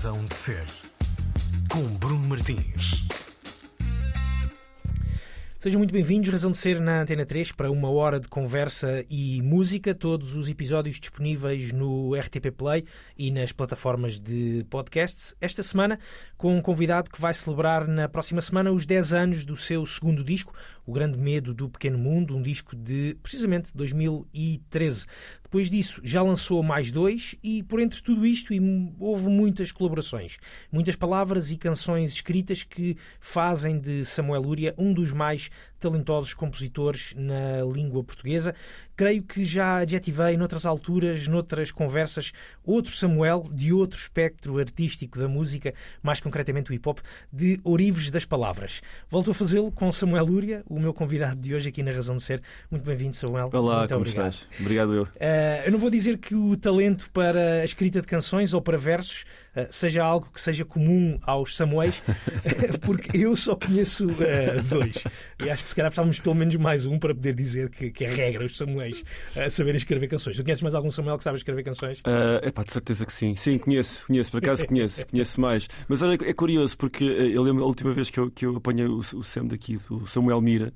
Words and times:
Razão 0.00 0.24
de 0.24 0.34
Ser, 0.34 0.64
com 1.68 1.82
Bruno 1.98 2.26
Martins. 2.26 3.04
Sejam 5.58 5.78
muito 5.78 5.92
bem-vindos, 5.92 6.30
Razão 6.30 6.50
de 6.50 6.56
Ser 6.56 6.80
na 6.80 7.02
Antena 7.02 7.26
3 7.26 7.52
para 7.52 7.70
uma 7.70 7.90
hora 7.90 8.18
de 8.18 8.26
conversa 8.26 9.04
e 9.10 9.42
música. 9.42 9.94
Todos 9.94 10.34
os 10.34 10.48
episódios 10.48 10.98
disponíveis 10.98 11.70
no 11.70 12.14
RTP 12.14 12.50
Play 12.56 12.86
e 13.14 13.30
nas 13.30 13.52
plataformas 13.52 14.18
de 14.18 14.64
podcasts. 14.70 15.36
Esta 15.38 15.62
semana 15.62 15.98
com 16.38 16.56
um 16.56 16.62
convidado 16.62 17.10
que 17.10 17.20
vai 17.20 17.34
celebrar 17.34 17.86
na 17.86 18.08
próxima 18.08 18.40
semana 18.40 18.72
os 18.72 18.86
10 18.86 19.12
anos 19.12 19.44
do 19.44 19.54
seu 19.54 19.84
segundo 19.84 20.24
disco, 20.24 20.54
O 20.90 20.92
Grande 20.92 21.16
Medo 21.16 21.54
do 21.54 21.68
Pequeno 21.68 21.96
Mundo, 21.96 22.36
um 22.36 22.42
disco 22.42 22.74
de 22.74 23.16
precisamente 23.22 23.70
2013. 23.76 25.06
Depois 25.40 25.70
disso, 25.70 26.00
já 26.02 26.20
lançou 26.20 26.64
mais 26.64 26.90
dois 26.90 27.36
e, 27.44 27.62
por 27.62 27.78
entre 27.78 28.02
tudo 28.02 28.26
isto, 28.26 28.52
houve 28.98 29.28
muitas 29.28 29.70
colaborações. 29.70 30.38
Muitas 30.72 30.96
palavras 30.96 31.52
e 31.52 31.56
canções 31.56 32.12
escritas 32.12 32.64
que 32.64 32.96
fazem 33.20 33.78
de 33.78 34.04
Samuel 34.04 34.42
Lúria 34.42 34.74
um 34.76 34.92
dos 34.92 35.12
mais 35.12 35.48
talentosos 35.80 36.34
compositores 36.34 37.14
na 37.16 37.64
língua 37.64 38.04
portuguesa. 38.04 38.54
Creio 38.94 39.22
que 39.22 39.44
já 39.44 39.78
adjetivei 39.78 40.36
noutras 40.36 40.66
alturas, 40.66 41.26
noutras 41.26 41.72
conversas, 41.72 42.32
outro 42.62 42.94
Samuel 42.94 43.48
de 43.50 43.72
outro 43.72 43.98
espectro 43.98 44.58
artístico 44.58 45.18
da 45.18 45.26
música, 45.26 45.72
mais 46.02 46.20
concretamente 46.20 46.70
o 46.70 46.74
hip 46.74 46.86
hop, 46.86 46.98
de 47.32 47.58
Orives 47.64 48.10
das 48.10 48.26
Palavras. 48.26 48.82
Volto 49.08 49.30
a 49.30 49.34
fazê-lo 49.34 49.72
com 49.72 49.90
Samuel 49.90 50.26
Lúria, 50.26 50.62
o 50.68 50.78
meu 50.78 50.92
convidado 50.92 51.40
de 51.40 51.54
hoje 51.54 51.70
aqui 51.70 51.82
na 51.82 51.92
Razão 51.92 52.16
de 52.16 52.22
Ser. 52.22 52.42
Muito 52.70 52.84
bem-vindo, 52.84 53.16
Samuel. 53.16 53.48
Olá, 53.52 53.78
Muito 53.78 53.88
como 53.88 54.00
obrigado. 54.02 54.32
estás? 54.32 54.60
Obrigado 54.60 54.94
eu. 54.94 55.02
Uh, 55.04 55.08
eu 55.64 55.72
não 55.72 55.78
vou 55.78 55.88
dizer 55.88 56.18
que 56.18 56.34
o 56.34 56.56
talento 56.56 57.10
para 57.10 57.62
a 57.62 57.64
escrita 57.64 58.02
de 58.02 58.06
canções 58.06 58.52
ou 58.52 58.60
para 58.60 58.76
versos 58.76 59.24
seja 59.70 60.04
algo 60.04 60.28
que 60.32 60.40
seja 60.40 60.64
comum 60.64 61.18
aos 61.22 61.56
Samuéis, 61.56 62.02
porque 62.82 63.16
eu 63.16 63.36
só 63.36 63.56
conheço 63.56 64.06
uh, 64.06 64.62
dois. 64.68 65.04
E 65.42 65.50
acho 65.50 65.62
que 65.64 65.70
se 65.70 65.74
calhar 65.74 65.90
precisávamos 65.90 66.20
pelo 66.20 66.34
menos 66.34 66.56
mais 66.56 66.86
um 66.86 66.98
para 66.98 67.14
poder 67.14 67.34
dizer 67.34 67.70
que, 67.70 67.90
que 67.90 68.04
é 68.04 68.08
regra 68.08 68.44
os 68.44 68.56
Samuéis 68.56 69.02
a 69.36 69.50
saberem 69.50 69.76
escrever 69.76 70.08
canções. 70.08 70.36
Tu 70.36 70.44
conheces 70.44 70.62
mais 70.62 70.74
algum 70.74 70.90
Samuel 70.90 71.18
que 71.18 71.24
sabe 71.24 71.36
escrever 71.36 71.62
canções? 71.62 72.00
Uh, 72.00 72.46
epá, 72.46 72.62
de 72.62 72.72
certeza 72.72 73.04
que 73.04 73.12
sim. 73.12 73.34
Sim, 73.36 73.58
conheço, 73.58 74.06
conheço, 74.06 74.30
por 74.30 74.38
acaso 74.38 74.66
conheço, 74.66 75.06
conheço 75.08 75.40
mais. 75.40 75.68
Mas 75.88 76.02
olha, 76.02 76.18
é 76.24 76.32
curioso, 76.32 76.76
porque 76.76 77.04
eu 77.04 77.42
lembro 77.42 77.64
a 77.64 77.66
última 77.66 77.92
vez 77.92 78.10
que 78.10 78.18
eu, 78.18 78.30
que 78.30 78.46
eu 78.46 78.56
apanhei 78.56 78.86
o, 78.86 78.98
o 78.98 79.24
Sam 79.24 79.46
daqui, 79.46 79.78
o 79.90 80.06
Samuel 80.06 80.40
Mira. 80.40 80.72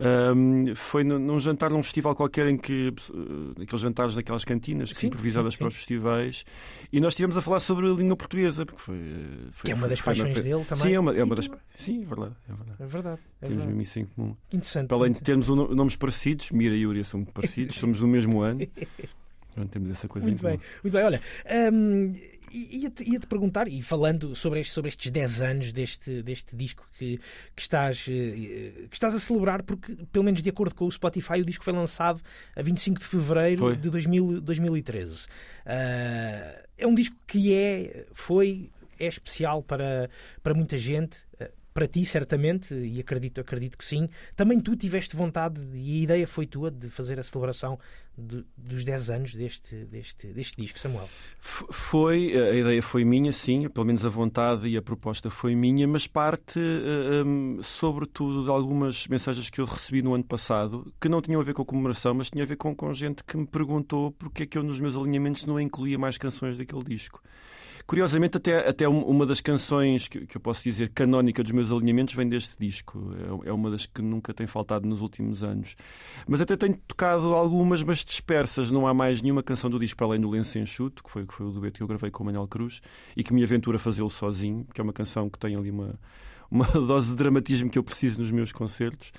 Um, 0.00 0.74
foi 0.74 1.04
num 1.04 1.38
jantar 1.38 1.70
num 1.70 1.80
festival 1.82 2.16
qualquer 2.16 2.48
em 2.48 2.56
que 2.56 2.88
uh, 2.88 3.62
aqueles 3.62 3.80
jantares 3.80 4.12
daquelas 4.16 4.44
cantinas 4.44 4.90
Sim, 4.90 5.06
improvisadas 5.06 5.54
sim, 5.54 5.58
para 5.58 5.68
os 5.68 5.74
sim. 5.74 5.78
festivais 5.78 6.44
e 6.92 6.98
nós 7.00 7.12
estivemos 7.12 7.36
a 7.36 7.40
falar 7.40 7.60
sobre 7.60 7.86
a 7.88 7.90
língua 7.94 8.16
portuguesa 8.16 8.66
porque 8.66 8.80
foi, 8.82 8.98
foi 9.52 9.66
Que 9.68 9.70
é 9.70 9.74
uma 9.76 9.86
das 9.86 10.00
foi 10.00 10.12
paixões 10.14 10.36
fe- 10.36 10.42
dele 10.42 10.64
também. 10.64 10.88
sim 10.88 10.94
é 10.94 10.98
uma, 10.98 11.16
é 11.16 11.22
uma 11.22 11.36
das 11.36 11.48
sim 11.76 12.02
é 12.02 12.06
verdade, 12.06 12.34
é 12.48 12.52
verdade. 12.52 12.76
É 12.82 12.86
verdade. 12.86 13.20
É 13.40 13.46
temos 13.46 13.64
mesmo 13.66 13.80
isso 13.82 13.98
em 14.00 14.04
comum 14.06 14.36
interessante. 14.52 14.88
para 14.88 14.96
além 14.96 15.12
de 15.12 15.20
termos 15.22 15.48
um 15.48 15.54
no- 15.54 15.72
nomes 15.74 15.94
parecidos 15.94 16.50
Mira 16.50 16.74
e 16.74 16.80
Yúria 16.80 17.04
são 17.04 17.20
muito 17.20 17.32
parecidos 17.32 17.76
somos 17.78 18.00
do 18.00 18.08
mesmo 18.08 18.40
ano 18.40 18.66
Pronto, 19.54 19.70
temos 19.70 19.90
essa 19.90 20.08
coisa 20.08 20.26
Muito 20.26 20.40
em 20.40 20.42
comum 20.42 20.56
bem, 20.58 20.66
muito 20.82 20.92
bem. 20.94 21.04
Olha, 21.04 21.20
hum, 21.72 22.12
ia-te 22.56 23.02
ia-te 23.10 23.26
perguntar, 23.26 23.68
e 23.68 23.82
falando 23.82 24.34
sobre, 24.34 24.60
este- 24.60 24.72
sobre 24.72 24.88
estes 24.88 25.10
10 25.10 25.42
anos 25.42 25.72
deste, 25.72 26.22
deste 26.22 26.54
disco 26.56 26.88
que, 26.98 27.18
que, 27.54 27.62
estás, 27.62 28.06
eh, 28.08 28.86
que 28.88 28.94
estás 28.96 29.14
a 29.14 29.18
celebrar, 29.20 29.62
porque, 29.62 29.96
pelo 30.12 30.24
menos 30.24 30.40
de 30.42 30.48
acordo 30.50 30.74
com 30.74 30.84
o 30.86 30.90
Spotify, 30.90 31.40
o 31.40 31.44
disco 31.44 31.64
foi 31.64 31.72
lançado 31.72 32.20
a 32.54 32.62
25 32.62 32.98
de 33.00 33.04
fevereiro 33.06 33.58
Foi. 33.60 33.76
de 33.76 33.90
2000 33.90 34.40
2013. 34.40 35.26
Ah, 35.66 36.62
é 36.78 36.86
um 36.86 36.94
disco 36.94 37.16
que 37.26 37.52
é, 37.54 38.06
foi, 38.12 38.70
é 38.98 39.06
especial 39.06 39.62
para, 39.62 40.08
para 40.42 40.54
muita 40.54 40.76
gente. 40.78 41.18
ah, 41.40 41.50
Para 41.74 41.88
ti, 41.88 42.04
certamente, 42.04 42.72
e 42.72 43.00
acredito, 43.00 43.40
acredito 43.40 43.76
que 43.76 43.84
sim. 43.84 44.08
Também 44.36 44.60
tu 44.60 44.76
tiveste 44.76 45.16
vontade, 45.16 45.60
e 45.74 45.98
a 46.00 46.02
ideia 46.04 46.26
foi 46.28 46.46
tua, 46.46 46.70
de 46.70 46.88
fazer 46.88 47.18
a 47.18 47.22
celebração 47.24 47.76
de- 48.16 48.44
dos 48.56 48.84
10 48.84 49.10
anos 49.10 49.34
deste, 49.34 49.74
deste, 49.86 50.28
deste 50.28 50.56
disco, 50.62 50.78
Samuel. 50.78 51.08
Foi, 51.40 52.32
a 52.38 52.54
ideia 52.54 52.80
foi 52.80 53.04
minha, 53.04 53.32
sim, 53.32 53.68
pelo 53.68 53.86
menos 53.86 54.04
a 54.06 54.08
vontade 54.08 54.68
e 54.68 54.76
a 54.76 54.82
proposta 54.82 55.30
foi 55.30 55.56
minha, 55.56 55.86
mas 55.88 56.06
parte, 56.06 56.60
eh, 56.60 57.24
hum, 57.26 57.58
sobretudo, 57.60 58.44
de 58.44 58.50
algumas 58.50 59.08
mensagens 59.08 59.50
que 59.50 59.60
eu 59.60 59.64
recebi 59.64 60.00
no 60.00 60.14
ano 60.14 60.24
passado, 60.24 60.92
que 61.00 61.08
não 61.08 61.20
tinham 61.20 61.40
a 61.40 61.44
ver 61.44 61.54
com 61.54 61.62
a 61.62 61.66
comemoração, 61.66 62.14
mas 62.14 62.30
tinham 62.30 62.44
a 62.44 62.46
ver 62.46 62.56
com, 62.56 62.72
com 62.72 62.94
gente 62.94 63.24
que 63.24 63.36
me 63.36 63.46
perguntou 63.48 64.12
porque 64.12 64.44
é 64.44 64.46
que 64.46 64.56
eu 64.56 64.62
nos 64.62 64.78
meus 64.78 64.96
alinhamentos 64.96 65.44
não 65.44 65.58
incluía 65.60 65.98
mais 65.98 66.16
canções 66.16 66.56
daquele 66.56 66.84
disco. 66.84 67.20
Curiosamente, 67.86 68.38
até, 68.38 68.66
até 68.66 68.88
um- 68.88 69.02
uma 69.04 69.26
das 69.26 69.40
canções 69.42 70.08
que, 70.08 70.26
que 70.26 70.36
eu 70.36 70.40
posso 70.40 70.64
dizer 70.64 70.88
canónica 70.94 71.42
dos 71.42 71.52
meus 71.52 71.70
alinhamentos 71.70 72.14
vem 72.14 72.26
deste 72.26 72.56
disco. 72.58 73.12
É, 73.44 73.50
é 73.50 73.52
uma 73.52 73.70
das 73.70 73.84
que 73.84 74.00
nunca 74.00 74.32
tem 74.32 74.46
faltado 74.46 74.88
nos 74.88 75.02
últimos 75.02 75.42
anos. 75.42 75.76
Mas 76.26 76.40
até 76.40 76.56
tenho 76.56 76.78
tocado 76.88 77.34
algumas, 77.34 77.82
mas 77.82 77.98
dispersas. 78.02 78.70
Não 78.70 78.86
há 78.86 78.94
mais 78.94 79.20
nenhuma 79.20 79.42
canção 79.42 79.68
do 79.68 79.78
disco 79.78 79.98
para 79.98 80.06
além 80.06 80.20
do 80.20 80.30
Lenço 80.30 80.58
Enxuto, 80.58 81.04
que 81.04 81.10
foi, 81.10 81.26
que 81.26 81.34
foi 81.34 81.46
o 81.46 81.50
dueto 81.50 81.76
que 81.76 81.82
eu 81.82 81.86
gravei 81.86 82.10
com 82.10 82.22
o 82.22 82.26
Manuel 82.26 82.48
Cruz, 82.48 82.80
e 83.14 83.22
que 83.22 83.34
me 83.34 83.42
aventura 83.44 83.78
fazê-lo 83.78 84.08
sozinho, 84.08 84.66
que 84.72 84.80
é 84.80 84.84
uma 84.84 84.92
canção 84.92 85.28
que 85.28 85.38
tem 85.38 85.54
ali 85.54 85.70
uma, 85.70 85.98
uma 86.54 86.66
dose 86.86 87.10
de 87.10 87.16
dramatismo 87.16 87.68
que 87.68 87.78
eu 87.78 87.82
preciso 87.82 88.18
nos 88.20 88.30
meus 88.30 88.52
concertos. 88.52 89.12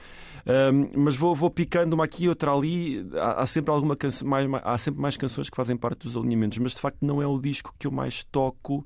Um, 0.47 1.01
mas 1.03 1.16
vou, 1.16 1.34
vou 1.35 1.50
picando 1.50 1.94
uma 1.96 2.06
aqui, 2.06 2.29
outra 2.29 2.51
ali. 2.53 3.03
Há, 3.16 3.41
há 3.41 3.46
sempre 3.47 3.72
alguma 3.72 3.96
canção, 3.96 4.28
mais, 4.28 4.47
mais- 4.47 4.63
há 4.66 4.78
sempre 4.78 5.01
mais 5.01 5.18
canções 5.18 5.50
que 5.50 5.56
fazem 5.56 5.75
parte 5.75 6.03
dos 6.03 6.16
alinhamentos, 6.16 6.57
mas 6.59 6.74
de 6.74 6.79
facto 6.79 6.97
não 7.03 7.19
é 7.22 7.25
o 7.25 7.40
disco 7.40 7.74
que 7.79 7.88
eu 7.88 7.91
mais 7.91 8.24
toco. 8.25 8.85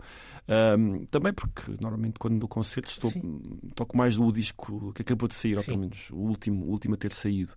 um, 0.77 1.05
também 1.07 1.31
porque 1.33 1.63
normalmente 1.81 2.17
quando 2.17 2.39
dou 2.39 2.47
concertos 2.49 2.93
estou- 2.93 3.11
toco 3.75 3.95
mais 3.97 4.15
do 4.15 4.31
disco 4.31 4.91
que 4.95 5.01
acabou 5.01 5.27
de 5.27 5.35
sair, 5.35 5.55
ou 5.57 5.61
Sim. 5.61 5.71
pelo 5.71 5.79
menos 5.81 6.07
o 6.11 6.15
último, 6.17 6.65
o 6.65 6.69
último 6.71 6.95
a 6.95 6.97
ter 6.97 7.11
saído. 7.11 7.53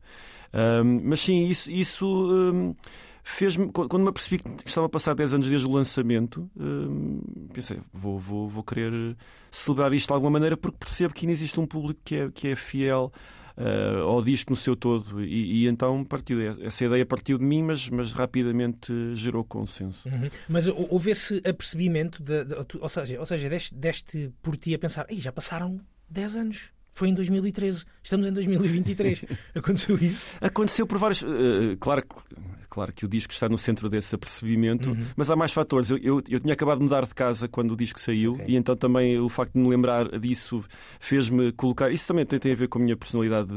Um, 0.53 1.01
mas 1.05 1.21
sim, 1.21 1.47
isso, 1.49 1.71
isso 1.71 2.75
fez-me. 3.23 3.71
Quando 3.73 4.01
me 4.01 4.09
apercebi 4.09 4.39
que 4.43 4.69
estava 4.69 4.87
a 4.87 4.91
passar 4.91 5.15
10 5.15 5.35
anos 5.35 5.49
desde 5.49 5.67
o 5.67 5.71
lançamento, 5.73 6.51
um, 6.57 7.21
pensei, 7.53 7.79
vou, 7.93 8.19
vou, 8.19 8.49
vou 8.49 8.63
querer 8.65 9.17
celebrar 9.51 9.93
isto 9.93 10.09
de 10.09 10.13
alguma 10.15 10.31
maneira, 10.31 10.57
porque 10.57 10.79
percebo 10.79 11.15
que 11.15 11.25
ainda 11.27 11.33
existe 11.33 11.59
um 11.61 11.67
público 11.67 12.01
que 12.05 12.17
é, 12.17 12.31
que 12.31 12.49
é 12.49 12.57
fiel. 12.57 13.13
uh, 13.57 14.03
ao 14.09 14.23
disco 14.23 14.51
no 14.51 14.57
seu 14.57 14.75
todo 14.75 15.23
e, 15.23 15.65
e 15.65 15.67
então 15.69 16.03
partiu 16.05 16.41
essa 16.65 16.87
ideia 16.87 17.05
partiu 17.05 17.37
de 17.37 17.45
mim 17.45 17.63
mas, 17.63 17.87
mas 17.91 18.15
rapidamente 18.15 18.91
gerou 19.15 19.45
consenso 19.45 20.09
Uhum. 20.09 20.31
Mas 20.49 20.67
hou- 20.67 20.87
houve 20.91 21.11
esse 21.11 21.37
apercebimento, 21.47 22.23
de, 22.23 22.47
de- 22.47 22.55
ou 22.81 22.89
seja, 22.89 23.21
ou 23.21 23.27
seja 23.27 23.51
deste, 23.51 23.75
deste 23.75 24.33
por 24.43 24.57
ti 24.57 24.75
a 24.75 24.79
pensar, 24.79 25.07
já 25.11 25.31
passaram 25.31 25.79
10 26.09 26.37
anos. 26.37 26.71
Foi 26.93 27.09
em 27.09 27.15
2013, 27.15 27.85
estamos 28.03 28.27
em 28.27 28.33
2023. 28.33 29.25
Aconteceu 29.55 29.97
isso? 29.99 30.25
Aconteceu 30.41 30.87
por 30.87 30.99
vários. 30.99 31.23
eh, 31.23 31.77
claro, 31.81 32.03
que- 32.03 32.37
claro 32.69 32.93
que 32.93 33.05
o 33.05 33.09
disco 33.09 33.33
está 33.33 33.49
no 33.49 33.57
centro 33.57 33.89
desse 33.89 34.15
apercebimento, 34.15 34.91
Uhum. 34.91 35.07
mas 35.17 35.31
há 35.31 35.37
mais 35.37 35.53
fatores. 35.53 35.89
Eu, 35.91 35.99
eu, 35.99 36.23
eu 36.29 36.39
tinha 36.41 36.53
acabado 36.53 36.79
de 36.79 36.85
mudar 36.85 37.07
de 37.07 37.15
casa 37.15 37.49
quando 37.49 37.73
o 37.73 37.77
disco 37.77 37.99
saiu 38.01 38.33
Ok. 38.35 38.45
e 38.49 38.57
então 38.57 38.77
também 38.77 39.19
o 39.19 39.29
facto 39.31 39.53
de 39.55 39.61
me 39.61 39.69
lembrar 39.69 40.19
disso 40.19 40.63
fez-me 41.01 41.51
colocar. 41.53 41.91
Isso 41.91 42.07
também 42.07 42.25
tem, 42.27 42.39
tem 42.39 42.53
a 42.53 42.57
ver 42.57 42.69
com 42.69 42.79
a 42.79 42.83
minha 42.83 42.97
personalidade, 42.97 43.51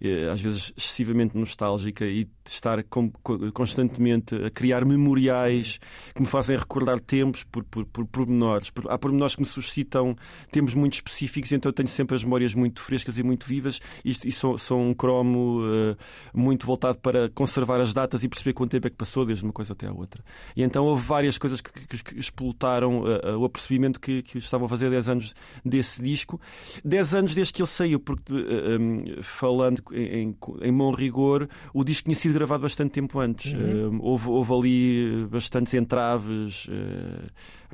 eh, 0.00 0.28
às 0.30 0.40
vezes 0.40 0.72
excessivamente 0.76 1.36
nostálgica 1.36 2.04
e 2.04 2.28
de 2.44 2.50
estar 2.50 2.82
com- 2.84 3.10
co- 3.22 3.50
constantemente 3.52 4.34
a 4.34 4.50
criar 4.50 4.84
memoriais 4.84 5.78
que 6.14 6.20
me 6.20 6.26
fazem 6.28 6.56
recordar 6.56 7.00
tempos 7.00 7.42
por, 7.44 7.64
por, 7.64 7.84
por 7.86 8.04
pormenores. 8.06 8.68
Por- 8.70 8.90
Há 8.90 8.98
pormenores 8.98 9.34
que 9.34 9.40
me 9.40 9.46
suscitam 9.48 10.14
tempos 10.52 10.74
muito 10.74 10.92
específicos, 10.94 11.52
então 11.52 11.70
eu 11.70 11.72
tenho 11.72 11.88
sempre 11.88 12.14
as 12.14 12.22
memórias 12.22 12.52
muito 12.54 12.82
frescas 12.82 13.16
e 13.18 13.22
muito 13.22 13.46
vivas 13.46 13.80
e, 14.04 14.10
e 14.24 14.30
sou, 14.32 14.58
sou 14.58 14.78
um 14.80 14.92
cromo 14.92 15.62
eh, 15.64 15.96
muito 16.34 16.66
voltado 16.66 16.98
para 16.98 17.30
conservar 17.30 17.80
as 17.80 17.92
datas 17.94 18.22
e 18.22 18.28
perceber 18.28 18.52
quanto 18.52 18.72
tempo 18.72 18.86
é 18.86 18.90
que 18.90 18.96
passou 18.96 19.24
desde 19.24 19.42
uma 19.44 19.52
coisa 19.52 19.72
até 19.72 19.86
a 19.86 19.92
outra. 19.92 20.22
E 20.54 20.62
então 20.62 20.84
houve 20.84 21.02
várias 21.06 21.38
coisas 21.38 21.60
que, 21.62 21.70
que, 21.86 22.02
que 22.04 22.20
explotaram 22.20 23.04
eh, 23.08 23.20
eh, 23.24 23.36
o 23.36 23.44
apercebimento 23.46 23.98
que, 23.98 24.22
que 24.22 24.36
estavam 24.36 24.66
a 24.66 24.68
fazer 24.68 24.90
10 24.90 25.08
anos 25.08 25.34
desse 25.64 26.02
disco. 26.02 26.38
10 26.84 27.14
anos 27.14 27.34
desde 27.34 27.54
que 27.54 27.62
ele 27.62 27.68
saiu, 27.68 27.98
porque 27.98 28.32
eh, 28.34 29.22
falando 29.22 29.82
em, 29.92 30.04
em, 30.28 30.36
em 30.62 30.72
bom 30.76 30.90
rigor, 30.92 31.48
o 31.72 31.82
disco 31.82 32.04
tinha 32.04 32.14
sido 32.16 32.33
gravado 32.34 32.62
bastante 32.62 32.90
tempo 32.92 33.18
antes. 33.18 33.52
Uhum. 33.52 33.60
Eh, 33.96 33.98
houve, 34.00 34.28
houve 34.28 34.52
ali 34.52 35.26
bastantes 35.30 35.72
entraves, 35.74 36.66
eh, 36.70 37.28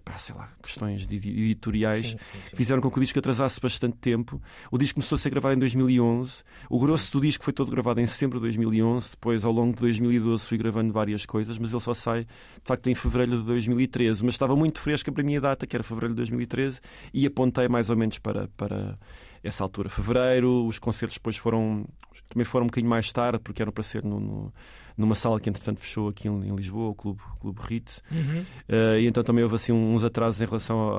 pá, 0.05 0.17
sei 0.19 0.35
lá, 0.35 0.49
questões 0.62 1.07
de- 1.07 1.17
editoriais 1.17 2.09
Sim, 2.11 2.17
sim, 2.19 2.39
sim. 2.51 2.57
fizeram 2.57 2.81
com 2.81 2.91
que 2.91 2.97
o 2.99 3.01
disco 3.01 3.19
atrasasse 3.19 3.61
bastante 3.61 3.97
tempo. 3.99 4.41
O 4.71 4.79
disco 4.79 4.95
começou 4.95 5.17
a 5.17 5.19
ser 5.19 5.31
gravado 5.31 5.55
em 5.55 5.59
2011. 5.59 6.43
O 6.71 6.79
grosso 6.79 7.12
do 7.12 7.21
disco 7.21 7.45
foi 7.45 7.53
todo 7.53 7.71
gravado 7.71 8.01
em 8.01 8.07
setembro 8.07 8.39
de 8.39 8.43
2011. 8.45 9.11
Depois, 9.11 9.45
ao 9.45 9.53
longo 9.53 9.75
de 9.75 9.81
2012, 9.81 10.45
fui 10.47 10.57
gravando 10.57 10.93
várias 10.93 11.27
coisas, 11.27 11.59
mas 11.59 11.73
ele 11.73 11.81
só 11.83 11.93
sai, 11.95 12.25
de 12.25 12.29
facto, 12.65 12.89
em 12.89 12.95
fevereiro 12.95 13.39
de 13.39 13.43
2013. 13.45 14.25
Mas 14.25 14.35
estava 14.35 14.57
muito 14.57 14.81
fresca 14.81 15.12
para 15.12 15.23
a 15.23 15.27
minha 15.27 15.41
data, 15.41 15.67
que 15.67 15.77
era 15.77 15.83
fevereiro 15.83 16.15
de 16.15 16.19
2013, 16.19 16.81
e 17.12 17.27
apontei 17.27 17.69
mais 17.69 17.91
ou 17.91 17.97
menos 17.97 18.19
para, 18.19 18.49
para 18.57 18.99
essa 19.43 19.63
altura, 19.63 19.89
fevereiro. 19.89 20.67
Os 20.67 20.79
concertos 20.79 21.17
depois 21.17 21.37
foram 21.37 21.87
também 22.31 22.45
foram 22.45 22.65
um 22.65 22.69
bocadinho 22.69 22.89
mais 22.89 23.11
tarde, 23.11 23.41
porque 23.41 23.61
eram 23.61 23.73
para 23.73 23.83
ser 23.83 24.05
no, 24.05 24.21
no, 24.21 24.55
numa 24.97 25.17
sala 25.17 25.41
que 25.41 25.49
entretanto 25.51 25.81
fechou 25.81 26.09
aqui 26.09 26.29
em, 26.29 26.49
em 26.49 26.55
Lisboa, 26.55 26.91
o 26.91 26.95
Clube, 26.95 27.21
Clube 27.41 27.61
RIT. 27.61 28.01
Uhum. 28.11 28.45
Uh, 28.69 28.99
e 29.01 29.07
então 29.07 29.25
também 29.25 29.43
houve 29.43 29.57
assim 29.57 29.73
uns 29.73 30.05
atrasos 30.05 30.41
em 30.41 30.45
relação 30.45 30.91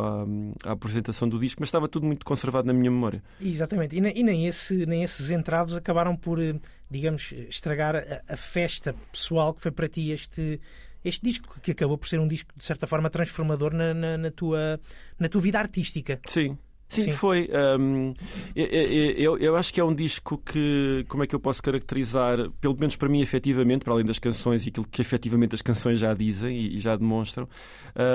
à, 0.66 0.70
à, 0.70 0.72
apresentação 0.74 1.30
do 1.30 1.40
disco, 1.40 1.62
mas 1.62 1.70
estava 1.70 1.88
tudo 1.88 2.06
muito 2.06 2.26
conservado 2.26 2.68
na 2.68 2.74
minha 2.74 2.92
memória. 2.92 3.24
Exatamente, 3.40 3.96
e, 3.96 4.00
e 4.00 4.24
nem, 4.24 4.46
esse, 4.46 4.86
nem 4.86 5.04
esses 5.04 5.32
entraves 5.32 5.76
acabaram 5.76 6.18
por, 6.18 6.38
eh, 6.42 6.60
digamos, 6.90 7.32
estragar 7.50 7.96
a, 7.96 8.34
a 8.34 8.36
festa 8.36 8.94
pessoal 9.12 9.54
que 9.54 9.62
foi 9.62 9.72
para 9.72 9.88
ti 9.88 10.12
este 10.12 10.60
este 11.04 11.26
disco, 11.26 11.60
que 11.62 11.72
acabou 11.72 11.98
por 11.98 12.08
ser 12.08 12.20
um 12.20 12.28
disco, 12.28 12.52
de 12.56 12.64
certa 12.64 12.86
forma, 12.86 13.10
transformador 13.10 13.74
na, 13.74 13.92
na, 13.92 14.18
na, 14.20 14.30
tua, 14.30 14.80
na 15.18 15.28
tua 15.28 15.42
vida 15.42 15.58
artística. 15.58 16.20
Sim, 16.28 16.56
Sim, 16.92 17.04
Sim, 17.04 17.12
foi. 17.14 17.50
Um, 17.80 18.14
eu, 18.54 19.38
eu, 19.38 19.56
acho 19.56 19.74
que 19.74 19.80
é 19.80 19.84
um 19.84 19.96
disco 19.96 20.38
que, 20.38 21.06
como 21.08 21.24
é 21.24 21.28
que 21.28 21.34
eu 21.34 21.40
posso 21.40 21.64
caracterizar, 21.64 22.50
pelo 22.60 22.76
menos 22.78 22.98
para 22.98 23.08
mim, 23.08 23.22
efetivamente, 23.22 23.86
para 23.86 23.94
além 23.94 24.04
das 24.04 24.20
canções 24.20 24.66
e 24.66 24.70
aquilo 24.70 24.86
que 24.86 25.02
efetivamente 25.02 25.56
as 25.56 25.62
canções 25.62 26.00
já 26.00 26.14
dizem 26.14 26.54
e, 26.54 26.76
e 26.76 26.80
já 26.80 26.98
demonstram. 26.98 27.48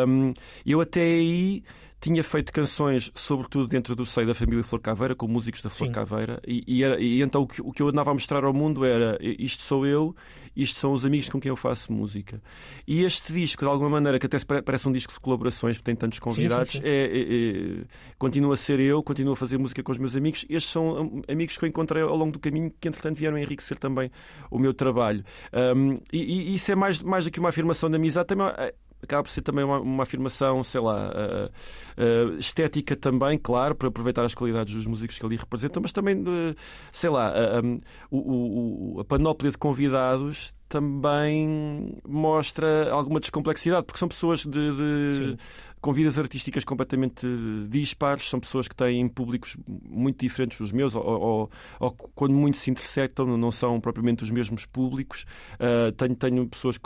Um, 0.07 0.35
eu 0.67 0.83
até 0.83 1.01
aí 1.01 1.65
tinha 2.03 2.23
feito 2.23 2.53
canções, 2.53 3.11
sobretudo 3.15 3.67
dentro 3.67 3.97
do 3.97 4.05
seio 4.05 4.27
da 4.27 4.35
família 4.35 4.63
Flor 4.63 4.81
Caveira, 4.81 5.15
com 5.15 5.27
músicos 5.27 5.63
da 5.63 5.71
Flor 5.71 5.89
Sim. 5.89 5.95
Caveira, 5.95 6.39
e, 6.47 6.63
e, 6.67 6.85
era, 6.85 7.01
e, 7.01 7.23
então 7.23 7.41
o 7.43 7.47
que, 7.47 7.63
o 7.63 7.73
que 7.73 7.81
eu 7.81 7.89
andava 7.89 8.11
a 8.11 8.13
mostrar 8.13 8.45
ao 8.45 8.53
mundo 8.53 8.85
era 8.85 9.17
isto 9.23 9.63
sou 9.63 9.87
eu, 9.87 10.15
isto 10.57 10.79
são 10.79 10.93
os 10.93 11.05
amigos 11.05 11.29
com 11.29 11.39
quem 11.39 11.51
eu 11.51 11.57
faço 11.57 11.93
música. 11.93 12.41
E 12.87 13.05
este 13.05 13.33
disco, 13.33 13.65
de 13.65 13.71
alguma 13.71 13.91
maneira, 13.91 14.19
que 14.19 14.27
até 14.27 14.39
parece 14.63 14.89
um 14.89 14.93
disco 14.93 15.13
de 15.13 15.21
colaborações, 15.21 15.77
porque 15.77 15.85
tem 15.85 15.97
tantos 15.97 16.19
convidados, 16.19 16.71
sim, 16.71 16.79
sim, 16.79 16.85
sim. 16.85 16.89
É, 16.89 17.05
é, 17.05 17.81
é, 17.81 17.85
continua 18.19 18.55
a 18.55 18.57
ser 18.57 18.81
eu, 18.81 19.03
continuo 19.03 19.35
a 19.35 19.37
fazer 19.37 19.59
música 19.59 19.83
com 19.83 19.93
os 19.93 19.99
meus 19.99 20.17
amigos. 20.17 20.47
Estes 20.49 20.73
são 20.73 21.23
amigos 21.29 21.59
que 21.59 21.65
eu 21.65 21.69
encontrei 21.69 22.03
ao 22.03 22.17
longo 22.17 22.33
do 22.33 22.39
caminho, 22.39 22.73
que 22.81 22.89
entretanto 22.89 23.19
vieram 23.19 23.39
enriquecer 23.39 23.79
também 23.79 24.11
o 24.51 24.59
meu 24.59 24.73
trabalho. 24.73 25.25
Um, 25.53 26.01
e, 26.13 26.53
e, 26.53 26.55
isso 26.55 26.73
é 26.73 26.75
mais, 26.75 27.01
mais 27.03 27.25
do 27.25 27.31
que 27.31 27.39
uma 27.39 27.51
afirmação 27.51 27.91
de 27.91 27.97
amizade, 27.97 28.27
também 28.27 28.47
é, 28.47 28.75
acaba 29.03 29.23
por 29.23 29.31
ser 29.31 29.43
também 29.43 29.65
uma, 29.65 29.81
uma 29.81 30.03
afirmação, 30.03 30.63
sei 30.65 30.81
lá, 30.81 31.11
uh, 31.11 32.33
uh, 32.33 32.39
estética 32.39 32.97
também, 32.97 33.39
claro, 33.39 33.75
para 33.75 33.89
aproveitar 33.89 34.25
as 34.25 34.35
qualidades 34.35 34.75
dos 34.75 34.87
músicos 34.87 35.19
que 35.19 35.25
ali 35.25 35.37
representam, 35.37 35.83
mas 35.83 35.93
também, 35.93 36.21
uh, 36.21 36.55
sei 36.93 37.11
lá, 37.11 37.33
um, 37.65 37.81
o, 38.11 38.97
o, 38.97 39.01
a 39.01 39.05
panóplia 39.05 39.51
de 39.51 39.59
convidados 39.59 40.55
também 40.69 41.99
mostra 42.07 42.91
alguma 42.91 43.21
descomplexidade, 43.21 43.85
porque 43.87 43.99
são 43.99 44.09
pessoas 44.09 44.45
de, 44.45 44.51
de 44.51 45.39
com 45.87 45.93
vidas 45.93 46.19
artísticas 46.19 46.65
completamente 46.65 47.25
dispares, 47.69 48.29
são 48.29 48.41
pessoas 48.41 48.67
que 48.67 48.75
têm 48.75 49.09
públicos 49.09 49.57
muito 49.89 50.19
diferentes 50.19 50.59
dos 50.59 50.73
meus, 50.73 50.97
ou, 50.97 51.05
ou, 51.05 51.51
ou 51.79 51.91
quando 51.93 52.35
muito 52.35 52.57
se 52.57 52.71
intersectam, 52.73 53.25
não 53.37 53.53
são 53.53 53.81
propriamente 53.81 54.25
os 54.25 54.31
mesmos 54.31 54.67
públicos. 54.67 55.25
Uh, 55.55 55.93
tenho, 55.93 56.17
tenho 56.17 56.49
pessoas, 56.49 56.77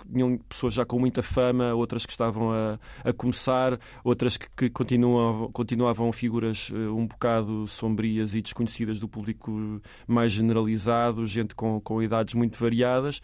pessoas 0.48 0.74
já 0.74 0.84
com 0.84 0.98
muita 0.98 1.22
fama, 1.22 1.72
outras 1.72 2.04
que 2.04 2.12
estavam 2.12 2.52
a, 2.52 2.78
a 3.02 3.10
começar, 3.12 3.78
outras 4.04 4.36
que, 4.36 4.46
que 4.54 4.68
continuam, 4.68 5.50
continuavam 5.50 6.12
figuras 6.12 6.68
uh, 6.68 6.94
um 6.94 7.06
bocado 7.06 7.66
sombrias 7.68 8.34
e 8.34 8.42
desconhecidas 8.42 9.00
do 9.00 9.08
público 9.08 9.80
mais 10.06 10.32
generalizado, 10.32 11.24
gente 11.24 11.54
com, 11.54 11.80
com 11.80 12.02
idades 12.02 12.34
muito 12.34 12.58
variadas. 12.58 13.22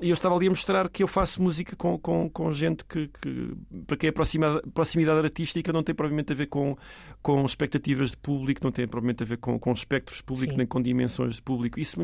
E 0.00 0.08
eu 0.08 0.14
estava 0.14 0.34
ali 0.34 0.46
a 0.46 0.50
mostrar 0.50 0.88
que 0.88 1.02
eu 1.02 1.08
faço 1.08 1.42
música 1.42 1.76
com, 1.76 1.98
com, 1.98 2.28
com 2.30 2.52
gente 2.52 2.84
que, 2.84 3.08
que 3.08 3.54
para 3.86 3.96
quem 3.96 4.08
a 4.08 4.12
proximidade 4.12 5.18
artística 5.18 5.72
não 5.72 5.82
tem 5.82 5.94
provavelmente 5.94 6.32
a 6.32 6.34
ver 6.36 6.46
com, 6.46 6.76
com 7.20 7.44
expectativas 7.44 8.12
de 8.12 8.16
público, 8.16 8.60
não 8.62 8.72
tem 8.72 8.86
provavelmente 8.86 9.22
a 9.22 9.26
ver 9.26 9.36
com, 9.38 9.58
com 9.58 9.72
espectros 9.72 10.20
públicos, 10.20 10.56
nem 10.56 10.66
com 10.66 10.80
dimensões 10.80 11.36
de 11.36 11.42
público. 11.42 11.78
Isso 11.78 11.96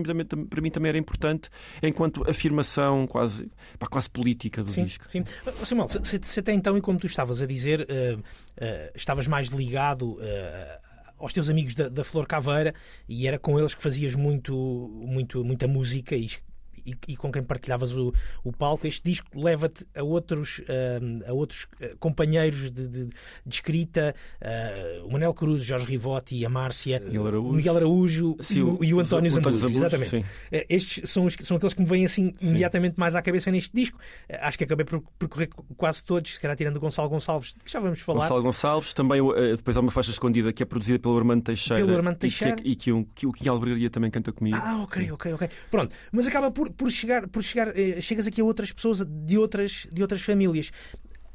para 0.49 0.61
mim 0.61 0.70
também 0.70 0.88
era 0.88 0.99
importante 0.99 1.49
enquanto 1.82 2.29
afirmação 2.29 3.06
quase, 3.06 3.50
pá, 3.79 3.87
quase 3.87 4.11
política 4.11 4.62
do 4.62 4.70
sim, 4.70 4.85
disco. 4.85 5.08
Sim. 5.08 5.25
Samuel, 5.64 5.88
se, 5.88 6.20
se 6.23 6.40
até 6.40 6.52
então, 6.52 6.76
e 6.76 6.81
como 6.81 6.99
tu 6.99 7.06
estavas 7.06 7.40
a 7.40 7.46
dizer, 7.46 7.82
uh, 7.82 8.19
uh, 8.19 8.90
estavas 8.94 9.26
mais 9.26 9.49
ligado. 9.49 10.14
Uh, 10.14 10.88
aos 11.19 11.32
teus 11.32 11.50
amigos 11.50 11.75
da, 11.75 11.88
da, 11.88 12.05
Flor 12.05 12.29
Caveira 12.29 12.73
e 13.08 13.26
era 13.26 13.40
com 13.40 13.58
eles 13.58 13.75
que 13.75 13.82
fazias 13.82 14.14
muito, 14.14 14.55
muito, 15.05 15.44
muita 15.44 15.67
música 15.67 16.14
e 16.14 16.29
e, 16.88 17.12
e 17.12 17.17
com 17.17 17.31
quem 17.31 17.43
partilhavas 17.43 17.93
o, 17.96 18.12
o 18.44 18.52
palco. 18.52 18.87
Este 18.87 19.02
disco 19.05 19.29
leva-te 19.35 19.87
a 19.94 20.02
outros, 20.02 20.61
uh, 20.61 21.29
a 21.29 21.32
outros 21.32 21.64
uh, 21.64 21.96
companheiros 21.99 22.70
de, 22.70 22.88
de, 22.88 23.06
de 23.06 23.55
escrita, 23.55 24.14
uh, 24.40 25.06
o 25.06 25.12
Manel 25.12 25.35
Cruz, 25.35 25.62
Jorge 25.62 25.87
Rivotti, 25.87 26.44
a 26.44 26.49
Márcia, 26.49 27.02
o 27.02 27.52
Miguel 27.52 27.76
Araújo 27.76 28.37
sim, 28.40 28.58
e, 28.58 28.62
o, 28.62 28.85
e, 28.85 28.94
o, 28.94 29.00
António 29.00 29.31
Zambujo. 29.31 29.76
Exatamente. 29.76 30.11
Sim. 30.11 30.25
Estes 30.69 31.11
são, 31.11 31.25
os, 31.25 31.37
são 31.43 31.56
aqueles 31.56 31.75
que 31.75 31.81
me 31.81 31.87
vêm 31.87 32.05
assim 32.05 32.35
imediatamente 32.40 32.99
mais 32.99 33.14
à 33.14 33.23
cabeça 33.23 33.50
neste 33.50 33.75
disco. 33.75 33.99
Acho 34.40 34.58
que 34.58 34.64
acabei 34.64 34.85
por 34.85 35.02
percorrer 35.19 35.49
quase 35.76 36.05
todos, 36.05 36.35
se 36.35 36.40
calhar 36.40 36.56
tirando 36.56 36.76
o 36.76 36.81
Gonçalo 36.81 37.08
Gonçalves, 37.08 37.55
que 37.64 37.70
já 37.70 37.81
vamos 37.81 38.00
falar. 38.00 38.20
Gonçalo 38.20 38.43
Gonçalves, 38.43 38.94
também 38.94 39.20
depois 39.56 39.76
há 39.76 39.81
uma 39.81 39.90
faixa 39.90 40.11
escondida 40.11 40.52
que 40.52 40.62
é 40.62 40.67
produzida 40.67 40.99
pelo 40.99 41.17
Armando 41.17 41.43
Teixeira. 41.43 41.85
Pelo 41.85 41.96
Armando 41.96 42.17
Teixeira. 42.17 42.56
E 42.61 42.62
que, 42.62 42.70
e 42.70 42.76
que, 42.76 42.93
um, 42.93 43.05
que 43.05 43.26
o 43.26 43.32
Kim 43.32 43.49
Albergaria 43.49 43.90
também 43.90 44.11
canta 44.11 44.32
comigo. 44.32 44.56
Ah, 44.56 44.82
ok, 44.82 45.11
ok, 45.12 45.32
ok. 45.35 45.49
Pronto. 45.70 45.94
Mas 46.12 46.26
acaba 46.26 46.50
por, 46.50 46.70
por 46.78 46.90
chegar, 46.90 47.28
por 47.28 47.42
chegar 47.42 47.76
eh, 47.76 48.00
chegas 48.00 48.26
aqui 48.26 48.40
a 48.40 48.44
outras 48.44 48.72
pessoas 48.72 49.04
de 49.04 49.36
outras, 49.36 49.86
de 49.92 50.00
outras 50.00 50.22
famílias. 50.22 50.70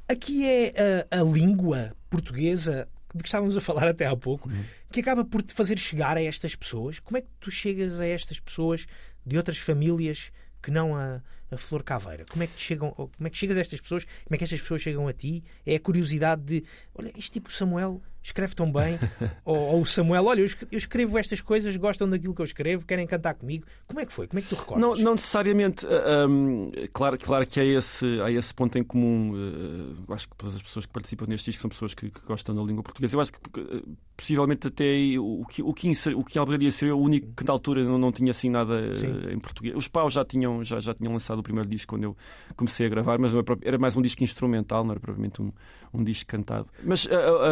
Aqui 0.07 0.47
é 0.47 1.05
a, 1.11 1.19
a 1.19 1.23
língua 1.23 1.95
portuguesa 2.09 2.87
de 3.13 3.21
que 3.21 3.27
estávamos 3.27 3.55
a 3.55 3.61
falar 3.61 3.87
até 3.87 4.07
há 4.07 4.15
pouco, 4.15 4.49
uhum. 4.49 4.63
que 4.91 5.01
acaba 5.01 5.23
por 5.23 5.43
te 5.43 5.53
fazer 5.53 5.77
chegar 5.77 6.17
a 6.17 6.23
estas 6.23 6.55
pessoas. 6.55 6.99
Como 6.99 7.17
é 7.17 7.21
que 7.21 7.27
tu 7.39 7.51
chegas 7.51 7.99
a 7.99 8.07
estas 8.07 8.39
pessoas 8.39 8.87
de 9.23 9.37
outras 9.37 9.57
famílias 9.57 10.31
que 10.61 10.71
não 10.71 10.95
a, 10.95 11.21
a 11.51 11.57
Flor 11.57 11.83
Caveira? 11.83 12.25
Como 12.25 12.41
é 12.41 12.47
que 12.47 12.59
chegam, 12.59 12.91
como 12.91 13.27
é 13.27 13.29
que 13.29 13.37
chegas 13.37 13.57
a 13.57 13.61
estas 13.61 13.81
pessoas? 13.81 14.05
Como 14.05 14.33
é 14.33 14.37
que 14.37 14.45
estas 14.45 14.61
pessoas 14.61 14.81
chegam 14.81 15.07
a 15.07 15.13
ti? 15.13 15.43
É 15.65 15.75
a 15.75 15.79
curiosidade 15.79 16.41
de, 16.41 16.63
olha, 16.95 17.11
este 17.15 17.31
tipo 17.31 17.51
Samuel 17.51 18.01
escreve 18.23 18.55
tão 18.55 18.71
bem, 18.71 18.97
ou, 19.43 19.57
ou, 19.57 19.81
o 19.81 19.85
Samuel, 19.85 20.25
olha, 20.25 20.39
eu 20.39 20.77
escrevo 20.77 21.17
estas 21.17 21.41
coisas, 21.41 21.75
gostam 21.75 22.09
daquilo 22.09 22.33
que 22.33 22.41
eu 22.41 22.45
escrevo, 22.45 22.85
querem 22.85 23.05
cantar 23.05 23.33
comigo. 23.33 23.65
Como 23.85 23.99
é 23.99 24.05
que 24.05 24.13
foi? 24.13 24.27
Como 24.27 24.39
é 24.39 24.41
que 24.41 24.49
tu 24.49 24.55
recordas? 24.55 24.81
Não, 24.81 24.95
não 25.03 25.11
necessariamente. 25.13 25.85
Uh, 25.85 26.27
um, 26.29 26.71
claro, 26.93 27.17
claro 27.17 27.45
que 27.45 27.59
há 27.59 27.65
esse, 27.65 28.21
há 28.21 28.31
esse 28.31 28.53
ponto 28.53 28.77
em 28.77 28.83
comum. 28.83 29.33
Uh, 29.33 30.13
acho 30.13 30.29
que 30.29 30.35
todas 30.37 30.55
as 30.55 30.61
pessoas 30.61 30.85
que 30.85 30.93
participam 30.93 31.25
neste 31.27 31.51
disco 31.51 31.61
são 31.61 31.69
pessoas 31.69 31.93
que, 31.93 32.09
que 32.09 32.21
gostam 32.21 32.55
da 32.55 32.63
língua 32.63 32.81
portuguesa. 32.81 33.15
Eu 33.15 33.21
acho 33.21 33.33
que 33.33 33.59
uh, 33.59 33.97
possivelmente 34.15 34.67
até 34.67 34.95
o 35.19 35.45
que 35.45 35.61
o 35.61 35.73
que, 35.73 35.91
o 36.15 36.23
que 36.23 36.39
Albergaria 36.39 36.71
seria 36.71 36.95
o 36.95 37.01
único 37.01 37.33
que 37.35 37.43
na 37.43 37.51
altura 37.51 37.83
não, 37.83 37.97
não 37.97 38.11
tinha 38.11 38.31
assim 38.31 38.49
nada 38.49 38.93
em 39.31 39.39
português. 39.39 39.75
Os 39.75 39.87
Paus 39.87 40.13
já 40.13 40.23
tinham, 40.23 40.63
já, 40.63 40.79
já 40.79 40.93
tinham 40.93 41.11
lançado 41.11 41.39
o 41.39 41.43
primeiro 41.43 41.67
disco 41.67 41.89
quando 41.89 42.03
eu 42.03 42.17
comecei 42.55 42.85
a 42.85 42.89
gravar, 42.89 43.19
mas 43.19 43.33
era 43.63 43.77
mais 43.77 43.97
um 43.97 44.01
disco 44.01 44.23
instrumental, 44.23 44.83
não 44.83 44.91
era 44.91 44.99
propriamente 44.99 45.41
um, 45.41 45.51
um 45.93 46.03
disco 46.03 46.29
cantado. 46.29 46.67
Mas 46.83 47.07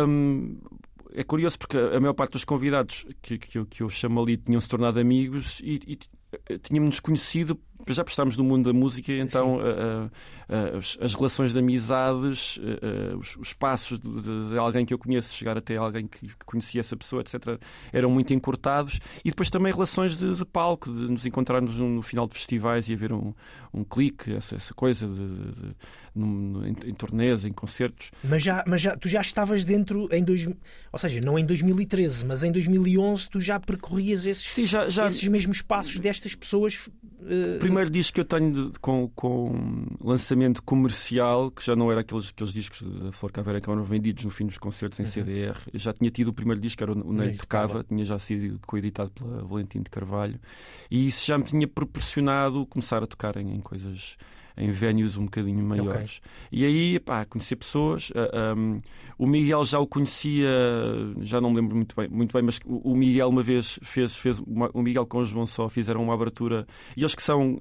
um, 0.07 0.61
é 1.13 1.24
curioso 1.24 1.58
porque 1.60 1.77
a 1.77 2.00
maior 2.00 2.13
parte 2.13 2.34
dos 2.34 2.46
convidados 2.46 3.06
que, 3.22 3.38
que, 3.38 3.58
eu, 3.58 3.65
que 3.65 3.84
eu 3.84 3.89
chamo 3.89 4.22
ali 4.22 4.38
tinham 4.38 4.62
se 4.62 4.68
tornado 4.68 5.00
amigos 5.00 5.60
e, 5.63 5.82
e 5.86 6.00
eh, 6.48 6.58
tínhamos-nos 6.58 7.00
conhecido 7.00 7.60
já 7.89 8.03
estamos 8.08 8.38
no 8.38 8.44
mundo 8.44 8.72
da 8.72 8.77
música, 8.77 9.12
então 9.13 9.58
uh, 9.58 10.06
uh, 10.06 10.77
as, 10.77 10.98
as, 11.01 11.13
relações 11.13 11.53
de 11.53 11.60
amizades, 11.60 12.58
uh, 12.58 13.18
os, 13.18 13.36
os, 13.38 13.53
passos 13.53 14.00
de, 14.00 14.50
de, 14.50 14.58
alguém 14.58 14.86
que 14.86 14.94
eu 14.94 15.00
conheço, 15.00 15.34
chegar 15.34 15.58
até 15.58 15.77
alguém 15.77 16.08
que, 16.08 16.27
que, 16.27 16.46
conhecia 16.46 16.82
essa 16.82 16.96
pessoa, 16.96 17.22
etc., 17.22 17.60
eram 17.91 18.12
muito 18.12 18.34
encurtados. 18.34 19.00
E 19.25 19.30
depois 19.30 19.50
também 19.50 19.74
relações 19.74 20.18
de, 20.18 20.36
de 20.36 20.46
palco, 20.46 20.91
de 20.91 21.12
nos 21.12 21.25
encontrarmos 21.25 21.77
no, 21.77 21.89
no, 21.89 22.01
final 22.01 22.27
de 22.27 22.34
festivais 22.34 22.89
e 22.89 22.94
haver 22.94 23.12
um, 23.12 23.34
um 23.74 23.84
clique, 23.84 24.34
essa, 24.34 24.56
essa 24.56 24.74
coisa 24.74 25.08
de, 25.08 25.74
em, 26.15 26.89
em 26.89 26.94
turnês, 26.94 27.46
em 27.46 27.51
concertos. 27.51 28.12
Mas, 28.24 28.44
já, 28.44 28.63
mas 28.68 28.82
já, 28.82 28.96
tu 28.96 29.08
já 29.08 29.22
estavas 29.22 29.65
dentro, 29.65 30.08
em 30.12 30.24
dois, 30.24 30.48
ou 30.91 31.00
seja, 31.00 31.22
não 31.22 31.38
em 31.38 31.46
2013, 31.46 32.25
mas 32.25 32.44
em 32.44 32.51
2011 32.51 33.30
tu 33.30 33.39
já 33.39 33.60
percorrias 33.60 34.25
esses, 34.25 34.50
Sim, 34.51 34.65
já, 34.65 34.89
já... 34.89 35.08
esses 35.08 35.27
mesmos 35.27 35.62
passos 35.62 35.98
destas 35.98 36.36
pessoas 36.36 36.89
Uh, 37.22 37.60
primeiro 37.60 37.89
disco 37.89 38.15
que 38.15 38.22
eu 38.22 38.25
tenho 38.25 38.72
de, 38.72 38.80
com, 38.80 39.08
com 39.10 39.86
lançamento 40.01 40.63
comercial, 40.63 41.51
que 41.51 41.63
já 41.63 41.75
não 41.75 41.91
era 41.91 42.01
aqueles, 42.01 42.30
aqueles 42.30 42.51
discos 42.51 42.82
da 42.82 43.12
Flor 43.12 43.32
Caveira 43.32 43.62
que 43.62 43.70
eram 43.70 43.84
vendidos 43.84 44.25
no 44.25 44.32
fim 44.32 44.48
dos 44.48 44.58
concertos 44.58 45.00
em 45.00 45.03
uhum. 45.03 45.10
CDR. 45.10 45.58
Eu 45.72 45.80
já 45.80 45.94
tinha 45.94 46.10
tido 46.10 46.30
o 46.30 46.34
primeiro 46.34 46.60
disco, 46.60 46.77
que 46.80 46.84
era 46.84 46.94
o 46.94 47.13
Ney 47.13 47.36
Tocava, 47.36 47.84
tinha 47.84 48.03
já 48.03 48.18
sido 48.18 48.60
coeditado 48.65 49.12
pela 49.12 49.44
Valentim 49.44 49.84
de 49.84 49.89
Carvalho. 49.91 50.39
E 50.89 51.08
isso 51.08 51.24
já 51.25 51.38
me 51.38 51.44
tinha 51.44 51.68
proporcionado 51.68 52.65
começar 52.65 53.03
a 53.03 53.08
tocar 53.08 53.38
em, 53.38 53.56
em 53.56 53.62
coisas 53.62 54.18
em 54.58 54.72
venues 54.72 55.17
um 55.17 55.25
bocadinho 55.25 55.63
maiores. 55.63 56.20
Okay. 56.50 56.60
E 56.60 56.65
aí, 56.65 57.00
pá, 57.00 57.25
conhecia 57.25 57.58
pessoas. 57.58 58.10
Uh, 58.10 58.15
ah, 58.34 58.53
um, 58.55 58.81
o 59.17 59.27
Miguel 59.27 59.63
já 59.65 59.79
o 59.79 59.88
conhecia, 59.88 60.50
já 61.22 61.39
não 61.39 61.51
me 61.51 61.58
lembro 61.58 61.75
muito 61.75 61.96
bem, 61.96 62.08
muito 62.10 62.34
bem 62.34 62.41
mas 62.41 62.60
o, 62.65 62.91
o 62.91 62.96
Miguel 62.96 63.29
uma 63.29 63.43
vez 63.43 63.79
fez, 63.84 64.15
fez 64.15 64.39
uma, 64.39 64.70
o 64.74 64.81
Miguel 64.81 65.05
com 65.05 65.20
o 65.20 65.25
João 65.25 65.46
Só 65.46 65.70
fizeram 65.70 66.03
uma 66.03 66.13
abertura. 66.13 66.65
E 66.96 67.01
eles 67.01 67.15
que 67.15 67.22
são 67.22 67.60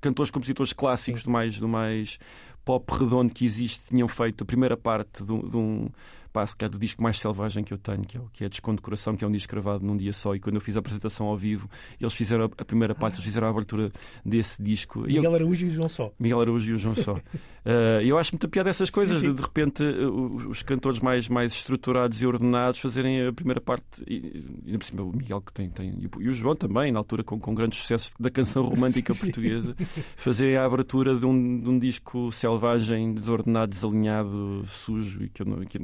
cantores, 0.00 0.30
compositores 0.30 0.72
clássicos 0.72 1.22
do 1.22 1.30
mais, 1.30 1.58
do 1.58 1.68
mais 1.68 2.18
pop 2.64 2.84
redondo 2.92 3.32
que 3.32 3.46
existe, 3.46 3.84
tinham 3.88 4.08
feito 4.08 4.42
a 4.42 4.44
primeira 4.44 4.76
parte 4.76 5.22
de, 5.22 5.48
de 5.48 5.56
um 5.56 5.88
passo, 6.36 6.54
que 6.54 6.66
é 6.66 6.68
do 6.68 6.78
disco 6.78 7.02
mais 7.02 7.18
selvagem 7.18 7.64
que 7.64 7.72
eu 7.72 7.78
tenho, 7.78 8.02
que 8.02 8.18
é, 8.18 8.20
que 8.30 8.44
é 8.44 8.48
Descondecoração, 8.50 9.16
que 9.16 9.24
é 9.24 9.26
um 9.26 9.32
disco 9.32 9.50
gravado 9.50 9.86
num 9.86 9.96
dia 9.96 10.12
só. 10.12 10.34
E 10.34 10.38
quando 10.38 10.56
eu 10.56 10.60
fiz 10.60 10.76
a 10.76 10.80
apresentação 10.80 11.28
ao 11.28 11.36
vivo, 11.36 11.66
eles 11.98 12.12
fizeram 12.12 12.44
a 12.44 12.64
primeira 12.64 12.94
parte, 12.94 13.14
eles 13.14 13.24
fizeram 13.24 13.46
a 13.46 13.50
abertura 13.50 13.90
desse 14.22 14.62
disco. 14.62 15.00
Miguel 15.00 15.24
eu, 15.24 15.34
Araújo 15.34 15.64
e 15.64 15.70
o 15.70 15.72
João 15.72 15.88
Só. 15.88 16.12
Miguel 16.20 16.40
Araújo 16.42 16.70
e 16.70 16.74
o 16.74 16.78
João 16.78 16.94
Só. 16.94 17.18
uh, 17.66 18.00
eu 18.02 18.18
acho 18.18 18.32
muita 18.32 18.48
piada 18.48 18.70
essas 18.70 18.90
coisas, 18.90 19.20
sim, 19.20 19.26
sim. 19.26 19.32
De, 19.32 19.36
de, 19.36 19.42
repente 19.42 19.82
uh, 19.82 20.48
os 20.48 20.62
cantores 20.62 21.00
mais, 21.00 21.28
mais 21.28 21.52
estruturados 21.52 22.20
e 22.22 22.26
ordenados 22.26 22.80
fazerem 22.80 23.26
a 23.26 23.32
primeira 23.32 23.60
parte, 23.60 24.02
e, 24.06 24.44
e 24.66 24.78
por 24.78 24.84
cima 24.84 25.02
o 25.02 25.14
Miguel 25.14 25.40
que 25.40 25.52
tem, 25.52 25.68
tem 25.68 25.94
e 26.18 26.28
o 26.28 26.32
João 26.32 26.54
também, 26.54 26.92
na 26.92 26.98
altura 26.98 27.22
com, 27.22 27.38
com 27.38 27.54
grandes 27.54 27.78
sucessos 27.80 28.14
da 28.18 28.30
canção 28.30 28.64
romântica 28.66 29.12
sim, 29.12 29.26
portuguesa, 29.26 29.76
fazerem 30.16 30.56
a 30.56 30.64
abertura 30.64 31.14
de 31.14 31.26
um, 31.26 31.60
de 31.60 31.68
um 31.68 31.78
disco 31.78 32.30
selvagem, 32.32 33.12
desordenado, 33.12 33.72
desalinhado, 33.72 34.62
sujo, 34.66 35.24
e 35.24 35.28
que, 35.28 35.42
eu 35.42 35.46
não, 35.46 35.64
que 35.64 35.78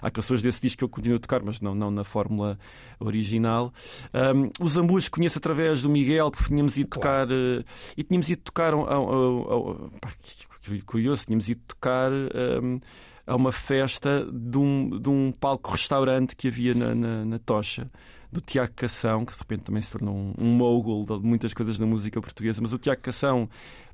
há 0.00 0.10
canções 0.10 0.42
desse 0.42 0.60
disco 0.60 0.78
que 0.78 0.84
eu 0.84 0.88
continuo 0.88 1.16
a 1.16 1.20
tocar, 1.20 1.42
mas 1.42 1.60
não, 1.60 1.74
não 1.74 1.90
na 1.90 2.04
fórmula 2.04 2.58
original. 2.98 3.72
Um, 4.14 4.50
os 4.64 4.76
Ambus 4.76 5.08
conheço 5.08 5.38
através 5.38 5.82
do 5.82 5.88
Miguel, 5.88 6.30
que 6.30 6.44
tínhamos 6.44 6.76
ido 6.76 6.88
claro. 6.88 7.28
tocar 7.28 7.32
uh, 7.32 7.64
e 7.96 8.02
tínhamos 8.02 8.28
ido 8.28 8.42
tocar 8.42 8.72
ao, 8.72 8.88
ao, 8.88 9.90
curioso, 10.84 11.24
tínhamos 11.26 11.48
ido 11.48 11.60
tocar 11.66 12.10
um, 12.12 12.80
a 13.26 13.36
uma 13.36 13.52
festa 13.52 14.26
de 14.32 14.58
um, 14.58 14.98
de 14.98 15.08
um 15.08 15.32
palco-restaurante 15.32 16.34
que 16.34 16.48
havia 16.48 16.74
na, 16.74 16.94
na, 16.94 17.24
na 17.24 17.38
Tocha 17.38 17.90
do 18.32 18.40
Tiago 18.40 18.72
Cação, 18.74 19.24
que 19.24 19.32
de 19.32 19.38
repente 19.38 19.64
também 19.64 19.82
se 19.82 19.90
tornou 19.92 20.14
um, 20.14 20.34
um 20.38 20.52
mogul 20.52 21.04
de 21.04 21.18
muitas 21.26 21.52
coisas 21.52 21.78
da 21.78 21.86
música 21.86 22.20
portuguesa, 22.20 22.60
mas 22.62 22.72
o 22.72 22.78
Tiago 22.78 23.00
Cação 23.02 23.48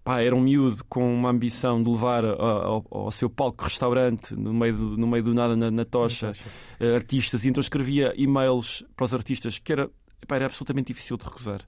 pá, 0.04 0.20
era 0.20 0.34
um 0.34 0.40
miúdo 0.40 0.84
com 0.84 1.14
uma 1.14 1.30
ambição 1.30 1.82
de 1.82 1.90
levar 1.90 2.24
ao, 2.24 2.86
ao 2.90 3.10
seu 3.10 3.30
palco-restaurante, 3.30 4.36
no 4.36 4.52
meio 4.52 4.76
do, 4.76 4.96
no 4.96 5.06
meio 5.06 5.24
do 5.24 5.34
nada, 5.34 5.56
na, 5.56 5.70
na 5.70 5.84
tocha, 5.84 6.28
na 6.28 6.32
tocha. 6.32 6.44
Uh, 6.80 6.94
artistas, 6.94 7.44
e 7.44 7.48
então 7.48 7.60
escrevia 7.60 8.12
e-mails 8.16 8.84
para 8.94 9.04
os 9.04 9.14
artistas 9.14 9.58
que 9.58 9.72
era 9.72 9.90
Epá, 10.22 10.36
era 10.36 10.46
absolutamente 10.46 10.88
difícil 10.88 11.16
de 11.16 11.24
recusar. 11.24 11.60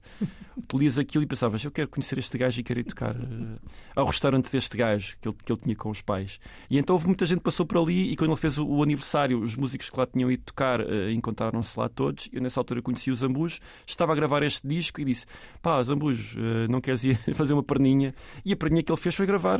tu 0.67 0.77
lias 0.79 0.97
aquilo 0.97 1.23
e 1.23 1.27
pensavas, 1.27 1.63
eu 1.63 1.71
quero 1.71 1.87
conhecer 1.87 2.17
este 2.17 2.37
gajo 2.37 2.59
e 2.59 2.63
quero 2.63 2.79
ir 2.79 2.83
tocar 2.83 3.15
uh, 3.15 3.59
ao 3.95 4.05
restaurante 4.05 4.51
deste 4.51 4.75
gajo 4.75 5.15
que 5.21 5.29
ele, 5.29 5.37
que 5.45 5.51
ele 5.51 5.61
tinha 5.61 5.75
com 5.75 5.89
os 5.89 6.01
pais. 6.01 6.39
E 6.69 6.77
então 6.77 6.95
houve 6.95 7.07
muita 7.07 7.25
gente 7.25 7.37
que 7.37 7.43
passou 7.43 7.65
por 7.65 7.77
ali 7.77 8.11
e 8.11 8.15
quando 8.15 8.31
ele 8.31 8.39
fez 8.39 8.57
o, 8.57 8.65
o 8.65 8.83
aniversário, 8.83 9.39
os 9.39 9.55
músicos 9.55 9.89
que 9.89 9.97
lá 9.97 10.05
tinham 10.05 10.31
ido 10.31 10.43
tocar 10.43 10.81
uh, 10.81 11.09
encontraram-se 11.11 11.79
lá 11.79 11.87
todos. 11.87 12.27
Eu 12.33 12.41
nessa 12.41 12.59
altura 12.59 12.81
conheci 12.81 13.11
o 13.11 13.15
Zambus, 13.15 13.59
estava 13.85 14.13
a 14.13 14.15
gravar 14.15 14.43
este 14.43 14.67
disco 14.67 14.99
e 14.99 15.05
disse: 15.05 15.25
pá, 15.61 15.81
Zambus, 15.83 16.33
uh, 16.33 16.69
não 16.69 16.81
queres 16.81 17.03
ir 17.03 17.17
fazer 17.35 17.53
uma 17.53 17.63
perninha? 17.63 18.13
E 18.43 18.51
a 18.51 18.57
perninha 18.57 18.83
que 18.83 18.91
ele 18.91 18.99
fez 18.99 19.15
foi 19.15 19.25
gravar 19.27 19.59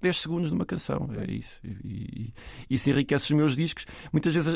10 0.00 0.16
segundos 0.16 0.50
numa 0.50 0.64
canção. 0.64 1.10
É 1.18 1.30
isso. 1.30 1.60
E, 1.64 2.32
e 2.70 2.74
isso 2.74 2.88
enriquece 2.88 3.24
os 3.24 3.32
meus 3.32 3.56
discos. 3.56 3.84
Muitas 4.12 4.32
vezes 4.32 4.54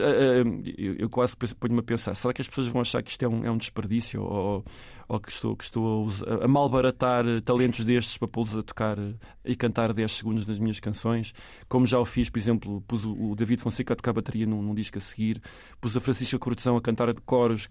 eu, 0.79 0.95
eu, 0.95 1.11
quase 1.11 1.37
ponho-me 1.37 1.81
a 1.81 1.83
pensar: 1.83 2.15
será 2.15 2.33
que 2.33 2.41
as 2.41 2.49
pessoas 2.49 2.69
vão 2.69 2.81
achar 2.81 3.03
que 3.03 3.11
isto 3.11 3.23
é 3.25 3.29
um, 3.29 3.45
é 3.45 3.51
um 3.51 3.59
desperdício? 3.73 4.23
ou, 4.23 4.65
ou 5.09 5.21
que 5.21 5.31
estou, 5.31 5.57
que 5.57 5.65
estou 5.65 6.09
a, 6.27 6.45
a 6.45 6.49
malbaratar 6.49 7.25
talentos 7.45 7.85
destes 7.85 8.17
para 8.17 8.29
pô-los 8.29 8.57
a 8.57 8.63
tocar 8.63 8.97
e 9.45 9.57
cantar 9.57 9.93
10 9.93 10.11
segundos 10.11 10.47
nas 10.47 10.59
minhas 10.59 10.81
canções, 10.81 11.35
como 11.69 11.87
já 11.87 11.99
o 11.99 12.05
fiz, 12.05 12.31
por 12.31 12.39
exemplo, 12.39 12.83
pus 12.87 13.05
o, 13.05 13.35
David 13.35 13.61
Fonseca 13.61 13.93
a 13.93 13.97
tocar 13.97 14.13
bateria 14.13 14.47
num, 14.47 14.63
num 14.63 14.75
disco 14.75 14.99
a 14.99 15.01
seguir, 15.01 15.41
pus 15.81 15.97
a 15.97 16.01
Francisca 16.01 16.39
Cortesão 16.39 16.77
a 16.77 16.81
cantar 16.81 17.13
de 17.13 17.21
coros 17.21 17.69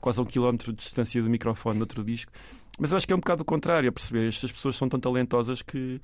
quase 0.00 0.18
a 0.18 0.22
um 0.22 0.26
quilómetro 0.26 0.72
de 0.72 0.82
distância 0.82 1.22
do 1.22 1.30
microfone 1.30 1.78
no 1.78 1.84
outro 1.84 2.04
disco. 2.04 2.32
Mas 2.78 2.90
eu 2.90 2.96
acho 2.96 3.06
que 3.06 3.12
é 3.12 3.16
um 3.16 3.20
bocado 3.20 3.42
o 3.42 3.44
contrário, 3.44 3.88
a 3.88 3.92
perceber. 3.92 4.28
Estas 4.28 4.50
pessoas 4.50 4.76
são 4.76 4.88
tão 4.88 4.98
talentosas 4.98 5.60
que 5.60 6.00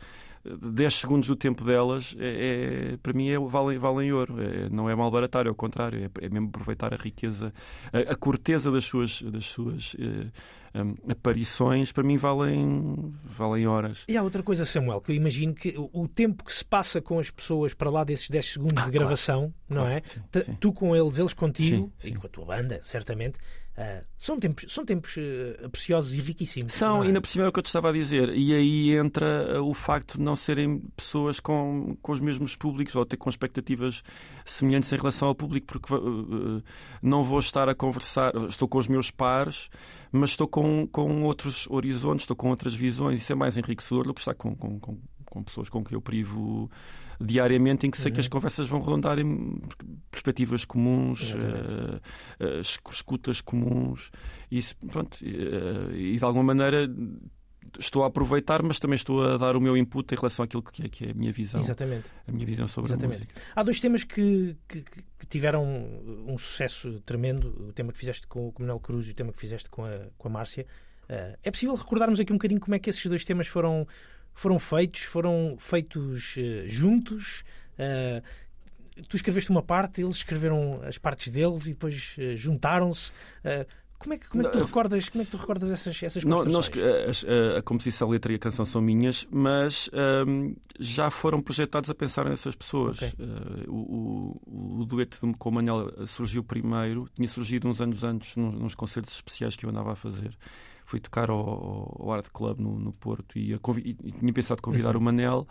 10 0.60 0.94
segundos 0.94 1.28
do 1.28 1.36
tempo 1.36 1.64
delas, 1.64 2.16
é, 2.18 2.92
é 2.92 2.96
para 2.98 3.12
mim, 3.12 3.28
é, 3.28 3.38
valem, 3.38 3.78
valem 3.78 4.12
ouro. 4.12 4.36
É, 4.40 4.68
não 4.70 4.88
é 4.88 4.94
malbaratar, 4.94 5.46
é 5.46 5.50
o 5.50 5.54
contrário. 5.54 6.04
É, 6.04 6.26
é 6.26 6.28
mesmo 6.28 6.48
aproveitar 6.48 6.92
a 6.92 6.96
riqueza, 6.96 7.52
a, 7.92 8.12
a 8.12 8.16
corteza 8.16 8.70
das 8.70 8.84
suas, 8.84 9.22
das 9.22 9.46
suas 9.46 9.94
uh, 9.94 10.30
um, 10.74 11.10
aparições, 11.10 11.92
para 11.92 12.02
mim, 12.02 12.16
valem, 12.16 13.14
valem 13.24 13.66
horas. 13.66 14.04
E 14.08 14.16
há 14.16 14.22
outra 14.22 14.42
coisa, 14.42 14.64
Samuel, 14.64 15.00
que 15.00 15.12
eu 15.12 15.16
imagino 15.16 15.54
que 15.54 15.74
o, 15.76 16.06
tempo 16.08 16.44
que 16.44 16.52
se 16.52 16.64
passa 16.64 17.00
com 17.00 17.18
as 17.18 17.30
pessoas 17.30 17.74
para 17.74 17.90
lá 17.90 18.04
desses 18.04 18.30
10 18.30 18.46
segundos 18.46 18.82
ah, 18.82 18.86
de 18.86 18.90
gravação, 18.90 19.52
claro, 19.66 19.84
não 19.84 19.88
é? 19.88 20.02
Sim, 20.04 20.20
sim. 20.44 20.56
Tu 20.60 20.72
com 20.72 20.94
eles, 20.94 21.18
eles 21.18 21.32
contigo, 21.32 21.92
sim, 22.00 22.10
e 22.10 22.14
com 22.14 22.26
a 22.26 22.30
tua 22.30 22.44
banda, 22.44 22.80
certamente 22.82 23.38
Uh, 23.78 24.04
são 24.16 24.40
tempos, 24.40 24.66
são 24.74 24.84
tempos 24.84 25.16
uh, 25.16 25.70
preciosos 25.70 26.12
e 26.16 26.20
riquíssimos. 26.20 26.72
São, 26.72 27.00
é? 27.00 27.06
ainda 27.06 27.20
por 27.20 27.28
cima 27.28 27.44
é 27.44 27.48
o 27.48 27.52
que 27.52 27.60
eu 27.60 27.62
te 27.62 27.66
estava 27.66 27.90
a 27.90 27.92
dizer. 27.92 28.30
E 28.30 28.52
aí 28.52 28.90
entra 28.96 29.60
uh, 29.60 29.64
o 29.64 29.72
facto 29.72 30.18
de 30.18 30.24
não 30.24 30.34
serem 30.34 30.80
pessoas 30.96 31.38
com, 31.38 31.96
com 32.02 32.10
os 32.10 32.18
mesmos 32.18 32.56
públicos 32.56 32.96
ou 32.96 33.02
até 33.02 33.16
com 33.16 33.30
expectativas 33.30 34.02
semelhantes 34.44 34.92
em 34.92 34.96
relação 34.96 35.28
ao 35.28 35.34
público, 35.34 35.68
porque 35.68 35.94
não 37.00 37.22
vou 37.22 37.38
estar 37.38 37.68
a 37.68 37.74
conversar, 37.74 38.34
estou 38.48 38.66
com 38.66 38.78
os 38.78 38.88
meus 38.88 39.12
pares, 39.12 39.70
mas 40.10 40.30
estou 40.30 40.48
com, 40.48 40.84
com 40.88 41.22
outros 41.22 41.68
horizontes, 41.70 42.24
estou 42.24 42.34
com 42.34 42.50
outras 42.50 42.74
visões. 42.74 43.20
Isso 43.20 43.30
é 43.30 43.36
mais 43.36 43.56
enriquecedor 43.56 44.08
do 44.08 44.12
que 44.12 44.20
estar 44.20 44.34
com, 44.34 44.56
com, 44.56 44.80
com, 44.80 44.98
com 45.24 45.44
pessoas 45.44 45.68
com 45.68 45.84
quem 45.84 45.94
eu 45.94 46.02
privo 46.02 46.68
diariamente 47.20 47.86
em 47.86 47.90
que 47.90 47.98
sei 47.98 48.10
uhum. 48.10 48.14
que 48.14 48.20
as 48.20 48.26
uhum. 48.26 48.30
conversas 48.30 48.66
vão 48.68 48.80
rondar 48.80 49.18
em 49.18 49.60
perspectivas 50.10 50.64
comuns, 50.64 51.34
uh, 51.34 52.00
uh, 52.40 52.60
escutas 52.60 53.40
comuns, 53.40 54.10
isso, 54.50 54.76
pronto, 54.90 55.16
uh, 55.22 55.94
e 55.94 56.16
de 56.16 56.24
alguma 56.24 56.44
maneira 56.44 56.88
estou 57.78 58.04
a 58.04 58.06
aproveitar, 58.06 58.62
mas 58.62 58.78
também 58.78 58.94
estou 58.94 59.24
a 59.24 59.36
dar 59.36 59.56
o 59.56 59.60
meu 59.60 59.76
input 59.76 60.12
em 60.12 60.16
relação 60.16 60.44
àquilo 60.44 60.62
que 60.62 60.86
é, 60.86 60.88
que 60.88 61.04
é 61.06 61.10
a 61.10 61.14
minha 61.14 61.32
visão. 61.32 61.60
Exatamente. 61.60 62.08
A 62.26 62.32
minha 62.32 62.46
visão 62.46 62.66
sobre 62.66 62.92
Exatamente. 62.92 63.16
a 63.16 63.24
música. 63.24 63.40
Há 63.54 63.62
dois 63.62 63.80
temas 63.80 64.04
que, 64.04 64.56
que, 64.66 64.82
que, 64.82 65.26
tiveram 65.28 65.64
um 66.26 66.38
sucesso 66.38 67.00
tremendo. 67.04 67.68
O 67.68 67.72
tema 67.72 67.92
que 67.92 67.98
fizeste 67.98 68.26
com 68.26 68.48
o 68.48 68.54
Manuel 68.58 68.80
Cruz 68.80 69.06
e 69.08 69.10
o 69.10 69.14
tema 69.14 69.32
que 69.32 69.38
fizeste 69.38 69.68
com 69.68 69.84
a, 69.84 70.06
com 70.16 70.28
a 70.28 70.30
Márcia. 70.30 70.66
Uh, 71.04 71.36
é 71.42 71.50
possível 71.50 71.74
recordarmos 71.74 72.20
aqui 72.20 72.32
um 72.32 72.36
bocadinho 72.36 72.60
como 72.60 72.74
é 72.74 72.78
que 72.78 72.90
esses 72.90 73.04
dois 73.06 73.24
temas 73.24 73.46
foram, 73.46 73.86
foram 74.38 74.56
feitos, 74.60 75.02
foram 75.02 75.56
feitos 75.58 76.36
uh, 76.36 76.68
juntos. 76.68 77.42
Uh, 77.74 78.22
tu 79.08 79.16
escreveste 79.16 79.50
uma 79.50 79.64
parte, 79.64 80.00
eles 80.00 80.16
escreveram 80.16 80.80
as 80.84 80.96
partes 80.96 81.32
deles 81.32 81.66
e 81.66 81.70
depois 81.70 82.14
uh, 82.18 82.36
juntaram-se. 82.36 83.10
Como 83.98 84.14
é 84.14 84.18
que, 84.18 84.28
como 84.28 84.46
é 84.46 84.46
que 84.48 84.56
tu 84.56 84.64
recordas, 84.64 85.08
como 85.08 85.22
é 85.22 85.24
que 85.24 85.32
tu 85.32 85.36
recordas 85.38 85.72
essas, 85.72 86.00
essas 86.00 86.24
não, 86.24 86.44
nós, 86.44 86.70
a, 86.76 87.58
a, 87.58 87.62
composição, 87.62 88.06
a 88.06 88.12
letra 88.12 88.32
e 88.32 88.36
a 88.36 88.38
canção 88.38 88.64
são 88.64 88.80
minhas, 88.80 89.26
mas 89.28 89.90
um, 90.24 90.54
já 90.78 91.10
foram 91.10 91.42
projetados 91.42 91.90
a 91.90 91.94
pensar 91.96 92.24
nessas 92.26 92.54
pessoas. 92.54 92.98
Okay. 92.98 93.12
Uh, 93.18 93.72
o, 93.72 94.40
o, 94.46 94.80
o, 94.82 94.84
dueto 94.84 95.18
com 95.36 95.48
o 95.48 95.52
Manel 95.52 96.06
surgiu 96.06 96.44
primeiro, 96.44 97.08
tinha 97.12 97.26
surgido 97.26 97.66
uns 97.66 97.80
anos 97.80 98.04
antes, 98.04 98.36
nos, 98.36 98.54
nos 98.54 98.74
concertos 98.76 99.12
especiais 99.12 99.56
que 99.56 99.66
eu 99.66 99.70
andava 99.70 99.90
a 99.90 99.96
fazer 99.96 100.32
fui 100.88 101.00
tocar 101.00 101.28
ao, 101.28 101.96
ao 102.00 102.12
Art 102.12 102.26
Club 102.32 102.60
no, 102.60 102.78
no 102.78 102.92
Porto 102.92 103.38
e, 103.38 103.52
e, 103.52 103.96
e, 104.04 104.12
tinha 104.12 104.32
pensado 104.32 104.62
convidar 104.62 104.96
uhum. 104.96 105.02
o 105.02 105.04
Manel 105.04 105.46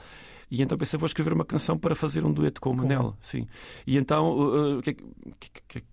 e 0.49 0.63
então 0.63 0.75
pensei, 0.77 0.97
vou 0.97 1.05
escrever 1.05 1.31
uma 1.31 1.45
canção 1.45 1.77
para 1.77 1.93
fazer 1.93 2.25
um 2.25 2.31
dueto 2.31 2.59
com 2.59 2.71
o 2.71 2.75
Manel. 2.75 3.15
Sim. 3.21 3.47
E 3.85 3.97
então, 3.97 4.31
uh, 4.31 4.77
uh, 4.79 4.81
que, 4.81 4.93
que, 4.93 5.81
que, 5.81 5.83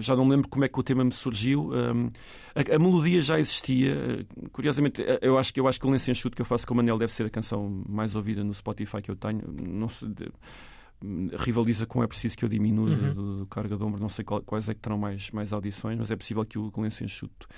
já 0.00 0.14
não 0.14 0.24
me 0.24 0.32
lembro 0.32 0.48
como 0.48 0.64
é 0.64 0.68
que 0.68 0.78
o 0.78 0.82
tema 0.82 1.02
me 1.02 1.12
surgiu. 1.12 1.70
Um, 1.72 2.08
a, 2.54 2.74
a, 2.74 2.78
melodia 2.78 3.22
já 3.22 3.38
existia. 3.38 3.94
Uh, 4.36 4.50
curiosamente, 4.50 5.00
uh, 5.00 5.18
eu 5.22 5.38
acho 5.38 5.54
que 5.54 5.60
eu 5.60 5.68
acho 5.68 5.80
que 5.80 5.86
o 5.86 5.90
Lenço 5.90 6.10
Enxuto 6.10 6.34
que 6.34 6.42
eu 6.42 6.46
faço 6.46 6.66
com 6.66 6.74
o 6.74 6.76
Manel 6.76 6.98
deve 6.98 7.12
ser 7.12 7.24
a 7.24 7.30
canção 7.30 7.84
mais 7.88 8.14
ouvida 8.14 8.42
no 8.42 8.52
Spotify 8.52 9.00
que 9.00 9.10
eu 9.10 9.16
tenho. 9.16 9.42
Não 9.48 9.88
sei, 9.88 10.08
rivaliza 11.38 11.86
com 11.86 12.02
É 12.02 12.06
Preciso 12.06 12.36
que 12.36 12.44
eu 12.44 12.48
diminua 12.48 12.90
uhum. 12.90 13.14
do, 13.14 13.38
do, 13.38 13.46
Carga 13.46 13.76
de 13.76 13.82
Ombro. 13.82 14.00
Não 14.00 14.08
sei 14.08 14.24
qual, 14.24 14.42
quais 14.42 14.68
é 14.68 14.74
que 14.74 14.80
terão 14.80 14.98
mais, 14.98 15.30
mais 15.30 15.52
audições, 15.52 15.98
mas 15.98 16.10
é 16.10 16.16
possível 16.16 16.44
que 16.44 16.58
o 16.58 16.72
Lenço 16.76 17.04
Enxuto 17.04 17.48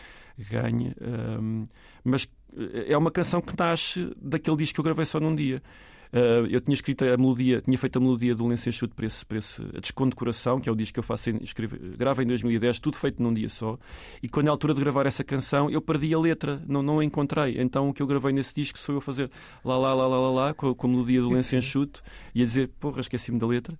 ganhe. 0.50 0.94
Um, 1.00 1.64
mas 2.04 2.28
é 2.86 2.96
uma 2.96 3.10
canção 3.10 3.40
que 3.40 3.54
nasce 3.58 4.14
daquele 4.20 4.56
disco 4.56 4.74
que 4.74 4.80
eu 4.80 4.84
gravei 4.84 5.04
só 5.04 5.18
num 5.18 5.34
dia. 5.34 5.62
Uh, 6.12 6.44
eu 6.50 6.60
tinha 6.60 6.74
escrito 6.74 7.04
a 7.06 7.16
melodia, 7.16 7.62
tinha 7.62 7.78
feito 7.78 7.96
a 7.96 8.00
melodia 8.00 8.34
do 8.34 8.46
Lenço 8.46 8.68
Enxuto 8.68 8.94
para 8.94 9.06
esse, 9.06 9.24
para 9.24 9.38
esse 9.38 9.62
Descondecoração, 9.80 10.60
que 10.60 10.68
é 10.68 10.72
o 10.72 10.74
disco 10.76 10.94
que 10.94 11.00
eu 11.00 11.04
faço, 11.04 11.30
em, 11.30 11.38
escrevo, 11.42 11.74
gravo 11.96 12.20
em 12.20 12.26
2010, 12.26 12.80
tudo 12.80 12.98
feito 12.98 13.22
num 13.22 13.32
dia 13.32 13.48
só. 13.48 13.78
E 14.22 14.28
quando 14.28 14.48
é 14.48 14.50
a 14.50 14.52
altura 14.52 14.74
de 14.74 14.80
gravar 14.80 15.06
essa 15.06 15.24
canção, 15.24 15.70
eu 15.70 15.80
perdi 15.80 16.12
a 16.12 16.18
letra, 16.18 16.62
não, 16.68 16.82
não 16.82 16.98
a 16.98 17.04
encontrei. 17.04 17.58
Então 17.58 17.88
o 17.88 17.94
que 17.94 18.02
eu 18.02 18.06
gravei 18.06 18.30
nesse 18.30 18.54
disco 18.54 18.78
sou 18.78 18.94
eu 18.94 18.98
a 18.98 19.02
fazer 19.02 19.30
lá, 19.64 19.78
lá, 19.78 19.94
lá, 19.94 20.06
lá, 20.06 20.20
lá, 20.20 20.30
lá 20.30 20.54
com, 20.54 20.68
a, 20.68 20.74
com 20.74 20.86
a 20.86 20.90
melodia 20.90 21.22
do 21.22 21.30
Lenço 21.30 21.56
Enxuto 21.56 22.02
e 22.34 22.42
a 22.42 22.44
dizer, 22.44 22.68
porra, 22.78 23.00
esqueci-me 23.00 23.38
da 23.38 23.46
letra. 23.46 23.78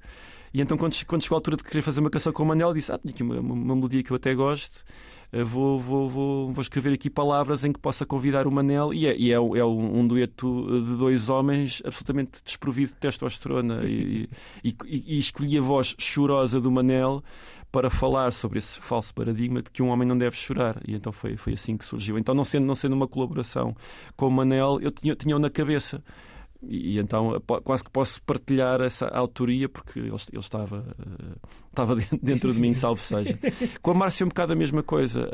E 0.55 0.61
então, 0.61 0.77
quando, 0.77 0.95
quando 1.07 1.23
chegou 1.23 1.37
a 1.37 1.39
altura 1.39 1.57
de 1.57 1.65
querer 1.65 1.83
fazer 1.83 2.01
uma 2.01 2.11
canção 2.11 2.33
com 2.33 2.43
o 2.43 2.47
Manel, 2.47 2.75
disse: 2.75 2.93
Ah, 2.93 2.99
tinha 2.99 3.13
aqui 3.13 3.23
uma, 3.23 3.41
uma, 3.41 3.55
uma 3.55 3.75
melodia 3.75 4.03
que 4.03 4.11
eu 4.11 4.17
até 4.17 4.35
gosto. 4.35 4.85
Eh, 5.33 5.43
vou, 5.43 5.81
vou, 5.81 6.09
vou, 6.09 6.53
vou 6.53 6.63
escrever 6.63 6.93
aqui 6.93 7.09
palavras 7.09 7.65
em 7.65 7.73
que 7.73 7.81
possa 7.81 8.05
convidar 8.05 8.47
o 8.47 8.53
Manel. 8.53 8.93
E 8.93 9.07
é, 9.07 9.17
e 9.17 9.33
é, 9.33 9.35
é 9.35 9.65
um 9.65 10.07
dueto 10.07 10.83
de 10.83 10.97
dois 10.97 11.29
homens 11.29 11.83
absolutamente 11.85 12.43
desprovido 12.45 12.93
de 12.93 12.99
testosterona. 12.99 13.85
e, 13.85 14.29
e, 14.63 14.77
e, 14.87 15.19
escolhi 15.19 15.59
a 15.59 15.63
voz 15.63 15.95
chorosa 15.99 16.61
do 16.61 16.71
Manel 16.71 17.23
para 17.73 17.89
falar 17.89 18.31
sobre 18.33 18.59
esse 18.59 18.79
falso 18.81 19.15
paradigma 19.15 19.63
de 19.63 19.71
que 19.71 19.83
um 19.83 19.89
homem 19.89 20.07
não 20.07 20.17
deve 20.17 20.37
chorar. 20.37 20.79
E 20.87 20.95
então 20.95 21.11
foi, 21.11 21.39
foi 21.39 21.55
assim 21.55 21.77
que 21.79 21.87
surgiu. 21.87 22.19
Então, 22.19 22.35
não 22.35 22.45
sendo, 22.45 22.67
não 22.67 22.75
sendo 22.75 22.93
uma 22.93 23.09
colaboração 23.09 23.75
com 24.15 24.29
o 24.29 24.31
Manel, 24.31 24.79
eu 24.83 24.91
tinha, 24.91 25.17
tinha 25.17 25.39
na 25.39 25.49
cabeça 25.49 26.05
e, 26.63 26.99
então 26.99 27.41
quase 27.65 27.83
que 27.83 27.91
posso 27.91 28.23
partilhar 28.23 28.81
essa 28.81 29.07
autoria 29.09 29.69
porque 29.69 29.99
ele, 29.99 30.15
estava, 30.39 30.79
uh, 30.79 31.49
estava 31.69 31.97
dentro 32.23 32.53
de 32.53 32.61
mim, 32.61 32.73
salvo 32.75 33.01
seja. 33.01 33.39
Com 33.81 33.91
a 33.91 33.95
Márcia 33.95 34.25
é 34.25 34.27
um 34.27 34.29
bocado 34.29 34.53
a 34.53 34.57
mesma 34.57 34.83
coisa. 34.83 35.29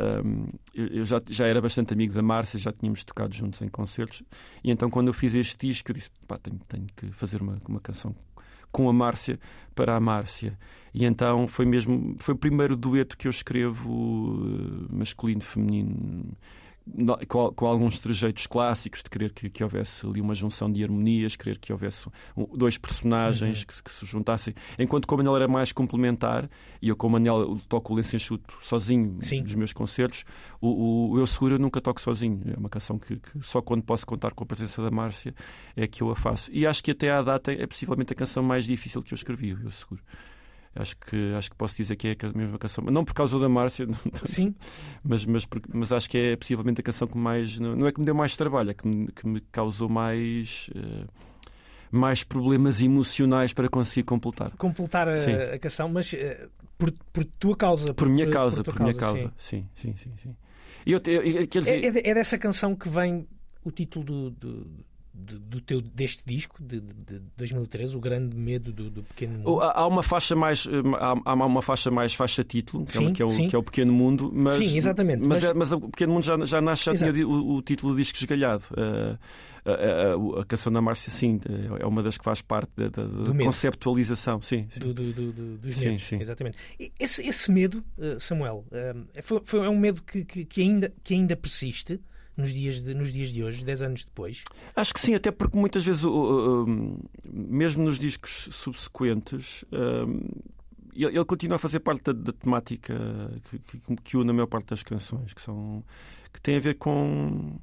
Eu, 0.74 0.86
eu 0.86 1.04
já, 1.04 1.20
já 1.28 1.46
era 1.46 1.60
bastante 1.60 1.92
amigo 1.92 2.14
da 2.14 2.22
Márcia, 2.22 2.58
já 2.58 2.72
tínhamos 2.72 3.04
tocado 3.04 3.34
juntos 3.34 3.60
em 3.60 3.68
concertos, 3.68 4.22
e 4.64 4.70
então 4.70 4.88
quando 4.88 5.08
eu 5.08 5.14
fiz 5.14 5.34
este 5.34 5.66
disco, 5.66 5.90
eu 5.90 5.94
disse: 5.94 6.10
pá, 6.26 6.38
tenho, 6.38 6.58
tenho 6.66 6.86
que 6.96 7.10
fazer 7.12 7.42
uma, 7.42 7.58
uma 7.68 7.80
canção 7.80 8.14
com 8.70 8.88
a 8.88 8.92
Márcia 8.92 9.38
para 9.74 9.96
a 9.96 10.00
Márcia. 10.00 10.58
E 10.94 11.04
então 11.04 11.46
foi 11.46 11.66
mesmo 11.66 12.16
foi 12.18 12.34
o 12.34 12.38
primeiro 12.38 12.76
dueto 12.76 13.16
que 13.16 13.28
eu 13.28 13.30
escrevo 13.30 14.38
masculino 14.90 15.42
feminino 15.42 16.36
com, 17.28 17.52
com, 17.52 17.66
alguns 17.66 17.98
trejeitos 17.98 18.46
clássicos 18.46 19.02
de 19.02 19.10
querer 19.10 19.32
que, 19.32 19.50
que, 19.50 19.62
houvesse 19.62 20.06
ali 20.06 20.20
uma 20.20 20.34
junção 20.34 20.70
de 20.70 20.82
harmonias, 20.82 21.36
querer 21.36 21.58
que 21.58 21.72
houvesse 21.72 22.08
um, 22.36 22.46
dois 22.56 22.78
personagens 22.78 23.60
uhum. 23.60 23.66
que, 23.66 23.82
que, 23.82 23.92
se 23.92 24.06
juntassem. 24.06 24.54
Enquanto 24.78 25.06
com 25.06 25.14
o 25.14 25.18
Manel 25.18 25.36
era 25.36 25.48
mais 25.48 25.72
complementar, 25.72 26.48
e 26.80 26.88
eu 26.88 26.96
com 26.96 27.06
o 27.06 27.10
Manel 27.10 27.60
toco 27.68 27.92
o 27.92 27.96
lenço 27.96 28.16
enxuto 28.16 28.54
sozinho 28.62 29.18
Sim. 29.20 29.42
nos 29.42 29.54
meus 29.54 29.72
concertos, 29.72 30.24
o, 30.60 31.10
o 31.12 31.18
Eu 31.18 31.26
Seguro 31.26 31.54
eu 31.54 31.58
nunca 31.58 31.80
toco 31.80 32.00
sozinho. 32.00 32.40
É 32.54 32.58
uma 32.58 32.68
canção 32.68 32.98
que, 32.98 33.20
só 33.42 33.60
quando 33.60 33.82
posso 33.82 34.06
contar 34.06 34.32
com 34.32 34.44
a 34.44 34.46
presença 34.46 34.82
da 34.82 34.90
Márcia 34.90 35.34
é 35.76 35.86
que 35.86 36.02
eu 36.02 36.10
a 36.10 36.16
faço. 36.16 36.50
E 36.52 36.66
acho 36.66 36.82
que 36.82 36.90
até 36.90 37.10
à 37.10 37.22
data 37.22 37.52
é 37.52 37.66
possivelmente 37.66 38.12
a 38.12 38.16
canção 38.16 38.42
mais 38.42 38.64
difícil 38.64 39.02
que 39.02 39.12
eu 39.12 39.16
escrevi, 39.16 39.50
Eu 39.50 39.70
Seguro. 39.70 40.02
Acho 40.74 40.96
que, 40.96 41.34
acho 41.34 41.50
que 41.50 41.56
posso 41.56 41.76
dizer 41.76 41.96
que 41.96 42.08
é 42.08 42.16
a 42.22 42.38
mesma 42.38 42.58
canção. 42.58 42.84
Não 42.84 43.04
por 43.04 43.14
causa 43.14 43.38
da 43.38 43.48
Márcia, 43.48 43.86
Sim. 44.24 44.54
mas, 45.02 45.24
mas, 45.24 45.46
mas 45.72 45.92
acho 45.92 46.08
que 46.08 46.18
é 46.18 46.36
possivelmente 46.36 46.80
a 46.80 46.84
canção 46.84 47.08
que 47.08 47.18
mais. 47.18 47.58
Não 47.58 47.86
é 47.86 47.92
que 47.92 47.98
me 47.98 48.06
deu 48.06 48.14
mais 48.14 48.36
trabalho, 48.36 48.70
é 48.70 48.74
que 48.74 48.86
me, 48.86 49.08
que 49.08 49.26
me 49.26 49.40
causou 49.40 49.88
mais. 49.88 50.70
Uh, 50.74 51.06
mais 51.90 52.22
problemas 52.22 52.82
emocionais 52.82 53.54
para 53.54 53.66
conseguir 53.66 54.02
completar. 54.02 54.50
Completar 54.58 55.08
a, 55.08 55.54
a 55.54 55.58
canção, 55.58 55.88
mas 55.88 56.12
uh, 56.12 56.16
por, 56.76 56.92
por 57.12 57.24
tua 57.24 57.56
causa. 57.56 57.86
Por, 57.86 57.94
por 57.94 58.08
minha 58.08 58.28
causa, 58.28 58.62
por, 58.62 58.74
por 58.74 58.82
minha 58.82 58.94
causa. 58.94 59.18
causa. 59.18 59.34
Sim, 59.36 59.66
sim, 59.74 59.94
sim. 59.96 60.12
sim. 60.22 60.36
Eu, 60.86 61.00
eu, 61.06 61.22
eu, 61.22 61.46
dizer... 61.46 61.84
é, 61.84 62.10
é, 62.10 62.14
dessa 62.14 62.38
canção 62.38 62.74
que 62.74 62.88
vem 62.88 63.26
o 63.64 63.70
título 63.70 64.04
do, 64.04 64.30
do 64.30 64.66
do 65.18 65.60
teu, 65.60 65.80
deste 65.80 66.22
disco 66.24 66.62
de, 66.62 66.80
de, 66.80 67.20
2013, 67.36 67.96
o 67.96 68.00
grande 68.00 68.36
medo 68.36 68.72
do, 68.72 68.88
do 68.88 69.02
pequeno 69.02 69.38
mundo? 69.38 69.60
Há 69.60 69.86
uma 69.86 70.02
faixa 70.02 70.36
mais 70.36 70.66
eh, 70.66 70.70
há, 71.24 71.34
uma 71.34 71.60
faixa 71.60 71.90
mais 71.90 72.14
faixa 72.14 72.44
título 72.44 72.86
que, 72.86 72.92
sim, 72.92 73.08
é, 73.08 73.12
que, 73.12 73.22
é 73.22 73.26
o, 73.26 73.48
que 73.48 73.56
é 73.56 73.58
o 73.58 73.62
pequeno 73.62 73.92
mundo, 73.92 74.30
mas 74.32 74.54
sim, 74.54 74.76
exatamente. 74.76 75.26
Mas, 75.26 75.42
mas, 75.42 75.44
é, 75.44 75.54
mas 75.54 75.72
o 75.72 75.80
pequeno 75.80 76.14
mundo 76.14 76.24
já, 76.24 76.46
já 76.46 76.60
nasce 76.60 76.84
já 76.84 76.94
tinha 76.94 77.26
o, 77.26 77.56
o, 77.56 77.62
título 77.62 77.94
de 77.94 78.02
disco 78.02 78.18
esgalhado. 78.18 78.64
Uh, 78.72 79.18
a, 79.64 79.72
a, 79.72 80.40
a, 80.40 80.44
canção 80.46 80.72
da 80.72 80.80
Márcia, 80.80 81.12
sim, 81.12 81.38
é 81.78 81.84
uma 81.84 82.02
das 82.02 82.16
que 82.16 82.24
faz 82.24 82.40
parte 82.40 82.70
da, 82.74 82.88
da, 82.88 83.04
da 83.04 83.44
conceptualização, 83.44 84.40
sim, 84.40 84.66
sim. 84.72 84.80
Do, 84.80 84.94
do, 84.94 85.12
do, 85.12 85.32
dos 85.58 85.76
medos, 85.76 86.02
sim, 86.02 86.16
sim. 86.16 86.22
exatamente. 86.22 86.56
Esse, 86.98 87.26
esse 87.26 87.50
medo, 87.50 87.84
eh, 87.98 88.16
Samuel, 88.18 88.64
foi, 89.22 89.42
foi, 89.44 89.66
é 89.66 89.68
um 89.68 89.78
medo 89.78 90.02
que, 90.02 90.24
que, 90.24 90.46
que, 90.46 90.62
ainda, 90.62 90.90
que 91.04 91.12
ainda 91.12 91.36
persiste 91.36 92.00
nos 92.38 92.54
dias 92.54 92.82
de, 92.82 92.94
nos 92.94 93.12
dias 93.12 93.30
de 93.30 93.42
hoje, 93.42 93.64
10 93.64 93.82
anos 93.82 94.04
depois? 94.04 94.44
Acho 94.74 94.94
que 94.94 95.00
sim, 95.00 95.14
até 95.14 95.30
porque 95.30 95.58
muitas 95.58 95.84
vezes, 95.84 96.02
mesmo 97.24 97.84
nos 97.84 97.98
discos 97.98 98.48
subsequentes, 98.52 99.64
ele 100.94 101.24
continua 101.24 101.56
a 101.56 101.58
fazer 101.58 101.80
parte 101.80 102.04
da, 102.04 102.12
da 102.12 102.32
temática 102.32 102.94
que, 103.50 103.58
que, 103.58 103.96
que, 103.96 104.16
une 104.16 104.30
a 104.30 104.32
maior 104.32 104.46
parte 104.46 104.70
das 104.70 104.82
canções, 104.82 105.34
que, 105.34 105.42
são, 105.42 105.84
que 106.32 106.40
tem 106.40 106.56
a 106.56 106.60
ver 106.60 106.74
com. 106.74 107.58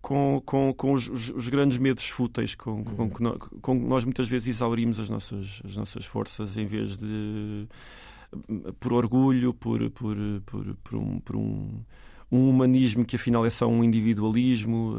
Com, 0.00 0.42
com, 0.44 0.74
com 0.74 0.92
os, 0.94 1.08
os, 1.08 1.48
grandes 1.48 1.78
medos 1.78 2.08
fúteis 2.08 2.56
com, 2.56 2.82
com, 2.82 3.04
uhum. 3.04 3.38
com, 3.60 3.74
nós 3.74 4.04
muitas 4.04 4.26
vezes 4.26 4.48
exaurimos 4.48 4.98
as 4.98 5.08
nossas, 5.08 5.62
as 5.64 5.76
nossas 5.76 6.04
forças 6.04 6.56
em 6.56 6.66
vez 6.66 6.96
de 6.96 7.68
por 8.80 8.92
orgulho, 8.92 9.54
por, 9.54 9.88
por, 9.90 10.16
por, 10.44 10.76
por 10.82 10.96
um, 10.96 11.20
por 11.20 11.36
um 11.36 11.84
um 12.32 12.48
humanismo 12.48 13.04
que 13.04 13.16
afinal 13.16 13.44
é 13.44 13.50
só 13.50 13.66
um 13.66 13.84
individualismo, 13.84 14.96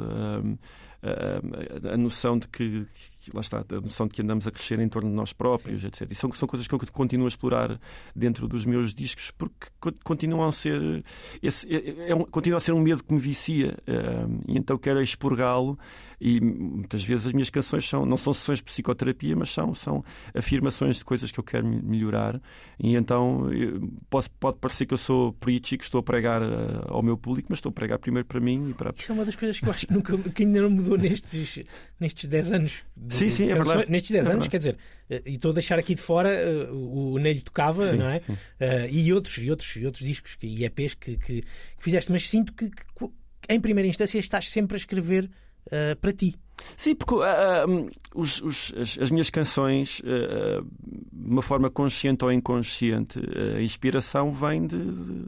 a, 1.01 1.89
a, 1.89 1.93
a 1.95 1.97
noção 1.97 2.37
de 2.37 2.47
que, 2.47 2.85
lá 3.33 3.41
está, 3.41 3.65
a 3.67 3.81
noção 3.81 4.07
de 4.07 4.13
que 4.13 4.21
andamos 4.21 4.45
a 4.45 4.51
crescer 4.51 4.79
em 4.79 4.87
torno 4.87 5.09
de 5.09 5.15
nós 5.15 5.33
próprios, 5.33 5.81
Sim. 5.81 5.87
etc. 5.87 6.11
E 6.11 6.15
são, 6.15 6.31
são 6.31 6.47
coisas 6.47 6.67
que 6.67 6.75
eu 6.75 6.79
continuo 6.91 7.25
a 7.25 7.27
explorar 7.27 7.79
dentro 8.15 8.47
dos 8.47 8.65
meus 8.65 8.93
discos 8.93 9.31
porque 9.31 9.67
continuam 10.03 10.47
a 10.47 10.51
ser 10.51 11.03
esse, 11.41 11.67
é, 11.75 12.11
é 12.11 12.15
um, 12.15 12.23
continua 12.23 12.57
a 12.57 12.61
ser 12.61 12.71
um 12.71 12.79
medo 12.79 13.03
que 13.03 13.11
me 13.11 13.19
vicia 13.19 13.77
e 14.47 14.55
então 14.55 14.77
quero 14.77 15.01
expurgá-lo 15.01 15.77
e 16.19 16.39
muitas 16.41 17.03
vezes 17.03 17.27
as 17.27 17.33
minhas 17.33 17.49
canções 17.49 17.87
são, 17.87 18.05
não 18.05 18.17
são 18.17 18.33
sessões 18.33 18.59
de 18.59 18.63
psicoterapia, 18.63 19.35
mas 19.35 19.49
são, 19.49 19.73
são 19.73 20.03
afirmações 20.33 20.97
de 20.97 21.05
coisas 21.05 21.31
que 21.31 21.39
eu 21.39 21.43
quero 21.43 21.65
melhorar. 21.65 22.41
E 22.79 22.95
então 22.95 23.49
posso, 24.09 24.29
pode 24.31 24.57
parecer 24.57 24.85
que 24.85 24.93
eu 24.93 24.97
sou 24.97 25.33
preachy, 25.33 25.77
que 25.77 25.83
estou 25.83 25.99
a 25.99 26.03
pregar 26.03 26.41
uh, 26.41 26.85
ao 26.87 27.01
meu 27.01 27.17
público, 27.17 27.47
mas 27.49 27.57
estou 27.57 27.69
a 27.69 27.73
pregar 27.73 27.99
primeiro 27.99 28.27
para 28.27 28.39
mim 28.39 28.69
e 28.69 28.73
para. 28.73 28.93
Isso 28.95 29.11
é 29.11 29.15
uma 29.15 29.25
das 29.25 29.35
coisas 29.35 29.59
que 29.59 29.65
eu 29.65 29.71
acho 29.71 29.87
que, 29.87 29.93
nunca, 29.93 30.17
que 30.17 30.43
ainda 30.43 30.61
não 30.61 30.69
mudou 30.69 30.97
nestes, 30.97 31.63
nestes 31.99 32.29
10 32.29 32.51
anos. 32.51 32.83
De, 32.95 33.15
sim, 33.15 33.29
sim, 33.29 33.49
é 33.49 33.55
verdade. 33.55 33.89
Nestes 33.89 34.11
10 34.11 34.27
é 34.27 34.31
anos, 34.31 34.47
quer 34.47 34.57
dizer, 34.57 34.77
uh, 35.09 35.13
e 35.25 35.35
estou 35.35 35.51
a 35.51 35.53
deixar 35.53 35.79
aqui 35.79 35.95
de 35.95 36.01
fora 36.01 36.31
uh, 36.71 37.13
o 37.13 37.19
Ney 37.19 37.41
tocava, 37.41 37.89
sim, 37.89 37.97
não 37.97 38.07
é? 38.07 38.21
e 38.89 39.13
outros, 39.13 39.37
e 39.37 39.49
outros, 39.49 39.75
e 39.75 39.85
outros 39.85 40.05
discos 40.05 40.37
e 40.41 40.65
EPs 40.65 40.93
que, 40.93 41.17
que, 41.17 41.41
que 41.41 41.83
fizeste, 41.83 42.11
mas 42.11 42.29
sinto 42.29 42.53
que, 42.53 42.69
que 42.69 43.09
em 43.49 43.59
primeira 43.59 43.87
instância 43.87 44.19
estás 44.19 44.49
sempre 44.49 44.75
a 44.75 44.77
escrever 44.77 45.29
uh, 45.67 45.95
para 45.99 46.13
ti. 46.13 46.35
Sim, 46.77 46.95
porque 46.95 47.15
uh, 47.15 47.89
os, 48.15 48.41
os, 48.41 48.73
as, 48.77 48.97
as, 48.97 49.11
minhas 49.11 49.29
canções, 49.29 49.99
uh, 49.99 50.65
de 51.11 51.31
uma 51.31 51.41
forma 51.41 51.69
consciente 51.69 52.23
ou 52.23 52.31
inconsciente, 52.31 53.19
a 53.57 53.61
inspiração 53.61 54.31
vem 54.31 54.65
de, 54.65 54.77
de, 54.77 55.25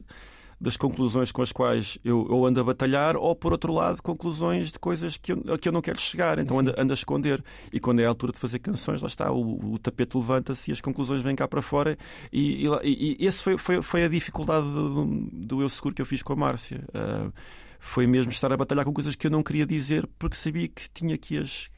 das 0.58 0.76
conclusões 0.76 1.30
com 1.30 1.42
as 1.42 1.52
quais 1.52 1.98
eu, 2.02 2.26
eu, 2.30 2.46
ando 2.46 2.60
a 2.60 2.64
batalhar, 2.64 3.16
ou 3.16 3.36
por 3.36 3.52
outro 3.52 3.72
lado, 3.72 4.02
conclusões 4.02 4.72
de 4.72 4.78
coisas 4.78 5.16
que 5.16 5.32
eu, 5.32 5.58
que 5.58 5.68
eu 5.68 5.72
não 5.72 5.82
quero 5.82 6.00
chegar, 6.00 6.38
então 6.38 6.58
ando, 6.58 6.74
ando, 6.78 6.92
a 6.92 6.94
esconder. 6.94 7.44
E 7.72 7.78
quando 7.78 8.00
é 8.00 8.06
a 8.06 8.08
altura 8.08 8.32
de 8.32 8.38
fazer 8.38 8.58
canções, 8.58 9.02
lá 9.02 9.08
está, 9.08 9.30
o, 9.30 9.74
o 9.74 9.78
tapete 9.78 10.16
levanta-se 10.16 10.70
e 10.70 10.72
as 10.72 10.80
conclusões 10.80 11.20
vêm 11.22 11.36
cá 11.36 11.46
para 11.46 11.60
fora. 11.60 11.98
E, 12.32 12.66
e, 12.82 13.16
e 13.20 13.26
esse 13.26 13.42
foi, 13.42 13.58
foi, 13.58 13.82
foi, 13.82 14.04
a 14.04 14.08
dificuldade 14.08 14.66
do, 14.66 15.04
do, 15.04 15.60
Eu 15.60 15.68
Seguro 15.68 15.94
que 15.94 16.02
eu 16.02 16.06
fiz 16.06 16.22
com 16.22 16.32
a 16.32 16.36
Márcia. 16.36 16.82
Uh, 16.88 17.32
foi 17.78 18.06
mesmo 18.06 18.30
estar 18.30 18.52
a 18.52 18.56
batalhar 18.56 18.84
com 18.84 18.92
coisas 18.92 19.14
que 19.14 19.26
eu 19.26 19.30
não 19.30 19.42
queria 19.42 19.66
dizer 19.66 20.08
porque 20.18 20.36
sabia 20.36 20.68
que 20.68 20.88
tinha 20.90 21.16
que 21.16 21.38
as 21.38 21.68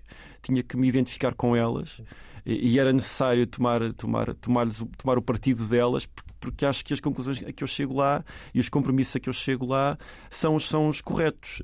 tinha 0.42 0.62
que 0.62 0.76
me 0.76 0.88
identificar 0.88 1.34
com 1.34 1.56
elas 1.56 2.00
e, 2.46 2.78
era 2.78 2.92
necessário 2.92 3.46
tomar 3.46 3.92
tomar 3.94 4.34
tomar 4.34 4.66
tomar 4.96 5.18
o 5.18 5.22
partido 5.22 5.66
delas 5.66 6.08
porque 6.40 6.64
acho 6.64 6.84
que 6.84 6.94
as 6.94 7.00
conclusões 7.00 7.42
a 7.44 7.52
que 7.52 7.62
eu 7.62 7.68
chego 7.68 7.94
lá 7.96 8.24
e 8.54 8.60
os 8.60 8.68
compromissos 8.68 9.16
a 9.16 9.20
que 9.20 9.28
eu 9.28 9.32
chego 9.32 9.66
lá 9.66 9.98
são 10.30 10.58
são 10.58 10.88
os 10.88 11.00
corretos. 11.00 11.60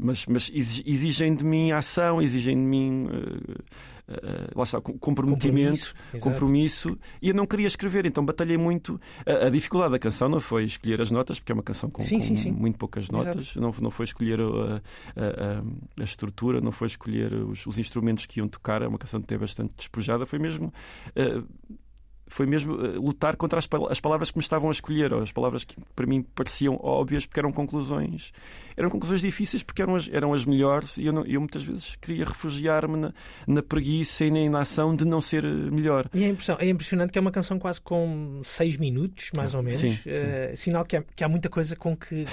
Mas, 0.00 0.26
mas 0.26 0.52
exigem 0.54 1.34
de 1.34 1.42
mim 1.42 1.72
ação 1.72 2.22
exigem 2.22 2.54
de 2.54 2.62
mim 2.62 3.06
uh, 3.06 3.64
lá 4.54 4.64
está, 4.64 4.80
comprometimento, 4.80 5.94
compromisso, 5.94 6.20
compromisso, 6.20 6.98
e 7.22 7.28
eu 7.28 7.34
não 7.34 7.46
queria 7.46 7.66
escrever, 7.66 8.06
então 8.06 8.24
batalhei 8.24 8.56
muito. 8.56 9.00
A, 9.26 9.46
a, 9.46 9.50
dificuldade 9.50 9.92
da 9.92 9.98
canção 9.98 10.28
não 10.28 10.40
foi 10.40 10.64
escolher 10.64 11.00
as 11.00 11.10
notas, 11.10 11.38
porque 11.38 11.52
é 11.52 11.54
uma 11.54 11.62
canção 11.62 11.88
com, 11.88 12.02
sim, 12.02 12.16
com 12.16 12.20
sim, 12.20 12.36
sim. 12.36 12.50
muito 12.50 12.78
poucas 12.78 13.08
notas, 13.08 13.56
não, 13.56 13.72
não 13.80 13.90
foi 13.90 14.04
escolher 14.04 14.40
a, 14.40 14.76
a, 15.16 16.00
a 16.00 16.04
estrutura, 16.04 16.60
não 16.60 16.72
foi 16.72 16.86
escolher 16.86 17.32
os, 17.32 17.66
os, 17.66 17.78
instrumentos 17.78 18.26
que 18.26 18.40
iam 18.40 18.48
tocar, 18.48 18.82
é 18.82 18.86
uma 18.86 18.98
canção 18.98 19.20
que 19.20 19.38
bastante 19.38 19.74
despojada, 19.76 20.26
foi 20.26 20.38
mesmo. 20.38 20.72
Uh, 21.16 21.46
foi 22.26 22.46
mesmo 22.46 22.74
uh, 22.74 23.00
lutar 23.00 23.36
contra 23.36 23.58
as, 23.58 23.68
as, 23.90 24.00
palavras 24.00 24.30
que 24.30 24.38
me 24.38 24.42
estavam 24.42 24.68
a 24.68 24.72
escolher, 24.72 25.12
ou 25.12 25.22
as 25.22 25.32
palavras 25.32 25.64
que 25.64 25.76
para 25.94 26.06
mim 26.06 26.22
pareciam 26.22 26.78
óbvias, 26.82 27.26
porque 27.26 27.40
eram 27.40 27.52
conclusões. 27.52 28.32
Eram 28.76 28.90
conclusões 28.90 29.20
difíceis 29.20 29.62
porque 29.62 29.82
eram 29.82 29.94
as, 29.94 30.08
eram 30.12 30.32
as 30.32 30.44
melhores 30.44 30.96
e 30.96 31.06
eu, 31.06 31.12
não, 31.12 31.24
eu 31.24 31.40
muitas 31.40 31.62
vezes 31.62 31.96
queria 31.96 32.24
refugiar-me 32.24 32.96
na, 32.96 33.14
na, 33.46 33.62
preguiça 33.62 34.24
e 34.24 34.30
na 34.30 34.40
inação 34.40 34.96
de 34.96 35.04
não 35.04 35.20
ser 35.20 35.44
eh, 35.44 35.48
melhor. 35.48 36.08
E 36.12 36.24
é, 36.24 36.28
impressão, 36.28 36.56
é 36.58 36.68
impressionante 36.68 37.12
que 37.12 37.18
é 37.18 37.20
uma 37.20 37.30
canção 37.30 37.58
quase 37.58 37.80
com 37.80 38.40
seis 38.42 38.76
minutos, 38.76 39.30
mais 39.36 39.54
ou 39.54 39.62
menos. 39.62 39.80
Sim, 39.80 39.90
sim. 39.90 40.10
Uh, 40.10 40.56
sinal 40.56 40.84
que 40.84 40.96
há, 40.96 41.02
que 41.02 41.22
há 41.22 41.28
muita 41.28 41.48
coisa 41.48 41.76
com 41.76 41.96
que, 41.96 42.24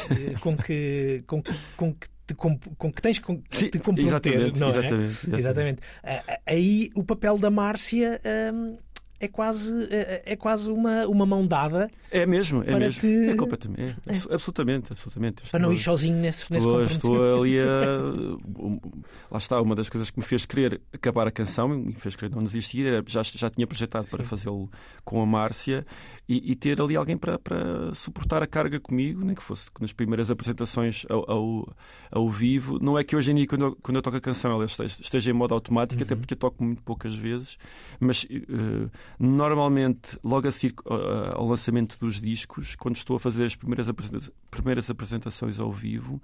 com 0.41 0.57
que, 0.57 1.23
com 1.27 1.43
que, 1.43 1.53
com 1.77 1.93
que 1.93 2.07
com, 2.33 2.57
com, 2.77 2.91
que 2.91 3.01
tens 3.01 3.19
com, 3.19 3.41
Sim, 3.49 3.69
te 3.69 3.79
comprometer, 3.79 4.33
exatamente, 4.33 4.59
não 4.59 4.69
exatamente, 4.69 4.93
é? 4.93 5.05
Exatamente. 5.05 5.39
exatamente. 5.39 5.81
Uh, 5.81 6.41
aí 6.45 6.89
o 6.95 7.03
papel 7.03 7.37
da 7.37 7.49
Márcia 7.49 8.19
um, 8.53 8.77
é 9.21 9.27
quase, 9.27 9.87
é, 9.91 10.21
é 10.25 10.35
quase 10.35 10.69
uma, 10.69 11.05
uma 11.07 11.25
mão 11.25 11.45
dada. 11.45 11.89
É 12.11 12.25
mesmo, 12.25 12.61
é 12.61 12.65
para 12.65 12.79
mesmo. 12.79 12.99
te- 13.01 13.29
É 13.29 13.35
completamente. 13.35 13.95
É, 14.05 14.11
abso- 14.11 14.33
Absolutamente, 14.33 14.91
absolutamente. 14.91 15.43
Para 15.49 15.59
não 15.59 15.71
ir 15.71 15.75
Estou- 15.75 15.93
sozinho 15.97 16.17
nesse, 16.17 16.51
nesse 16.51 16.65
Estou, 16.67 16.83
estou 16.83 17.41
ali 17.41 17.59
a. 17.59 17.65
Lá 19.31 19.37
está, 19.37 19.61
uma 19.61 19.75
das 19.75 19.87
coisas 19.89 20.09
que 20.11 20.19
me 20.19 20.25
fez 20.25 20.45
querer 20.45 20.81
acabar 20.93 21.27
a 21.27 21.31
canção 21.31 21.69
me 21.69 21.93
fez 21.93 22.15
querer 22.15 22.33
não 22.35 22.43
desistir, 22.43 22.85
já, 23.07 23.23
já 23.23 23.49
tinha 23.49 23.65
projetado 23.65 24.07
para 24.07 24.23
Sim. 24.23 24.29
fazê-lo 24.29 24.69
com 25.05 25.21
a 25.21 25.25
Márcia 25.25 25.85
e, 26.29 26.51
e 26.51 26.55
ter 26.55 26.79
ali 26.81 26.95
alguém 26.95 27.17
para, 27.17 27.37
para 27.37 27.93
suportar 27.93 28.41
a 28.41 28.47
carga 28.47 28.79
comigo, 28.79 29.23
nem 29.25 29.35
que 29.35 29.41
fosse 29.43 29.69
nas 29.81 29.91
primeiras 29.91 30.29
apresentações 30.29 31.05
ao, 31.09 31.29
ao, 31.29 31.75
ao 32.11 32.29
vivo. 32.29 32.79
Não 32.81 32.97
é 32.97 33.03
que 33.03 33.15
hoje 33.15 33.31
em 33.31 33.35
dia, 33.35 33.47
quando 33.47 33.65
eu, 33.65 33.75
quando 33.81 33.95
eu 33.97 34.01
toco 34.01 34.15
a 34.17 34.21
canção, 34.21 34.51
ela 34.51 34.65
esteja, 34.65 34.97
esteja 35.01 35.29
em 35.29 35.33
modo 35.33 35.53
automático, 35.53 36.01
até 36.01 36.13
Uhum. 36.13 36.19
porque 36.21 36.33
eu 36.33 36.37
toco 36.37 36.63
muito 36.63 36.81
poucas 36.83 37.15
vezes, 37.15 37.57
mas 37.99 38.25
eh, 38.29 38.87
normalmente, 39.19 40.17
logo 40.23 40.47
a 40.47 40.51
seguir 40.51 40.73
eh, 40.85 41.31
ao 41.33 41.47
lançamento 41.47 41.97
dos 41.99 42.19
discos, 42.21 42.75
quando 42.75 42.95
estou 42.95 43.15
a 43.15 43.19
fazer 43.19 43.45
as 43.45 43.55
primeiras, 43.55 43.89
apresenta- 43.89 44.31
primeiras 44.49 44.89
apresentações 44.89 45.59
ao 45.59 45.71
vivo, 45.71 46.21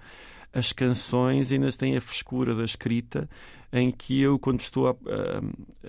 as 0.54 0.72
canções 0.74 1.52
ainda 1.52 1.72
têm 1.72 1.96
a 1.98 2.02
frescura 2.02 2.56
da 2.56 2.64
escrita, 2.64 3.30
em 3.72 3.92
que 3.92 4.22
eu, 4.22 4.40
quando 4.40 4.62
estou 4.62 4.88
a, 4.88 4.92
a, 4.92 5.38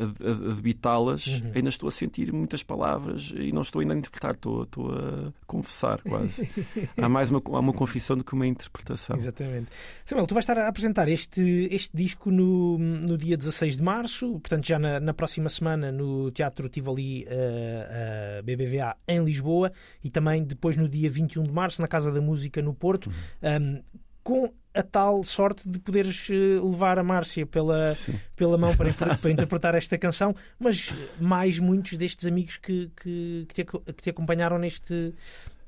a- 0.03 0.55
debitá-las, 0.55 1.27
Uhum. 1.29 1.53
ainda 1.55 1.68
estou 1.68 1.88
a 1.88 1.92
sentir 1.92 2.33
muitas 2.33 2.61
palavras 2.64 3.33
e 3.37 3.53
não 3.53 3.62
estou 3.62 3.81
ainda 3.81 3.94
a 3.94 3.97
interpretar, 3.97 4.35
estou, 4.35 4.64
estou 4.64 4.90
a 4.92 5.33
confessar 5.47 6.03
quase. 6.03 6.49
há 7.01 7.09
mais 7.09 7.31
uma, 7.31 7.40
há 7.47 7.59
uma 7.61 7.73
confissão 7.73 8.16
do 8.16 8.25
que 8.25 8.33
uma 8.35 8.47
interpretação. 8.49 9.14
Exatamente. 9.16 9.68
Samuel, 10.05 10.27
tu 10.27 10.35
vais 10.35 10.42
estar 10.42 10.59
a 10.59 10.66
apresentar 10.68 11.09
este, 11.09 11.68
este 11.71 11.97
disco 11.97 12.33
no, 12.33 12.79
no 12.79 13.16
dia 13.16 13.37
16 13.37 13.77
de 13.77 13.83
março, 13.83 14.29
portanto, 14.40 14.66
já 14.66 14.79
na, 14.79 14.99
na 14.99 15.14
próxima 15.14 15.49
semana 15.49 15.92
no 15.92 16.33
Teatro 16.33 16.68
Tivoli 16.68 17.25
eh, 17.29 18.38
eh, 18.38 18.42
BBVA 18.42 18.97
em 19.07 19.23
Lisboa 19.25 19.71
e 20.03 20.11
também 20.11 20.42
depois 20.42 20.77
no 20.77 20.88
dia 20.88 21.09
21 21.09 21.44
de 21.44 21.53
março 21.53 21.81
na 21.81 21.87
Casa 21.87 22.11
da 22.11 22.21
Música 22.21 22.61
no 22.61 22.75
Porto, 22.75 23.09
um, 23.40 23.81
com 24.29 24.53
a 24.75 24.83
tal 24.83 25.25
sorte 25.25 25.67
de 25.67 25.79
poderes 25.79 26.29
eh, 26.31 26.61
levar 26.62 26.99
a 26.99 27.03
Márcia 27.03 27.47
pela, 27.47 27.95
Sim. 27.95 28.21
pela 28.37 28.59
mão 28.59 28.77
para, 28.77 28.93
para 28.93 29.17
interpretar 29.33 29.75
esta 29.75 29.97
canção, 29.97 30.37
mas 30.59 30.93
mais 31.19 31.59
muitos 31.59 31.97
destes 31.97 32.27
amigos 32.27 32.59
que, 32.59 32.91
que, 32.95 33.47
que 33.49 33.55
te, 33.55 33.64
que 33.64 34.03
te 34.03 34.11
acompanharam 34.11 34.59
neste. 34.59 35.14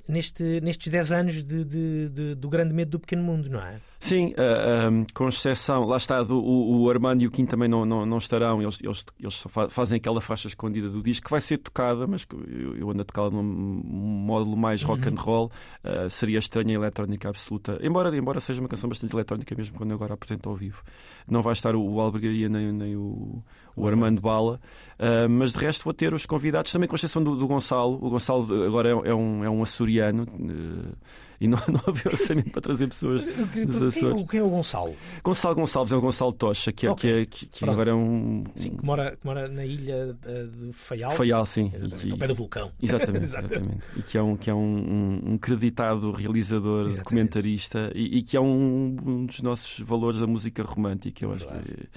Neste, 0.09 0.61
nestes 0.61 0.89
10 0.91 1.13
anos 1.13 1.35
de, 1.45 1.65
de- 1.65 2.09
de- 2.09 2.35
do 2.35 2.49
grande 2.49 2.75
medo 2.75 2.93
do 2.93 2.99
pequeno 3.01 3.23
mundo, 3.23 3.49
não 3.49 3.61
é? 3.61 3.81
Sim, 4.01 4.35
ah, 4.37 4.89
ah, 4.89 5.07
com 5.15 5.29
exceção, 5.29 5.85
lá 5.85 5.97
está, 5.99 6.23
do, 6.23 6.37
o, 6.43 6.83
o 6.83 6.91
Armando 6.91 7.23
e 7.23 7.27
o 7.27 7.31
Kim 7.31 7.45
também 7.47 7.69
não, 7.69 7.85
não, 7.85 8.05
não 8.07 8.17
estarão, 8.19 8.61
eles, 8.63 8.81
eles, 8.83 9.05
eles 9.21 9.45
fazem 9.69 9.99
aquela 9.99 10.21
faixa 10.21 10.49
escondida 10.49 10.89
do 10.89 11.03
disco 11.03 11.27
que 11.27 11.31
vai 11.31 11.41
ser 11.41 11.59
tocada, 11.59 12.07
mas 12.07 12.25
que 12.25 12.35
eu, 12.35 12.77
eu 12.77 12.91
ando 12.91 13.03
a 13.03 13.05
tocá-la 13.05 13.31
num 13.31 13.43
módulo 13.45 14.57
mais 14.57 14.83
rock 14.83 15.07
and 15.09 15.15
roll, 15.21 15.53
ah, 15.85 16.09
seria 16.09 16.39
estranha 16.39 16.75
eletrónica 16.75 17.29
absoluta, 17.29 17.79
embora, 17.83 18.17
embora 18.17 18.41
seja 18.41 18.61
uma 18.61 18.69
canção 18.69 18.89
bastante 18.89 19.15
eletrónica 19.15 19.55
mesmo 19.55 19.77
quando 19.77 19.91
eu 19.91 19.97
agora 19.97 20.15
apresento 20.15 20.49
ao 20.49 20.57
vivo. 20.57 20.83
Não 21.29 21.43
vai 21.43 21.53
estar 21.53 21.77
o, 21.77 21.83
o 21.83 22.01
Albergaria 22.01 22.49
nem, 22.49 22.73
nem 22.73 22.97
o, 22.97 23.45
o 23.81 23.89
Armando 23.89 24.21
Bala, 24.21 24.61
ah, 24.99 25.29
mas 25.29 25.53
de 25.53 25.59
resto 25.59 25.85
vou 25.85 25.93
ter 25.95 26.13
os 26.15 26.27
convidados, 26.27 26.71
também 26.73 26.89
com 26.89 26.97
exceção 26.97 27.23
do, 27.23 27.37
do 27.37 27.47
Gonçalo, 27.49 27.99
o 28.01 28.11
Gonçalo 28.11 28.65
agora 28.65 28.89
é, 28.89 29.11
é 29.11 29.15
um, 29.15 29.45
é 29.45 29.51
um 29.51 29.63
açoriano. 29.63 30.27
ah, 30.29 31.21
e 31.43 31.49
não, 31.49 31.57
não 31.73 31.81
havia 31.87 32.03
orçamento 32.13 32.51
para 32.51 32.61
trazer 32.61 32.87
pessoas 32.89 33.25
dos 33.25 33.35
Quem, 33.51 33.63
é 33.63 33.65
Açores. 33.65 34.03
o- 34.03 34.27
quem 34.27 34.41
é 34.41 34.43
o 34.43 34.51
Gonçalo? 34.51 34.95
Gonçalo 35.25 35.55
Gonçalves 35.55 35.91
é 35.91 35.97
o 35.97 36.01
Gonçalo 36.03 36.33
Tocha, 36.35 36.71
que, 36.71 36.87
é, 36.87 36.91
Ok. 36.91 37.25
que, 37.25 37.47
é- 37.47 37.49
que, 37.51 37.65
agora 37.65 37.93
é 37.93 37.95
um. 37.95 38.45
Sim, 38.55 38.77
que 38.77 38.85
mora, 38.85 39.17
que 39.17 39.25
mora 39.27 39.49
na 39.49 39.65
ilha 39.65 40.15
de 40.23 40.71
Faial. 40.75 41.13
Faial, 41.13 41.47
sim. 41.47 41.73
Ao 42.13 42.19
pé 42.19 42.27
do 42.29 42.35
vulcão. 42.35 42.71
Exatamente, 42.83 43.25
exatamente. 43.25 43.79
E 43.97 44.03
que 44.03 44.19
é 44.19 44.23
um, 44.23 44.37
que 44.37 44.51
é 44.51 44.55
um, 44.55 44.59
um, 44.59 45.33
um 45.33 45.39
creditado 45.39 46.11
realizador, 46.13 46.81
Exatamente. 46.81 46.99
documentarista 46.99 47.91
e, 47.95 48.19
e 48.19 48.23
que 48.23 48.37
é 48.37 48.41
um, 48.41 48.97
um 49.03 49.25
dos 49.25 49.41
nossos 49.41 49.81
valores 49.81 50.21
da 50.21 50.27
música 50.27 50.63
romântica. 50.63 51.25
Eu 51.25 51.33
acho 51.33 51.47
que 51.47 51.89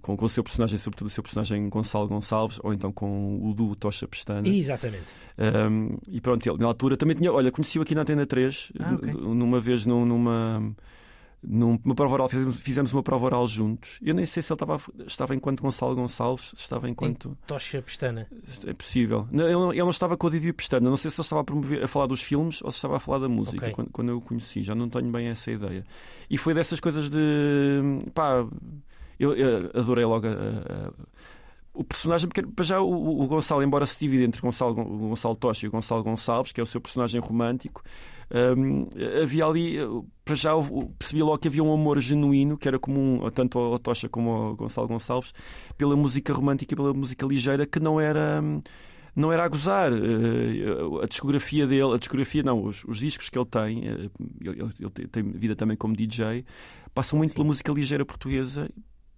com, 0.00 0.16
com 0.16 0.24
o 0.24 0.28
seu 0.28 0.42
personagem, 0.44 0.78
sobretudo 0.78 1.08
o 1.08 1.10
seu 1.10 1.22
personagem 1.22 1.68
Gonçalo 1.68 2.06
Gonçalves, 2.08 2.60
ou 2.62 2.72
então 2.72 2.92
com 2.92 3.38
o 3.42 3.52
do 3.54 3.74
Tocha 3.74 4.06
Pestana. 4.06 4.46
Exatamente. 4.46 5.06
Um, 5.38 5.96
e 6.08 6.20
pronto, 6.20 6.46
ele 6.48 6.58
na 6.58 6.66
altura 6.66 6.96
também 6.96 7.16
tinha, 7.16 7.32
olha, 7.32 7.50
conheci-o 7.50 7.82
aqui 7.82 7.94
na 7.94 8.02
Antena 8.02 8.24
3, 8.26 8.72
Ah, 8.78 8.94
ok. 8.94 9.08
n- 9.10 9.34
numa 9.34 9.60
vez 9.60 9.84
num- 9.86 10.04
numa. 10.06 10.74
Numa 11.44 11.76
prova 11.96 12.14
oral, 12.14 12.28
fizemos, 12.28 12.56
fizemos 12.60 12.92
uma 12.92 13.02
prova 13.02 13.24
oral 13.26 13.48
juntos. 13.48 13.98
Eu 14.00 14.14
nem 14.14 14.24
sei 14.24 14.44
se 14.44 14.52
ele 14.52 14.54
estava, 14.54 14.80
estava 15.08 15.34
enquanto 15.34 15.60
Gonçalo 15.60 15.92
Gonçalves, 15.96 16.54
estava 16.56 16.88
enquanto. 16.88 17.36
Tocha 17.48 17.82
Pestana. 17.82 18.28
É 18.64 18.72
possível. 18.72 19.26
Não, 19.32 19.44
Ele, 19.46 19.52
não- 19.54 19.72
ele 19.72 19.82
não 19.82 19.90
estava 19.90 20.16
com 20.16 20.28
o 20.28 20.30
Didi 20.30 20.52
Pestana. 20.52 20.88
Não 20.88 20.96
sei 20.96 21.10
se 21.10 21.16
ele 21.16 21.24
estava 21.24 21.40
a, 21.40 21.44
promover, 21.44 21.82
a 21.82 21.88
falar 21.88 22.06
dos 22.06 22.22
filmes 22.22 22.62
ou 22.62 22.70
se 22.70 22.76
estava 22.78 22.96
a 22.96 23.00
falar 23.00 23.18
da 23.18 23.28
música 23.28 23.56
Ok. 23.64 23.72
quando, 23.74 23.90
quando 23.90 24.08
eu 24.10 24.18
o 24.18 24.20
conheci. 24.20 24.62
Já 24.62 24.72
não 24.72 24.88
tenho 24.88 25.10
bem 25.10 25.26
essa 25.26 25.50
ideia. 25.50 25.84
E 26.30 26.38
foi 26.38 26.54
dessas 26.54 26.78
coisas 26.78 27.10
de. 27.10 27.18
pá, 28.14 28.46
eu, 29.18 29.34
eu 29.36 29.70
adorei 29.74 30.04
logo 30.04 30.26
a- 30.26 30.30
a- 30.30 30.92
o 31.74 31.82
personagem, 31.82 32.28
porque 32.28 32.42
para 32.42 32.64
já 32.64 32.80
o, 32.80 33.22
o 33.22 33.26
Gonçalo, 33.26 33.62
embora 33.62 33.86
se 33.86 33.98
divida 33.98 34.24
entre 34.24 34.42
Gonçalo, 34.42 34.78
o 34.78 35.08
Gonçalo 35.08 35.34
Tocha 35.34 35.64
e 35.64 35.68
o 35.68 35.72
Gonçalo 35.72 36.02
Gonçalves, 36.04 36.52
que 36.52 36.60
é 36.60 36.62
o 36.62 36.66
seu 36.66 36.80
personagem 36.82 37.18
romântico, 37.18 37.82
hum, 38.58 38.88
havia 39.22 39.46
ali, 39.46 39.76
para 40.22 40.34
já 40.34 40.50
percebi 40.98 41.22
logo 41.22 41.38
que 41.38 41.48
havia 41.48 41.64
um 41.64 41.72
amor 41.72 41.98
genuíno, 41.98 42.58
que 42.58 42.68
era 42.68 42.78
comum 42.78 43.20
tanto 43.30 43.58
ao 43.58 43.78
Tocha 43.78 44.06
como 44.08 44.30
ao 44.30 44.54
Gonçalo 44.54 44.86
Gonçalves, 44.88 45.32
pela 45.78 45.96
música 45.96 46.32
romântica 46.34 46.74
e 46.74 46.76
pela 46.76 46.92
música 46.92 47.24
ligeira, 47.26 47.64
que 47.66 47.80
não 47.80 47.98
era. 47.98 48.40
hum, 48.42 48.60
Não 49.14 49.30
era 49.32 49.44
a 49.44 49.48
gozar. 49.48 49.92
Eh, 49.92 51.02
A 51.02 51.06
discografia 51.06 51.66
dele, 51.66 51.94
a 51.94 51.98
discografia 51.98 52.42
não, 52.42 52.64
os, 52.64 52.82
os 52.84 52.98
discos 52.98 53.28
que 53.28 53.38
ele 53.38 53.44
tem, 53.46 53.86
eh, 53.88 54.10
ele, 54.40 54.60
ele- 54.80 54.90
tem- 54.90 55.06
tem 55.06 55.22
vida 55.22 55.54
também 55.56 55.76
como 55.76 55.94
DJ, 55.94 56.44
passam 56.94 57.18
muito 57.18 57.34
pela 57.34 57.44
música 57.46 57.70
ligeira 57.72 58.04
portuguesa 58.06 58.68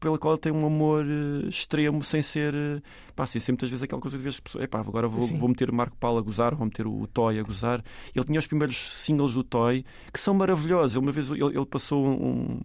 pela 0.04 0.18
qual 0.18 0.34
ele 0.34 0.40
tem 0.42 0.52
um 0.52 0.66
amor 0.66 1.02
eh, 1.02 1.48
extremo 1.48 2.02
sem 2.02 2.20
ser 2.20 2.54
eh, 2.54 2.82
pá, 3.16 3.24
sem 3.24 3.40
ser 3.40 3.52
muitas 3.52 3.70
vezes 3.70 3.82
aquela 3.82 4.02
coisa 4.02 4.18
de 4.18 4.22
vezes 4.22 4.38
epá, 4.60 4.80
agora 4.80 5.08
vou, 5.08 5.22
Sim. 5.22 5.38
vou 5.38 5.48
meter 5.48 5.70
o 5.70 5.74
Marco 5.74 5.96
Paulo 5.96 6.18
a 6.18 6.20
gozar, 6.20 6.54
vou 6.54 6.66
meter 6.66 6.86
o 6.86 7.06
Toy 7.06 7.38
a 7.38 7.42
gozar. 7.42 7.82
Ele 8.14 8.24
tinha 8.26 8.38
os 8.38 8.46
primeiros 8.46 8.76
singles 8.98 9.32
do 9.32 9.42
Toy 9.42 9.82
que 10.12 10.20
são 10.20 10.34
maravilhosos. 10.34 10.96
Uma 10.96 11.10
vez 11.10 11.30
ele, 11.30 11.42
ele 11.42 11.64
passou 11.64 12.06
um, 12.06 12.60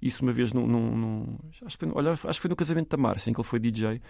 isso 0.00 0.22
uma 0.22 0.32
vez 0.32 0.52
num, 0.52 0.66
num- 0.68 0.96
num- 0.96 1.38
acho, 1.66 1.76
que 1.76 1.84
foi, 1.84 1.92
olha, 1.96 2.12
acho 2.12 2.22
que 2.26 2.40
foi 2.40 2.48
no 2.48 2.54
casamento 2.56 2.88
da 2.90 2.96
Márcia, 2.96 3.28
em 3.30 3.32
que 3.34 3.40
ele 3.40 3.48
foi 3.48 3.58
DJ. 3.58 4.00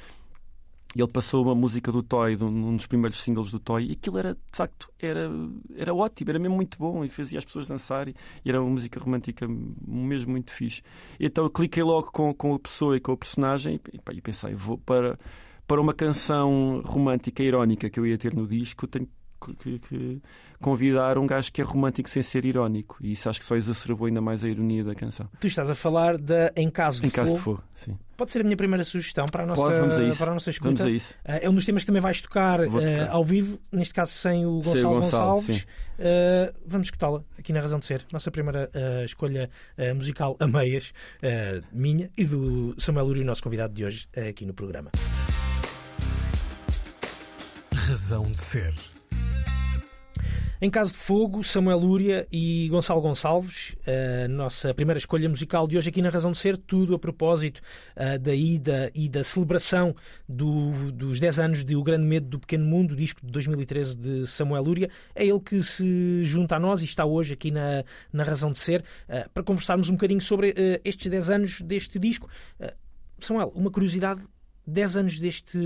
E 0.95 1.01
ele 1.01 1.11
passou 1.11 1.43
uma 1.43 1.55
música 1.55 1.91
do 1.91 2.03
Toy, 2.03 2.37
um 2.41 2.77
dos 2.77 2.87
primeiros 2.87 3.19
singles 3.21 3.51
do 3.51 3.59
Toy, 3.59 3.87
e 3.87 3.93
aquilo 3.93 4.19
era, 4.19 4.35
de 4.35 4.57
facto, 4.57 4.89
era, 4.99 5.31
era 5.77 5.95
ótimo, 5.95 6.31
era 6.31 6.39
mesmo 6.39 6.55
muito 6.55 6.79
bom, 6.79 7.05
e 7.05 7.09
fazia 7.09 7.39
as 7.39 7.45
pessoas 7.45 7.67
dançar, 7.67 8.09
e, 8.09 8.15
era 8.45 8.61
uma 8.61 8.71
música 8.71 9.01
romântica 9.01 9.47
mesmo 9.49 10.33
muito 10.33 10.53
fixe. 10.53 10.83
Então 11.19 11.45
eu 11.45 11.51
cliquei 11.51 11.83
logo 11.83 12.13
com, 12.13 12.33
com 12.33 12.55
a 12.55 12.59
pessoa 12.59 12.97
e 12.97 13.01
com 13.01 13.13
o 13.13 13.17
personagem, 13.17 13.81
e, 13.93 14.17
e 14.17 14.21
pensei, 14.21 14.55
vou 14.55 14.79
para, 14.79 15.19
para 15.67 15.81
uma 15.81 15.93
canção 15.93 16.81
romântica 16.85 17.43
e 17.43 17.47
irónica 17.47 17.91
que 17.91 17.99
eu 17.99 18.07
ia 18.07 18.17
ter 18.17 18.35
no 18.35 18.47
disco, 18.47 18.87
tenho 18.87 19.09
que, 19.53 19.79
que 19.79 20.23
convidar 20.65 21.19
um 21.19 21.27
gajo 21.27 21.53
que 21.53 21.61
é 21.61 21.65
romântico 21.65 22.09
sem 22.09 22.23
ser 22.23 22.45
irónico, 22.47 22.97
e 23.03 23.13
isso 23.13 23.29
acho 23.29 23.39
que 23.39 23.45
só 23.45 23.55
exacerbou 23.55 24.07
ainda 24.07 24.21
mais 24.23 24.43
a 24.43 24.49
ironia 24.49 24.83
da 24.83 24.95
canção. 24.95 25.29
Tu 25.39 25.47
estás 25.47 25.69
a 25.69 25.75
falar 25.75 26.17
da 26.17 26.51
Em 26.57 26.71
Caso 26.71 27.01
de 27.03 27.07
Em 27.07 27.11
caso 27.11 27.37
Fogo. 27.37 27.39
de 27.39 27.43
fogo, 27.45 27.63
sim. 27.77 27.99
Pode 28.17 28.31
ser 28.31 28.41
a 28.41 28.45
minha 28.45 28.57
primeira 28.57 28.83
sugestão 28.85 29.27
para 29.27 29.43
a 29.43 29.47
nossa, 29.47 29.61
Pode, 29.61 29.79
vamos 29.79 29.99
a 29.99 30.05
isso. 30.05 30.19
para 30.19 30.31
a 30.31 30.35
nossa 30.35 30.49
escuta. 30.49 30.71
Vamos 30.71 30.87
a 30.87 30.91
isso. 30.91 31.15
Eh, 31.25 31.45
É 31.47 31.51
um 31.51 31.55
dos 31.55 31.67
temas 31.67 31.83
que 31.83 31.87
também 31.89 32.01
vais 32.01 32.21
tocar, 32.23 32.61
tocar. 32.65 33.09
ao 33.11 33.25
vivo, 33.25 33.59
neste 33.73 33.93
caso 33.93 34.13
sem 34.13 34.47
o 34.47 34.63
Sem 34.63 34.73
o 34.73 34.75
Gonçalo 34.75 34.95
Gonçalo, 34.95 35.01
Gonçalves. 35.35 35.67
Eh, 35.99 36.53
vamos 36.67 36.87
escutá-la 36.87 37.23
aqui 37.39 37.53
na 37.53 37.61
Razão 37.61 37.79
de 37.81 37.85
Ser. 37.87 38.07
Nossa 38.13 38.31
primeira 38.31 38.71
escolha 39.05 39.51
musical 39.97 40.37
a 40.41 40.47
meias, 40.47 40.93
minha 41.73 42.09
e 42.17 42.25
do 42.25 42.75
Samuel 42.79 43.07
Uri, 43.07 43.21
o 43.21 43.25
nosso 43.25 43.43
convidado 43.43 43.75
de 43.75 43.85
hoje, 43.85 44.07
aqui 44.29 44.47
no 44.47 44.55
programa. 44.55 44.91
Razão 47.75 48.31
de 48.31 48.39
ser. 48.41 48.73
Em 50.61 50.71
caso 50.71 50.93
de 50.93 50.99
fogo, 50.99 51.43
Samuel 51.43 51.79
Lúria 51.79 52.27
e 52.33 52.69
Gonçalo 52.71 53.01
Gonçalves, 53.01 53.75
a 54.25 54.29
nossa 54.29 54.73
primeira 54.73 54.97
escolha 54.99 55.29
musical 55.29 55.67
de 55.67 55.77
hoje 55.77 55.91
aqui 55.91 56.01
na 56.01 56.09
Razão 56.09 56.33
de 56.33 56.39
Ser, 56.39 56.57
tudo 56.57 56.95
a 56.95 56.99
propósito 56.99 57.61
da 58.21 58.35
ida 58.35 58.91
e 58.95 59.09
da 59.09 59.23
celebração 59.25 59.95
do- 60.29 60.93
dos 60.93 61.19
10 61.21 61.39
anos 61.41 61.65
de 61.65 61.77
O 61.77 61.83
Grande 61.83 62.07
Medo 62.07 62.29
do 62.29 62.39
Pequeno 62.39 62.65
Mundo, 62.65 62.95
disco 62.97 63.21
de 63.25 63.31
2013 63.33 63.97
de 63.97 64.27
Samuel 64.27 64.63
Lúria. 64.63 64.91
É 65.15 65.27
ele 65.27 65.41
que 65.41 65.61
se 65.63 66.23
junta 66.23 66.57
a 66.57 66.61
nós 66.61 66.81
e 66.81 66.85
está 66.85 67.05
hoje 67.05 67.35
aqui 67.35 67.51
na, 67.51 67.85
na 68.13 68.23
Razão 68.23 68.51
de 68.53 68.59
Ser 68.59 68.85
para 69.35 69.43
conversarmos 69.43 69.89
um 69.91 69.95
bocadinho 69.95 70.21
sobre 70.21 70.55
estes 70.85 71.11
10 71.11 71.31
anos 71.31 71.61
deste 71.61 71.99
disco. 71.99 72.29
Samuel, 73.19 73.53
uma 73.55 73.71
curiosidade 73.71 74.23
10 74.67 74.97
anos 74.97 75.19
deste 75.19 75.59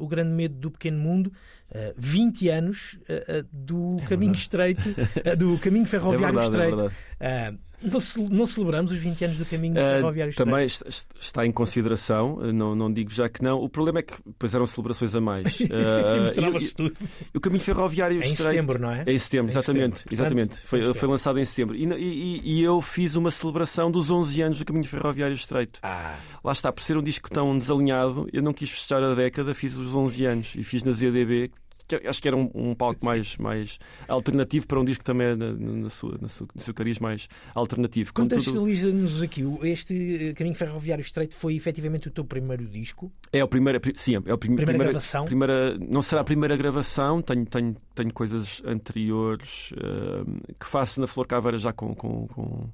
O 0.00 0.06
Grande 0.06 0.30
Medo 0.30 0.54
do 0.54 0.70
Pequeno 0.70 0.98
Mundo, 0.98 1.30
eh, 1.72 1.94
20 1.96 2.48
anos 2.48 2.98
eh, 3.08 3.24
eh, 3.28 3.44
do 3.52 3.98
caminho 4.08 4.34
estreito, 4.34 4.82
eh, 5.24 5.36
do 5.36 5.58
caminho 5.58 5.86
ferroviário 5.86 6.38
é 6.38 6.42
verdade, 6.42 6.62
é 6.62 6.66
estreito. 6.68 6.76
verdade. 6.76 6.96
Ah, 7.20 7.52
Não, 7.82 7.98
ce- 7.98 8.30
não 8.30 8.44
celebramos 8.44 8.92
os 8.92 8.98
20 8.98 9.24
anos 9.24 9.38
do 9.38 9.46
caminho 9.46 9.74
ferroviário 9.74 10.34
também 10.34 10.66
estreito? 10.66 10.94
est- 10.94 11.06
está 11.18 11.46
em 11.46 11.50
consideração, 11.50 12.36
não, 12.52 12.74
não 12.74 12.92
digo 12.92 13.10
já 13.10 13.26
que 13.26 13.42
não. 13.42 13.58
O 13.58 13.70
problema 13.70 14.00
é 14.00 14.02
que 14.02 14.12
depois 14.26 14.52
eram 14.52 14.66
celebrações 14.66 15.14
a 15.14 15.20
mais. 15.22 15.46
Mostrava-se 16.20 16.74
tudo. 16.74 16.94
e 17.32 17.38
o 17.38 17.40
caminho 17.40 17.62
ferroviário 17.62 18.16
Em 18.18 18.20
estreito- 18.20 18.42
setembro, 18.42 18.78
não 18.78 18.90
é? 18.92 19.04
É 19.06 19.12
em 19.14 19.18
setembro, 19.18 19.46
Em 19.50 19.56
exatamente. 19.56 19.98
setembro. 20.00 20.14
exatamente. 20.14 20.48
Portanto, 20.50 20.68
Foi, 20.68 20.94
foi 20.94 21.08
lançado 21.08 21.38
em 21.38 21.44
setembro. 21.46 21.74
E, 21.74 21.84
e- 21.84 22.40
e 22.44 22.62
eu 22.62 22.82
fiz 22.82 23.14
uma 23.14 23.30
celebração 23.30 23.90
dos 23.90 24.10
11 24.10 24.42
anos 24.42 24.58
do 24.58 24.64
caminho 24.66 24.84
ferroviário 24.84 25.34
estreito. 25.34 25.80
Ah, 25.82 26.16
Lá 26.44 26.52
está, 26.52 26.70
por 26.70 26.82
ser 26.82 26.96
um 26.98 27.02
disco 27.02 27.30
tão 27.30 27.56
desalinhado, 27.56 28.28
eu 28.32 28.42
não 28.42 28.52
quis 28.52 28.68
festejar 28.70 29.02
a 29.02 29.14
década, 29.14 29.54
fiz 29.54 29.74
os 29.76 29.94
11 29.94 30.24
anos 30.26 30.54
e 30.54 30.62
fiz 30.62 30.82
na 30.84 30.92
ZDB, 30.92 31.50
que 31.98 32.06
acho 32.08 32.22
que 32.22 32.28
era 32.28 32.36
um, 32.36 32.50
um 32.54 32.74
palco 32.74 33.04
mais, 33.04 33.36
mais 33.36 33.78
alternativo 34.08 34.66
para 34.66 34.78
um 34.80 34.84
disco 34.84 35.02
também 35.04 35.28
é 35.28 35.34
na, 35.36 35.52
na 35.52 35.90
sua, 35.90 36.16
na 36.20 36.28
sua- 36.28 36.46
no 36.54 36.60
seu 36.60 36.72
cariz 36.74 36.98
mais 36.98 37.28
alternativo. 37.54 38.12
Contextualiza-nos 38.14 39.22
aqui. 39.22 39.44
o- 39.44 39.58
Este 39.64 40.28
eh, 40.30 40.32
caminho 40.34 40.54
ferroviário 40.54 41.02
estreito 41.02 41.34
foi 41.36 41.54
efetivamente 41.54 42.08
o 42.08 42.10
teu 42.10 42.24
primeiro 42.24 42.64
disco? 42.66 43.10
é 43.32 43.40
a 43.40 43.46
primeira, 43.46 43.80
sim, 43.96 44.14
é 44.14 44.16
a 44.18 44.20
prim- 44.20 44.36
Primeira, 44.38 44.64
primeira, 44.64 44.84
gravação? 44.92 45.24
primeira- 45.24 45.78
não 45.78 46.02
será 46.02 46.20
a 46.20 46.24
primeira 46.24 46.56
gravação, 46.56 47.22
tenho, 47.22 47.44
tenho, 47.46 47.76
tenho 47.94 48.12
coisas 48.12 48.62
anteriores 48.64 49.72
eh, 49.76 50.52
que 50.58 50.66
faço 50.66 51.00
na 51.00 51.06
Flor 51.06 51.26
Caveira 51.26 51.58
já 51.58 51.72
com, 51.72 51.94
com, 51.94 52.26
com, 52.28 52.68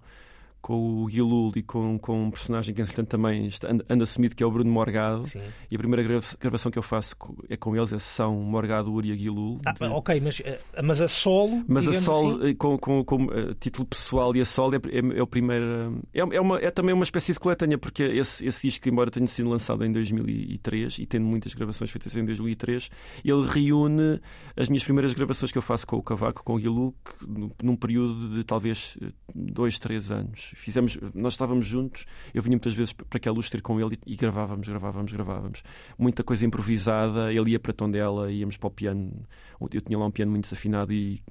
com 0.67 1.05
o 1.05 1.07
Guilul 1.07 1.53
e 1.55 1.63
com, 1.63 1.97
com 1.97 2.25
um 2.25 2.31
personagem 2.33 2.75
que 2.75 2.83
entretanto 2.83 3.07
também 3.07 3.49
anda, 3.69 3.85
anda 3.89 4.03
assumido 4.03 4.35
que 4.35 4.43
é 4.43 4.47
o 4.47 4.51
Bruno 4.51 4.69
Morgado. 4.69 5.25
Sim. 5.29 5.41
E 5.71 5.77
a 5.77 5.79
primeira 5.79 6.03
grava- 6.03 6.37
gravação 6.41 6.73
que 6.73 6.79
eu 6.79 6.83
faço 6.83 7.15
é 7.49 7.57
com 7.57 7.77
eles, 7.77 7.93
é 7.93 7.99
sessão 8.01 8.35
Morgado, 8.41 8.93
Uri 8.93 9.13
e 9.13 9.17
Guilul. 9.17 9.61
Ah, 9.65 9.75
ok, 9.93 10.19
mas, 10.21 10.43
eh, 10.45 10.59
mas 10.83 11.01
a 11.01 11.07
solo. 11.07 11.63
Mas 11.69 11.87
a 11.87 11.93
solo, 12.01 12.39
assim? 12.39 12.49
eh, 12.51 12.55
com, 12.55 12.77
com, 12.79 13.05
com 13.05 13.25
eh, 13.33 13.55
título 13.61 13.87
pessoal 13.87 14.35
e 14.35 14.41
a 14.41 14.45
solo 14.45 14.75
é, 14.75 14.79
é, 14.79 15.19
é 15.19 15.23
o 15.23 15.27
primeiro. 15.29 16.03
É, 16.13 16.19
é, 16.19 16.41
uma, 16.41 16.59
é 16.59 16.69
também 16.73 16.93
uma 16.93 17.05
espécie 17.05 17.33
de 17.33 17.39
coletânea, 17.39 17.79
porque 17.79 18.03
esse, 18.03 18.45
esse 18.45 18.63
disco, 18.67 18.89
embora 18.89 19.09
tenha 19.09 19.27
sido 19.29 19.49
lançado 19.49 19.85
em 19.85 19.93
2003 19.93 20.99
e 20.99 21.07
tendo 21.07 21.27
muitas 21.27 21.55
gravações 21.55 21.91
feitas 21.93 22.17
em 22.17 22.25
2003, 22.25 22.91
ele 23.25 23.47
reúne 23.47 24.21
as 24.57 24.69
minhas 24.69 24.83
primeiras 24.83 25.15
gravações 25.15 25.53
que 25.53 25.59
eu 25.59 25.63
faço 25.63 25.87
com 25.87 25.97
o 25.97 26.03
Cavaco, 26.03 26.43
com 26.43 26.55
o 26.55 26.59
Guilu, 26.59 26.93
que, 27.05 27.25
num- 27.65 27.77
período 27.77 28.31
de 28.35 28.43
talvez 28.43 28.99
dois, 29.33 29.79
três 29.79 30.11
anos. 30.11 30.55
Fizemos, 30.57 30.99
nós 31.15 31.35
estávamos 31.35 31.67
juntos, 31.67 32.07
eu 32.33 32.43
vinha 32.43 32.55
muitas 32.55 32.75
vezes 32.75 32.93
para 32.93 33.07
aquela 33.13 33.37
luz 33.37 33.51
ter 33.51 33.61
com 33.61 33.79
ele 33.79 33.99
e, 34.07 34.15
e 34.15 34.17
gravávamos, 34.17 34.67
gravávamos, 34.67 35.13
gravávamos. 35.13 35.63
Muita 35.99 36.25
coisa 36.25 36.47
improvisada, 36.47 37.33
ele 37.33 37.51
ia 37.51 37.61
para 37.61 37.73
Tondela, 37.73 38.33
íamos 38.33 38.57
para 38.57 38.67
o 38.67 38.71
piano. 38.71 39.13
Eu 39.61 39.81
tinha 39.81 39.99
lá 39.99 40.07
um 40.07 40.11
piano 40.11 40.31
muito 40.31 40.45
desafinado 40.45 40.93
e 40.93 41.23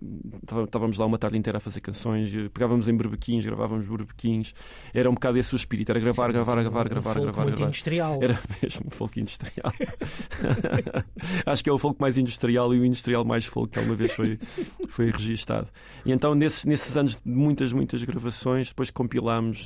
estávamos 0.63 0.97
lá 0.97 1.05
uma 1.05 1.17
tarde 1.17 1.37
inteira 1.37 1.57
a 1.57 1.59
fazer 1.59 1.81
canções, 1.81 2.31
pegávamos 2.53 2.87
em 2.87 2.95
berbequins, 2.95 3.45
gravávamos 3.45 3.87
berbequins. 3.87 4.53
Era 4.93 5.09
um 5.09 5.13
bocado 5.13 5.37
esse 5.37 5.53
o 5.53 5.57
espírito, 5.57 5.91
era 5.91 5.99
gravar, 5.99 6.31
gravar, 6.31 6.61
gravar, 6.61 6.87
gravar, 6.87 7.13
folk 7.13 7.25
gravar, 7.25 7.43
muito 7.43 7.55
gravar. 7.55 7.69
industrial. 7.69 8.19
Era 8.21 8.39
mesmo 8.61 8.85
um 8.87 8.91
folk 8.91 9.19
industrial. 9.19 9.73
Acho 11.45 11.63
que 11.63 11.69
é 11.69 11.73
o 11.73 11.77
folk 11.77 11.99
mais 11.99 12.17
industrial 12.17 12.73
e 12.73 12.79
o 12.79 12.85
industrial 12.85 13.25
mais 13.25 13.45
folk 13.45 13.71
que 13.71 13.79
alguma 13.79 13.95
vez 13.95 14.13
foi, 14.13 14.39
foi 14.87 15.11
registado. 15.11 15.67
E 16.05 16.11
então, 16.11 16.35
nesses, 16.35 16.63
nesses 16.65 16.95
anos 16.95 17.15
de 17.15 17.21
muitas, 17.25 17.73
muitas 17.73 18.03
gravações, 18.03 18.69
depois 18.69 18.91
compilámos 18.91 19.14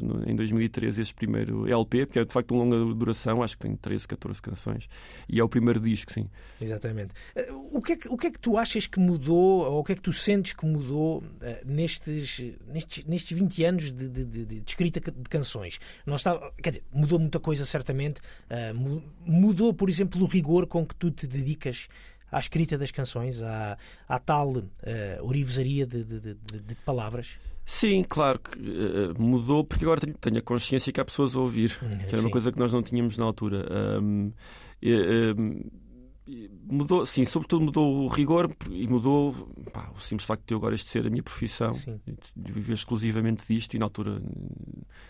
no- 0.02 0.24
em 0.30 0.36
2013 0.36 1.02
este 1.02 1.14
primeiro 1.14 1.68
LP, 1.68 2.06
porque 2.06 2.20
é 2.20 2.26
de 2.26 2.32
facto 2.34 2.52
uma 2.54 2.64
longa 2.64 2.94
duração, 2.96 3.42
acho 3.44 3.58
que 3.58 3.68
tem 3.68 3.76
13, 3.76 4.08
14 4.08 4.42
canções, 4.42 4.88
e 5.28 5.40
é 5.40 5.44
o 5.44 5.50
primeiro 5.50 5.80
disco, 5.80 6.12
sim. 6.12 6.30
Exatamente. 6.60 7.14
Eh, 7.36 7.50
O 7.72 7.82
que, 7.82 7.94
é 7.94 7.96
que, 7.96 8.08
o 8.10 8.18
que 8.18 8.28
é 8.28 8.32
que 8.32 8.40
tu 8.40 8.58
achas 8.58 8.88
que 8.88 9.00
mudou, 9.00 9.62
ou 9.72 9.80
o 9.80 9.84
que 9.84 9.92
é 9.94 9.96
que 9.96 10.02
tu 10.02 10.12
sentes 10.14 10.54
que 10.54 10.66
mudou 10.66 11.24
eh, 11.42 11.62
nestes, 11.66 12.42
nestes, 12.68 13.06
nestes 13.06 13.38
20 13.38 13.64
anos 13.64 13.92
de, 13.92 14.08
de- 14.10 14.26
de- 14.26 14.46
de 14.46 14.64
escrita 14.68 15.00
de 15.00 15.30
canções? 15.30 15.80
Nós 16.06 16.22
está, 16.22 16.52
quer 16.62 16.70
dizer, 16.72 16.84
mudou 16.92 17.20
muita 17.20 17.40
coisa, 17.40 17.66
certamente. 17.66 18.20
mu- 18.76 19.04
mudou, 19.26 19.74
por 19.74 19.90
exemplo, 19.90 20.22
o 20.22 20.26
rigor 20.26 20.66
com 20.68 20.86
que 20.86 20.96
tu 20.96 21.10
te 21.12 21.28
dedicas 21.28 21.88
à 22.32 22.40
escrita 22.40 22.78
das 22.78 22.92
canções, 22.92 23.42
à, 23.42 23.78
à 24.08 24.20
tal 24.20 24.64
eh, 24.84 25.20
orivesaria 25.22 25.86
de, 25.86 26.04
de- 26.04 26.20
de- 26.20 26.60
de- 26.60 26.76
palavras? 26.86 27.36
Sim, 27.66 28.04
claro 28.08 28.40
que 28.40 28.58
eh, 28.60 29.14
mudou, 29.20 29.64
porque 29.64 29.86
agora 29.86 30.02
tenho, 30.02 30.14
tenho 30.18 30.38
a 30.38 30.42
consciência 30.42 30.92
que 30.92 31.00
há 31.00 31.06
pessoas 31.06 31.36
a 31.36 31.40
ouvir, 31.40 31.78
que 31.78 31.86
era 32.06 32.18
Sim. 32.18 32.22
uma 32.26 32.32
coisa 32.32 32.52
que 32.52 32.58
nós 32.60 32.74
não 32.74 32.82
tínhamos 32.82 33.18
na 33.18 33.26
altura. 33.26 33.66
Ahm, 33.72 34.32
e, 34.82 34.92
e 36.28 36.50
mudou, 36.64 37.06
sim, 37.08 37.26
sobretudo 37.26 37.66
mudou 37.66 38.04
o 38.06 38.08
rigor 38.08 38.56
e 38.70 38.88
mudou 38.88 39.34
pá, 39.74 39.90
o 39.96 40.00
simples 40.00 40.26
facto 40.28 40.46
de 40.46 40.54
eu 40.54 40.58
agora 40.60 40.76
isto 40.76 40.88
ser 40.90 41.06
a 41.08 41.10
minha 41.10 41.24
profissão, 41.24 41.74
Sim. 41.74 42.00
de 42.36 42.52
viver 42.52 42.74
exclusivamente 42.74 43.44
disto 43.48 43.74
e 43.74 43.80
na 43.80 43.86
altura 43.86 44.22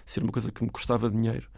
ser 0.06 0.24
uma 0.24 0.32
coisa 0.32 0.50
que 0.52 0.64
me 0.64 0.70
custava 0.70 1.10
dinheiro. 1.10 1.50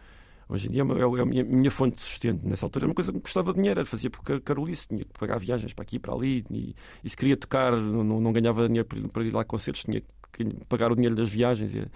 Hoje 0.52 0.68
em 0.68 0.70
dia 0.72 0.82
é 0.82 0.84
uma- 0.84 0.98
é 1.18 1.22
a 1.22 1.24
minha, 1.26 1.42
minha 1.44 1.70
fonte 1.70 1.96
de 1.96 2.02
sustento. 2.02 2.46
Nessa 2.46 2.66
altura 2.66 2.84
era 2.84 2.90
uma 2.90 2.94
coisa 2.94 3.10
que 3.10 3.16
me 3.16 3.22
custava 3.22 3.52
dinheiro, 3.54 3.84
fazia 3.86 4.10
por 4.10 4.22
carolice, 4.40 4.86
tinha 4.88 5.04
que 5.04 5.18
pagar 5.18 5.38
viagens 5.38 5.72
para 5.72 5.82
aqui 5.82 5.96
e 5.96 5.98
para 5.98 6.12
ali, 6.14 6.44
e, 6.50 6.74
e 7.02 7.08
se 7.10 7.16
queria 7.16 7.36
tocar, 7.36 7.72
não, 7.72 8.20
não- 8.20 8.32
ganhava 8.32 8.66
dinheiro 8.66 8.86
para, 8.86 9.24
ir 9.24 9.32
lá 9.32 9.40
a 9.40 9.44
concertos, 9.44 9.82
tinha 9.84 10.02
que 10.32 10.44
pagar 10.68 10.92
o 10.92 10.94
dinheiro 10.94 11.14
das 11.14 11.30
viagens. 11.30 11.74
E, 11.74 11.86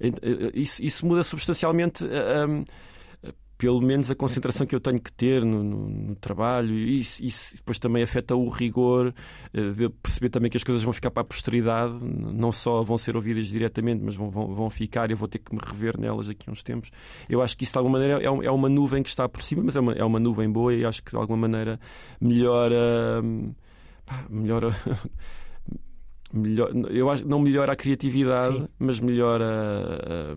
e, 0.00 0.62
Isso, 0.62 0.82
isso 0.82 1.06
muda 1.06 1.24
substancialmente. 1.24 2.04
ah, 2.04 2.44
ah, 2.46 2.64
pelo 3.64 3.80
menos 3.80 4.10
a 4.10 4.14
concentração 4.14 4.66
que 4.66 4.74
eu 4.74 4.80
tenho 4.80 5.00
que 5.00 5.10
ter 5.10 5.42
no, 5.42 5.64
no- 5.64 5.88
no 5.88 6.14
trabalho, 6.16 6.74
e 6.74 7.00
isso, 7.00 7.24
isso 7.24 7.56
depois 7.56 7.78
também 7.78 8.02
afeta 8.02 8.36
o 8.36 8.50
rigor 8.50 9.14
eh, 9.54 9.70
de 9.70 9.88
perceber 9.88 10.28
também 10.28 10.50
que 10.50 10.58
as 10.58 10.62
coisas 10.62 10.82
vão 10.82 10.92
ficar 10.92 11.10
para 11.10 11.22
a 11.22 11.24
posteridade, 11.24 11.94
não 12.04 12.52
só 12.52 12.82
vão 12.82 12.98
ser 12.98 13.16
ouvidas 13.16 13.46
diretamente, 13.48 14.02
mas 14.04 14.16
vão, 14.16 14.28
vão, 14.28 14.54
vão 14.54 14.68
ficar 14.68 15.08
e 15.08 15.14
eu 15.14 15.16
vou 15.16 15.26
ter 15.26 15.38
que 15.38 15.54
me 15.54 15.60
rever 15.64 15.98
nelas 15.98 16.26
daqui 16.26 16.50
a 16.50 16.52
uns 16.52 16.62
tempos. 16.62 16.90
Eu 17.26 17.40
acho 17.40 17.56
que 17.56 17.64
isso 17.64 17.72
de 17.72 17.78
alguma 17.78 17.98
maneira 17.98 18.22
é, 18.22 18.26
é 18.26 18.50
uma 18.50 18.68
nuvem 18.68 19.02
que 19.02 19.08
está 19.08 19.26
por 19.26 19.42
cima, 19.42 19.62
mas 19.64 19.76
é 19.76 19.80
uma, 19.80 19.92
é 19.94 20.04
uma 20.04 20.20
nuvem 20.20 20.50
boa 20.52 20.74
e 20.74 20.84
acho 20.84 21.02
que 21.02 21.12
de 21.12 21.16
alguma 21.16 21.38
maneira 21.48 21.80
melhora. 22.20 23.22
pá, 24.04 24.26
melhora. 24.28 24.68
melhor, 26.32 26.70
eu 26.90 27.08
acho 27.10 27.26
não 27.26 27.38
melhora 27.38 27.72
a 27.72 27.76
criatividade, 27.76 28.58
Sim. 28.58 28.68
mas 28.78 29.00
melhora 29.00 29.46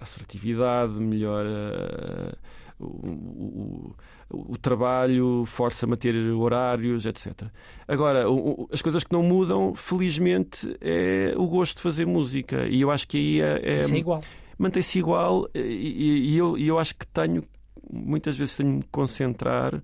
assertividade, 0.00 1.00
melhora 1.00 2.36
uh, 2.80 2.84
o, 2.84 3.94
o, 4.30 4.52
o 4.52 4.58
trabalho, 4.58 5.44
força-me 5.46 5.94
a 5.94 5.96
ter 5.96 6.14
horários, 6.32 7.06
etc. 7.06 7.44
Agora, 7.86 8.30
o- 8.30 8.68
as 8.72 8.80
coisas 8.82 9.02
que 9.04 9.12
não 9.12 9.22
mudam, 9.22 9.74
felizmente, 9.74 10.76
é 10.80 11.34
o 11.36 11.46
gosto 11.46 11.76
de 11.76 11.82
fazer 11.82 12.06
música. 12.06 12.66
E 12.68 12.80
eu 12.80 12.90
acho 12.90 13.06
que 13.08 13.16
aí 13.16 13.40
é, 13.40 13.60
é- 13.64 13.80
é 13.80 13.96
igual. 13.98 14.22
mantém-se 14.58 14.98
igual 14.98 15.48
e, 15.54 15.58
e- 15.60 16.34
e 16.34 16.38
eu, 16.38 16.56
e 16.58 16.68
eu 16.68 16.78
acho 16.78 16.94
que 16.94 17.06
tenho, 17.06 17.42
muitas 17.90 18.36
vezes 18.36 18.56
tenho 18.56 18.70
de 18.70 18.76
me 18.78 18.84
concentrar 18.92 19.82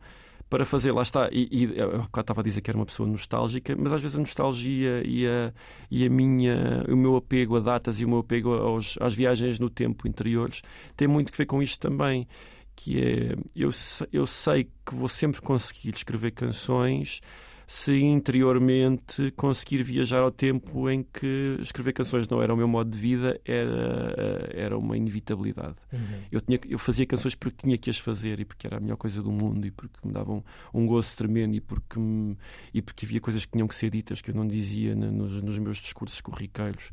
para 0.54 0.64
fazer, 0.64 0.92
lá 0.92 1.02
está, 1.02 1.28
e, 1.32 1.48
e 1.50 1.76
eu 1.76 1.96
há 1.96 1.98
bocado 2.02 2.20
estava 2.20 2.40
a 2.40 2.44
dizer 2.44 2.60
que 2.60 2.70
era 2.70 2.78
uma 2.78 2.86
pessoa 2.86 3.08
nostálgica, 3.08 3.74
mas 3.76 3.92
às 3.92 4.00
vezes 4.00 4.16
a 4.16 4.20
nostalgia 4.20 5.02
e, 5.04 5.26
a, 5.26 5.52
e 5.90 6.06
a 6.06 6.08
minha, 6.08 6.84
o 6.88 6.94
meu 6.94 7.16
apego 7.16 7.56
a 7.56 7.60
datas 7.60 7.98
e 7.98 8.04
o 8.04 8.08
meu 8.08 8.18
apego 8.18 8.54
aos, 8.54 8.96
às 9.00 9.14
viagens 9.14 9.58
no 9.58 9.68
tempo 9.68 10.06
interiores 10.06 10.62
tem 10.96 11.08
muito 11.08 11.32
que 11.32 11.38
ver 11.38 11.46
com 11.46 11.60
isto 11.60 11.80
também, 11.80 12.28
que 12.76 13.02
é, 13.02 13.34
eu, 13.56 13.70
eu 14.12 14.26
sei 14.28 14.70
que 14.86 14.94
vou 14.94 15.08
sempre 15.08 15.40
conseguir 15.40 15.92
escrever 15.92 16.30
canções 16.30 17.20
se 17.66 18.00
interiormente 18.02 19.30
conseguir 19.36 19.82
viajar 19.82 20.20
ao 20.22 20.30
tempo 20.30 20.88
em 20.90 21.02
que 21.02 21.56
escrever 21.60 21.92
canções 21.92 22.28
não 22.28 22.42
era 22.42 22.52
o 22.52 22.56
meu 22.56 22.68
modo 22.68 22.90
de 22.90 22.98
vida, 22.98 23.40
era, 23.44 24.48
era 24.52 24.78
uma 24.78 24.96
inevitabilidade. 24.96 25.76
Uhum. 25.92 26.00
Eu, 26.30 26.40
tinha, 26.40 26.58
eu 26.68 26.78
fazia 26.78 27.06
canções 27.06 27.34
porque 27.34 27.62
tinha 27.64 27.78
que 27.78 27.88
as 27.90 27.98
fazer 27.98 28.40
e 28.40 28.44
porque 28.44 28.66
era 28.66 28.76
a 28.76 28.80
melhor 28.80 28.96
coisa 28.96 29.22
do 29.22 29.30
mundo 29.32 29.66
e 29.66 29.70
porque 29.70 29.96
me 30.06 30.12
davam 30.12 30.44
um 30.72 30.86
gozo 30.86 31.16
tremendo 31.16 31.54
e 31.54 31.60
porque, 31.60 31.98
me- 31.98 32.36
e 32.72 32.82
porque 32.82 33.06
havia 33.06 33.20
coisas 33.20 33.44
que 33.44 33.52
tinham 33.52 33.66
que 33.68 33.74
ser 33.74 33.90
ditas 33.90 34.20
que 34.20 34.30
eu 34.30 34.34
não 34.34 34.46
dizia 34.46 34.94
nos, 34.94 35.42
nos 35.42 35.58
meus 35.58 35.78
discursos 35.78 36.20
corriqueiros. 36.20 36.90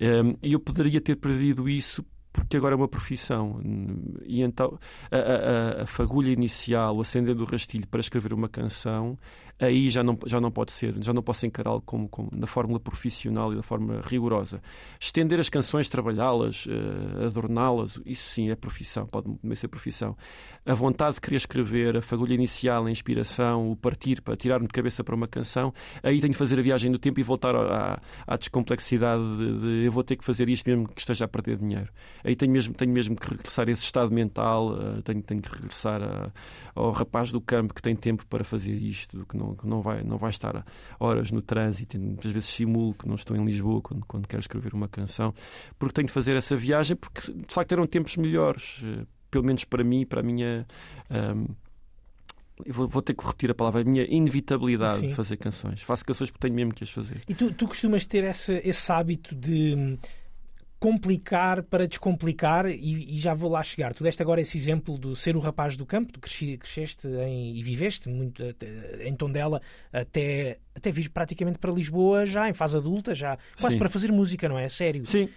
Em, 0.00 0.36
E 0.42 0.52
eu 0.52 0.60
poderia 0.60 1.00
ter 1.00 1.16
perdido 1.16 1.68
isso 1.68 2.04
porque 2.34 2.56
agora 2.58 2.74
é 2.74 2.76
uma 2.76 2.88
profissão. 2.88 3.60
E 4.26 4.42
então 4.42 4.78
a, 5.10 5.16
a- 5.16 5.82
a- 5.82 5.86
fagulha 5.86 6.30
inicial, 6.30 6.96
o 6.96 7.00
acender 7.00 7.34
do 7.34 7.44
rastilho 7.44 7.86
para 7.86 8.00
escrever 8.00 8.32
uma 8.34 8.48
canção, 8.48 9.16
aí 9.58 9.88
já 9.88 10.02
não, 10.02 10.18
já 10.26 10.40
não 10.40 10.50
pode 10.50 10.72
ser, 10.72 10.94
já 11.00 11.12
não 11.12 11.22
posso 11.22 11.46
encará-lo 11.46 11.80
como, 11.80 12.08
como 12.08 12.28
na 12.32 12.46
fórmula 12.46 12.80
profissional 12.80 13.52
e 13.52 13.56
da 13.56 13.62
forma 13.62 14.00
rigorosa. 14.04 14.60
Estender 14.98 15.38
as 15.38 15.48
canções, 15.48 15.88
trabalhá-las, 15.88 16.66
eh, 16.68 17.26
adorná-las, 17.26 18.00
isso 18.04 18.30
sim 18.30 18.50
é 18.50 18.56
profissão, 18.56 19.06
pode 19.06 19.32
também 19.38 19.54
ser 19.54 19.68
profissão. 19.68 20.16
A 20.66 20.74
vontade 20.74 21.14
de 21.14 21.20
querer 21.20 21.36
escrever, 21.36 21.96
a 21.96 22.02
fagulha 22.02 22.34
inicial, 22.34 22.84
a 22.86 22.90
inspiração, 22.90 23.70
o 23.70 23.76
partir 23.76 24.20
para 24.22 24.36
tirar-me 24.36 24.66
de 24.66 24.72
cabeça 24.72 25.04
para 25.04 25.14
uma 25.14 25.28
canção, 25.28 25.72
aí 26.02 26.20
tenho 26.20 26.32
que 26.32 26.38
fazer 26.38 26.58
a 26.58 26.62
viagem 26.62 26.90
do 26.90 26.98
tempo 26.98 27.20
e 27.20 27.22
voltar 27.22 27.54
à, 27.54 28.00
à 28.26 28.36
descomplexidade 28.36 29.22
de, 29.36 29.58
de 29.60 29.84
eu 29.86 29.92
vou 29.92 30.02
ter 30.02 30.16
que 30.16 30.24
fazer 30.24 30.48
isto 30.48 30.68
mesmo 30.68 30.88
que 30.88 31.00
esteja 31.00 31.26
a 31.26 31.28
perder 31.28 31.58
dinheiro. 31.58 31.88
Aí 32.24 32.34
tenho 32.34 32.50
mesmo, 32.50 32.74
tenho 32.74 32.90
mesmo 32.90 33.14
que 33.14 33.28
regressar 33.28 33.68
a 33.68 33.70
esse 33.70 33.82
estado 33.82 34.10
mental, 34.12 34.72
uh, 34.72 35.02
tenho, 35.02 35.22
tenho 35.22 35.42
que 35.42 35.54
regressar 35.54 36.02
a, 36.02 36.32
ao 36.74 36.90
rapaz 36.90 37.30
do 37.30 37.40
campo 37.40 37.74
que 37.74 37.82
tem 37.82 37.94
tempo 37.94 38.26
para 38.26 38.42
fazer 38.42 38.72
isto, 38.72 39.24
que 39.26 39.36
não, 39.36 39.54
que 39.54 39.66
não, 39.66 39.82
vai, 39.82 40.02
não 40.02 40.16
vai 40.16 40.30
estar 40.30 40.64
horas 40.98 41.30
no 41.30 41.42
trânsito, 41.42 41.98
muitas 41.98 42.32
vezes 42.32 42.48
simulo 42.48 42.94
que 42.94 43.06
não 43.06 43.14
estou 43.14 43.36
em 43.36 43.44
Lisboa 43.44 43.80
quando, 43.82 44.04
quando 44.06 44.26
quero 44.26 44.40
escrever 44.40 44.74
uma 44.74 44.88
canção, 44.88 45.34
porque 45.78 45.92
tenho 45.92 46.06
de 46.06 46.12
fazer 46.12 46.36
essa 46.36 46.56
viagem, 46.56 46.96
porque 46.96 47.30
de 47.32 47.54
facto 47.54 47.72
eram 47.72 47.86
tempos 47.86 48.16
melhores, 48.16 48.82
uh, 48.82 49.06
pelo 49.30 49.44
menos 49.44 49.64
para 49.64 49.84
mim, 49.84 50.06
para 50.06 50.20
a 50.20 50.22
minha. 50.22 50.66
Um, 51.10 51.46
vou, 52.68 52.86
vou, 52.86 53.02
ter 53.02 53.14
que 53.14 53.26
repetir 53.26 53.50
a 53.50 53.54
palavra, 53.54 53.80
a 53.80 53.84
minha 53.84 54.04
inevitabilidade 54.08 55.00
Sim. 55.00 55.08
de 55.08 55.14
fazer 55.14 55.36
canções. 55.36 55.82
Faço 55.82 56.04
canções 56.04 56.30
porque 56.30 56.46
tenho 56.46 56.54
mesmo 56.54 56.72
que 56.72 56.84
as 56.84 56.90
fazer. 56.90 57.20
E 57.28 57.34
tu, 57.34 57.52
tu 57.52 57.66
costumas 57.66 58.06
ter 58.06 58.22
esse, 58.24 58.62
esse 58.64 58.92
hábito 58.92 59.34
de 59.34 59.98
complicar 60.78 61.62
para 61.62 61.86
descomplicar 61.88 62.66
e, 62.66 63.16
e, 63.16 63.18
já 63.18 63.32
vou 63.32 63.50
lá 63.50 63.62
chegar. 63.62 63.94
Tu 63.94 64.04
deste 64.04 64.20
agora 64.20 64.40
esse 64.40 64.58
exemplo 64.58 64.98
do 64.98 65.16
ser 65.16 65.36
o 65.36 65.40
rapaz 65.40 65.76
do 65.76 65.86
campo, 65.86 66.12
tu 66.12 66.20
cresci, 66.20 66.58
cresceste 66.58 67.08
em, 67.08 67.56
e 67.56 67.62
viveste 67.62 68.08
muito 68.08 68.42
em 69.00 69.14
Tondela 69.14 69.62
até, 69.92 70.58
até 70.74 70.90
vir 70.90 71.08
praticamente 71.08 71.58
para 71.58 71.72
Lisboa 71.72 72.26
já 72.26 72.48
em 72.48 72.52
fase 72.52 72.76
adulta, 72.76 73.14
já 73.14 73.38
quase 73.58 73.74
sim. 73.74 73.78
para 73.78 73.88
fazer 73.88 74.12
música, 74.12 74.48
não 74.48 74.58
é? 74.58 74.68
Sério. 74.68 75.06
Sim. 75.06 75.28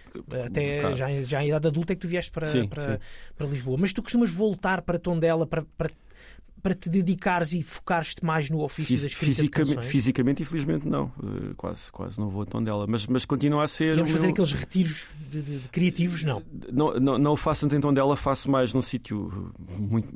Até 0.46 0.80
claro. 0.80 0.96
já, 0.96 1.22
já 1.22 1.42
em 1.42 1.48
idade 1.48 1.66
adulta 1.66 1.92
é 1.94 1.96
que 1.96 2.02
tu 2.02 2.08
vieste 2.08 2.30
para, 2.30 2.46
sim, 2.46 2.68
para, 2.68 2.94
sim. 2.94 2.98
para 3.36 3.46
Lisboa. 3.46 3.78
Mas 3.78 3.92
tu 3.92 4.02
costumas 4.02 4.30
voltar 4.30 4.82
para 4.82 4.98
Tondela 4.98 5.46
para, 5.46 5.64
para 5.76 5.90
para 6.62 6.74
te 6.74 6.88
dedicares 6.88 7.52
e 7.52 7.62
focares-te 7.62 8.24
mais 8.24 8.50
no 8.50 8.62
ofício 8.62 8.96
Fis, 8.96 9.00
da 9.02 9.06
escrita 9.06 9.34
fisicamente, 9.34 9.86
fisicamente, 9.86 10.42
infelizmente, 10.42 10.88
não. 10.88 11.06
Uh, 11.18 11.54
quase, 11.56 11.90
quase 11.92 12.18
não 12.18 12.28
vou 12.28 12.42
a 12.42 12.46
Tondela. 12.46 12.86
Mas, 12.86 13.06
mas 13.06 13.24
continua 13.24 13.64
a 13.64 13.68
ser. 13.68 13.96
Vamos 13.96 14.10
fazer 14.10 14.26
meu... 14.26 14.32
aqueles 14.32 14.52
retiros 14.52 15.06
de, 15.30 15.42
de, 15.42 15.58
de 15.58 15.68
criativos, 15.68 16.24
não. 16.24 16.42
Não, 16.72 17.00
não, 17.00 17.18
não 17.18 17.36
faço 17.36 17.62
tanto 17.62 17.76
em 17.76 17.80
Tondela, 17.80 18.16
faço 18.16 18.50
mais 18.50 18.72
num 18.72 18.82
sítio 18.82 19.52
muito. 19.78 20.08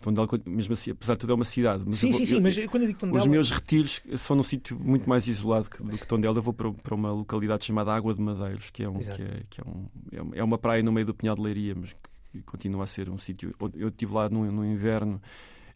Tondela, 0.00 0.26
mesmo 0.46 0.72
assim, 0.72 0.92
apesar 0.92 1.12
de 1.14 1.20
tudo, 1.20 1.32
é 1.32 1.34
uma 1.34 1.44
cidade. 1.44 1.84
Mas 1.86 1.98
sim, 1.98 2.10
vou, 2.10 2.18
sim, 2.20 2.24
sim, 2.24 2.34
eu, 2.36 2.40
mas 2.40 2.56
quando 2.66 2.84
eu 2.84 2.88
digo 2.88 2.98
Tondela. 2.98 3.20
Os 3.20 3.26
meus 3.26 3.50
retiros 3.50 4.00
são 4.16 4.34
num 4.34 4.42
sítio 4.42 4.78
muito 4.80 5.08
mais 5.08 5.28
isolado 5.28 5.68
do 5.78 5.98
que 5.98 6.06
Tondela. 6.06 6.38
Eu 6.38 6.42
vou 6.42 6.54
para, 6.54 6.72
para 6.72 6.94
uma 6.94 7.12
localidade 7.12 7.66
chamada 7.66 7.92
Água 7.92 8.14
de 8.14 8.22
Madeiros, 8.22 8.70
que 8.70 8.82
é, 8.82 8.88
um, 8.88 8.98
que 8.98 9.10
é, 9.10 9.42
que 9.50 9.60
é, 9.60 10.22
um, 10.22 10.30
é 10.32 10.42
uma 10.42 10.56
praia 10.56 10.82
no 10.82 10.90
meio 10.90 11.06
do 11.06 11.12
Pinhal 11.12 11.36
de 11.36 11.42
Leiria, 11.42 11.74
mas 11.74 11.94
que 12.32 12.42
continua 12.42 12.84
a 12.84 12.86
ser 12.86 13.10
um 13.10 13.18
sítio. 13.18 13.54
Eu 13.74 13.88
estive 13.88 14.14
lá 14.14 14.28
no, 14.28 14.50
no 14.50 14.64
inverno 14.64 15.20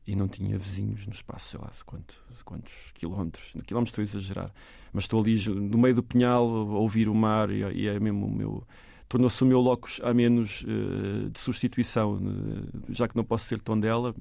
e 0.06 0.14
não 0.14 0.28
tinha 0.28 0.58
vizinhos 0.58 1.06
no 1.06 1.12
espaço, 1.12 1.50
sei 1.50 1.60
lá, 1.60 1.70
de, 1.70 2.36
de 2.36 2.44
quantos 2.44 2.72
quilómetros. 2.92 3.54
Quilómetros 3.66 3.98
estou 3.98 4.02
a 4.02 4.04
exagerar. 4.04 4.54
Mas 4.92 5.04
estou 5.04 5.20
ali 5.20 5.36
no 5.48 5.78
meio 5.78 5.94
do 5.94 6.02
pinhal 6.02 6.46
a 6.46 6.78
ouvir 6.78 7.08
o 7.08 7.14
mar 7.14 7.50
e, 7.50 7.62
e 7.72 7.88
é 7.88 7.98
mesmo 7.98 8.26
o 8.26 8.30
meu. 8.30 8.66
Tornou-se 9.08 9.42
o 9.42 9.46
meu 9.46 9.60
locus 9.60 10.00
a 10.02 10.12
menos 10.12 10.62
uh, 10.62 11.30
de 11.30 11.38
substituição. 11.38 12.14
Uh, 12.14 12.92
já 12.92 13.08
que 13.08 13.16
não 13.16 13.24
posso 13.24 13.46
ser 13.46 13.60
Tondela, 13.60 14.14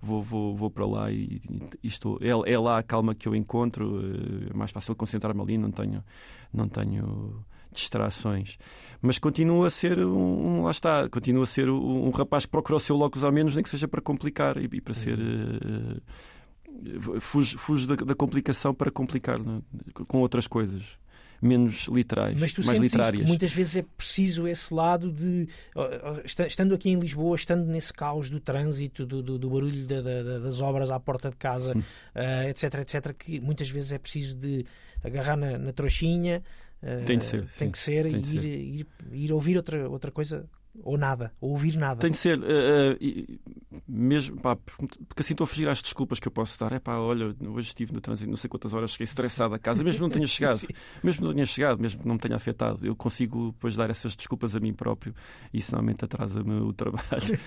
vou, 0.00 0.22
vou, 0.22 0.54
vou 0.54 0.70
para 0.70 0.86
lá 0.86 1.10
e, 1.10 1.40
e 1.82 1.88
estou. 1.88 2.18
É, 2.20 2.52
é, 2.52 2.58
lá 2.58 2.78
a 2.78 2.82
calma 2.82 3.14
que 3.14 3.26
eu 3.26 3.34
encontro. 3.34 4.00
Uh, 4.00 4.50
é 4.50 4.54
mais 4.54 4.70
fácil 4.70 4.94
concentrar-me 4.94 5.40
ali, 5.40 5.56
não 5.56 5.70
tenho. 5.70 6.04
Não 6.52 6.68
tenho 6.68 7.44
distrações. 7.72 8.58
Mas 9.00 9.18
continua 9.18 9.66
a 9.66 9.70
ser 9.70 9.98
um, 9.98 10.62
lá 10.62 10.70
está, 10.70 11.08
continua 11.08 11.44
a 11.44 11.46
ser 11.46 11.68
um, 11.68 12.06
um 12.06 12.10
rapaz 12.10 12.46
que 12.46 12.52
procura 12.52 12.76
o 12.76 12.80
seu 12.80 12.96
locus 12.96 13.24
ao 13.24 13.32
menos, 13.32 13.54
nem 13.54 13.64
que 13.64 13.70
seja 13.70 13.88
para 13.88 14.00
complicar 14.00 14.56
e, 14.56 14.68
e 14.72 14.80
para 14.80 14.94
ser. 14.94 15.18
Uh, 15.18 16.00
fuge, 17.20 17.56
fuge 17.58 17.86
da, 17.86 17.94
da, 17.96 18.14
complicação 18.14 18.74
para 18.74 18.90
complicar 18.90 19.38
né? 19.38 19.60
com 20.06 20.18
outras 20.18 20.46
coisas 20.46 20.98
menos 21.40 21.88
literais, 21.88 22.40
Mas 22.40 22.52
tu 22.52 22.64
mais 22.64 22.78
literárias. 22.78 23.26
muitas 23.26 23.52
vezes 23.52 23.78
é 23.78 23.82
preciso 23.82 24.46
esse 24.46 24.72
lado 24.72 25.10
de 25.10 25.48
estando 26.24 26.72
aqui 26.72 26.88
em 26.88 26.98
Lisboa, 26.98 27.34
estando 27.34 27.66
nesse 27.66 27.92
caos 27.92 28.30
do 28.30 28.38
trânsito, 28.38 29.04
do, 29.04 29.20
do, 29.20 29.38
do 29.38 29.50
barulho 29.50 29.84
da, 29.84 30.00
da, 30.00 30.38
das 30.38 30.60
obras 30.60 30.92
à 30.92 31.00
porta 31.00 31.30
de 31.30 31.36
casa, 31.36 31.72
uh, 31.76 32.48
etc, 32.48 32.74
etc, 32.74 33.12
que 33.18 33.40
muitas 33.40 33.68
vezes 33.68 33.90
é 33.90 33.98
preciso 33.98 34.36
de 34.36 34.64
agarrar 35.02 35.36
na, 35.36 35.58
na 35.58 35.72
trouxinha, 35.72 36.44
tem 37.06 37.18
de 37.18 37.24
ser. 37.24 37.46
Tem 37.58 37.68
sim. 37.68 37.70
que 37.70 37.78
ser 37.78 38.04
tem 38.04 38.20
e 38.20 38.36
ir, 38.36 38.44
ir, 38.80 38.86
ir, 39.12 39.32
ouvir 39.32 39.56
outra, 39.56 39.88
outra 39.88 40.10
coisa 40.10 40.48
ou 40.82 40.96
nada, 40.96 41.32
ou 41.40 41.50
ouvir 41.50 41.76
nada. 41.76 42.00
Tem 42.00 42.10
de 42.10 42.16
ser, 42.16 42.38
uh, 42.38 42.42
uh, 42.42 43.80
mesmo, 43.86 44.40
pá, 44.40 44.56
porque 44.56 45.20
assim 45.20 45.34
estou 45.34 45.44
a 45.44 45.46
fugir 45.46 45.68
às 45.68 45.82
desculpas 45.82 46.18
que 46.18 46.26
eu 46.26 46.32
posso 46.32 46.58
dar. 46.58 46.72
É 46.72 46.78
pá, 46.78 46.96
olha, 46.96 47.34
hoje 47.48 47.68
estive 47.68 47.92
no 47.92 48.00
trânsito 48.00 48.30
não 48.30 48.36
sei 48.36 48.48
quantas 48.48 48.72
horas, 48.72 48.92
cheguei 48.92 49.04
estressado 49.04 49.54
a 49.54 49.58
casa, 49.58 49.84
mesmo 49.84 50.00
não 50.00 50.10
tenha 50.10 50.26
chegado, 50.26 50.66
mesmo 51.02 51.26
não 51.26 51.34
tenha 51.34 51.46
chegado, 51.46 51.80
mesmo 51.80 52.00
que 52.00 52.06
não 52.06 52.14
me 52.14 52.20
tenha 52.20 52.36
afetado, 52.36 52.86
eu 52.86 52.96
consigo 52.96 53.52
depois 53.52 53.76
dar 53.76 53.90
essas 53.90 54.16
desculpas 54.16 54.56
a 54.56 54.60
mim 54.60 54.72
próprio 54.72 55.14
e 55.52 55.58
isso 55.58 55.72
normalmente 55.72 56.04
atrasa-me 56.04 56.60
o 56.60 56.72
trabalho. 56.72 57.02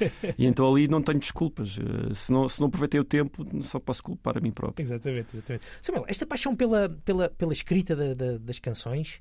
e 0.37 0.45
então 0.45 0.69
ali 0.69 0.87
não 0.87 1.01
tenho 1.01 1.19
desculpas. 1.19 1.77
Uh, 1.77 2.13
se, 2.13 2.31
não, 2.31 2.47
se 2.47 2.59
não 2.59 2.67
aproveitei 2.67 2.99
o 2.99 3.05
tempo, 3.05 3.45
só 3.63 3.79
posso 3.79 4.03
culpar 4.03 4.37
a 4.37 4.41
mim 4.41 4.51
próprio. 4.51 4.85
Exatamente, 4.85 5.29
exatamente. 5.33 5.65
Samuel, 5.81 6.05
esta 6.07 6.25
paixão 6.27 6.55
pela, 6.55 6.89
pela, 7.03 7.29
pela 7.29 7.53
escrita 7.53 7.95
da, 7.95 8.13
da, 8.13 8.37
das 8.37 8.59
canções. 8.59 9.19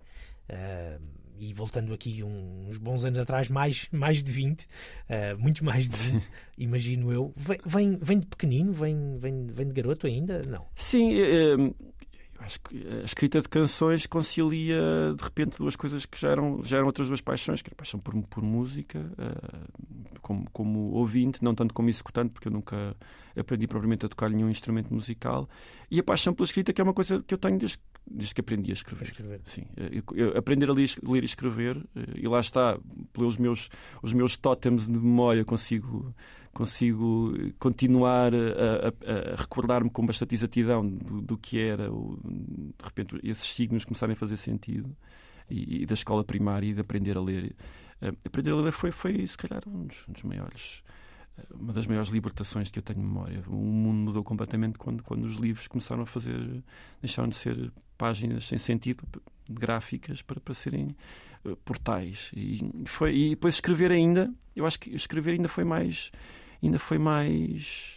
Uh, 0.50 1.13
e 1.38 1.52
voltando 1.52 1.92
aqui 1.92 2.22
uns 2.22 2.78
bons 2.78 3.04
anos 3.04 3.18
atrás, 3.18 3.48
mais, 3.48 3.88
mais 3.90 4.22
de 4.22 4.30
20, 4.30 4.62
uh, 4.62 4.66
eh, 5.08 5.34
muito 5.34 5.64
mais 5.64 5.88
de 5.88 5.96
20, 5.96 6.30
imagino 6.58 7.12
eu. 7.12 7.32
Vem, 7.36 7.58
vem, 7.64 7.98
vem 8.00 8.18
de 8.18 8.26
pequenino? 8.26 8.72
Vem, 8.72 9.18
vem, 9.18 9.46
vem 9.46 9.66
de 9.66 9.72
garoto 9.72 10.06
ainda? 10.06 10.42
Não. 10.42 10.66
Sim, 10.74 11.12
uh, 12.38 12.44
acho 12.44 12.60
que 12.60 12.86
a 13.02 13.04
escrita 13.04 13.40
de 13.40 13.48
canções 13.48 14.06
concilia 14.06 15.14
de 15.16 15.22
repente 15.22 15.58
duas 15.58 15.76
coisas 15.76 16.06
que 16.06 16.20
já 16.20 16.30
eram, 16.30 16.62
já 16.62 16.76
eram 16.76 16.86
outras 16.86 17.08
duas 17.08 17.20
paixões, 17.20 17.62
que 17.62 17.68
era 17.68 17.74
a 17.74 17.78
paixão 17.78 18.00
por, 18.00 18.14
por 18.28 18.42
música, 18.42 18.98
uh, 18.98 20.18
como, 20.20 20.48
como 20.50 20.78
ouvinte, 20.92 21.42
não 21.42 21.54
tanto 21.54 21.74
como 21.74 21.88
executante, 21.88 22.30
porque 22.32 22.48
eu 22.48 22.52
nunca 22.52 22.96
aprendi 23.36 23.66
propriamente 23.66 24.06
a 24.06 24.08
tocar 24.08 24.30
nenhum 24.30 24.48
instrumento 24.48 24.92
musical, 24.92 25.48
e 25.90 25.98
a 25.98 26.02
paixão 26.02 26.32
pela 26.34 26.46
escrita, 26.46 26.72
que 26.72 26.80
é 26.80 26.84
uma 26.84 26.94
coisa 26.94 27.22
que 27.22 27.34
eu 27.34 27.38
tenho 27.38 27.58
desde, 27.58 27.78
desde 28.06 28.34
que 28.34 28.40
aprendi 28.40 28.70
a 28.70 28.74
escrever. 28.74 29.04
escrever. 29.04 29.40
Sim, 29.46 29.66
eu, 29.76 30.02
eu, 30.14 30.38
aprender 30.38 30.68
a 30.68 30.72
ler, 30.72 30.88
ler, 31.02 31.22
e 31.22 31.26
escrever, 31.26 31.76
eh, 31.96 32.00
e 32.16 32.28
lá 32.28 32.40
está, 32.40 32.78
pelos 33.12 33.36
meus, 33.36 33.68
os 34.02 34.12
meus 34.12 34.36
tótems 34.36 34.86
de 34.86 34.98
memória, 34.98 35.44
consigo 35.44 36.14
consigo 36.54 37.34
continuar 37.58 38.32
a, 38.34 38.38
a, 38.38 39.32
a 39.32 39.36
recordar-me 39.36 39.90
com 39.90 40.06
bastante 40.06 40.34
exatidão 40.34 40.86
do, 40.88 41.20
do 41.20 41.36
que 41.36 41.60
era, 41.60 41.88
de 41.88 42.84
repente, 42.84 43.20
esses 43.22 43.44
signos 43.44 43.84
começarem 43.84 44.14
a 44.14 44.16
fazer 44.16 44.36
sentido, 44.36 44.96
e, 45.50 45.82
e, 45.82 45.86
da 45.86 45.94
escola 45.94 46.24
primária 46.24 46.68
e 46.68 46.74
de 46.74 46.80
aprender 46.80 47.16
a 47.16 47.20
ler. 47.20 47.54
Uh, 48.00 48.16
aprender 48.24 48.52
a 48.52 48.56
ler 48.56 48.72
foi, 48.72 48.90
foi 48.90 49.26
se 49.26 49.36
calhar, 49.36 49.62
um 49.66 49.86
dos, 49.86 50.04
um 50.08 50.12
dos 50.12 50.22
maiores 50.22 50.82
uh, 51.38 51.56
uma 51.56 51.72
das 51.72 51.86
maiores 51.86 52.10
libertações 52.10 52.70
que 52.70 52.78
eu 52.78 52.82
tenho 52.82 53.00
memória. 53.00 53.42
O 53.46 53.56
mundo 53.56 53.98
mudou 53.98 54.24
completamente 54.24 54.78
quando, 54.78 55.02
quando 55.02 55.24
os 55.24 55.34
livros 55.34 55.66
começaram 55.68 56.02
a 56.02 56.06
fazer, 56.06 56.62
deixaram 57.00 57.28
de 57.28 57.36
ser 57.36 57.72
páginas 57.96 58.46
sem 58.46 58.58
sentido, 58.58 59.04
gráficas, 59.48 60.22
para, 60.22 60.40
para 60.40 60.54
serem 60.54 60.96
uh, 61.44 61.56
portais. 61.56 62.30
E, 62.34 62.60
foi, 62.86 63.14
e 63.14 63.30
depois 63.30 63.54
escrever 63.54 63.92
ainda, 63.92 64.32
eu 64.56 64.66
acho 64.66 64.80
que 64.80 64.90
escrever 64.90 65.32
ainda 65.32 65.48
foi 65.48 65.64
mais 65.64 66.10
ainda 66.66 66.78
foi 66.78 66.98
mais. 66.98 67.94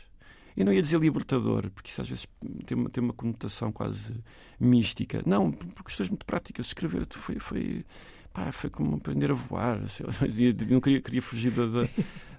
Eu 0.55 0.65
não 0.65 0.73
ia 0.73 0.81
dizer 0.81 0.99
libertador, 0.99 1.69
porque 1.71 1.91
isso 1.91 2.01
às 2.01 2.09
vezes 2.09 2.27
tem 2.65 2.75
uma, 2.77 2.89
tem 2.89 3.03
uma 3.03 3.13
conotação 3.13 3.71
quase 3.71 4.13
mística. 4.59 5.21
Não, 5.25 5.51
por 5.51 5.83
questões 5.83 6.09
muito 6.09 6.25
práticas. 6.25 6.67
Escrever 6.67 7.05
foi, 7.11 7.39
foi, 7.39 7.85
pá, 8.33 8.51
foi 8.51 8.69
como 8.69 8.95
aprender 8.95 9.29
a 9.29 9.35
voar. 9.35 9.79
Eu 9.99 10.53
não 10.69 10.81
queria, 10.81 11.01
queria 11.01 11.21
fugir 11.21 11.51
da, 11.51 11.65
da 11.67 11.87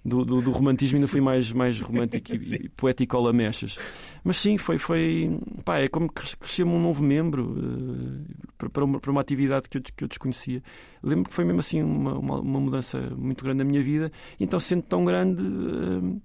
do, 0.05 0.25
do, 0.25 0.41
do, 0.41 0.51
romantismo, 0.51 0.97
ainda 0.97 1.09
fui 1.09 1.21
mais, 1.21 1.53
mais 1.53 1.81
romântico 1.81 2.33
e, 2.35 2.55
e 2.55 2.69
poético 2.69 3.17
ao 3.17 3.23
lamechas. 3.23 3.79
Mas 4.25 4.37
sim, 4.37 4.59
foi, 4.59 4.79
foi 4.79 5.39
pá, 5.65 5.79
é 5.79 5.89
como 5.89 6.11
crescer-me 6.11 6.71
um 6.71 6.81
novo 6.81 7.03
membro 7.03 7.53
uh, 7.53 8.71
para, 8.71 8.85
uma, 8.85 9.01
para 9.01 9.11
uma 9.11 9.21
atividade 9.21 9.69
que 9.69 9.79
eu, 9.79 9.83
que 9.83 10.05
eu 10.05 10.09
desconhecia. 10.09 10.63
Lembro 11.03 11.29
que 11.29 11.35
foi 11.35 11.45
mesmo 11.45 11.61
assim 11.61 11.83
uma, 11.83 12.19
uma, 12.19 12.41
uma 12.41 12.61
mudança 12.61 13.01
muito 13.17 13.45
grande 13.45 13.59
na 13.59 13.65
minha 13.65 13.83
vida. 13.83 14.11
Então, 14.39 14.59
sendo 14.59 14.83
tão 14.83 15.05
grande, 15.05 15.43
uh, 15.43 16.21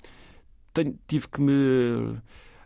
tenho, 0.74 0.98
tive 1.08 1.28
que 1.28 1.42
me 1.42 1.52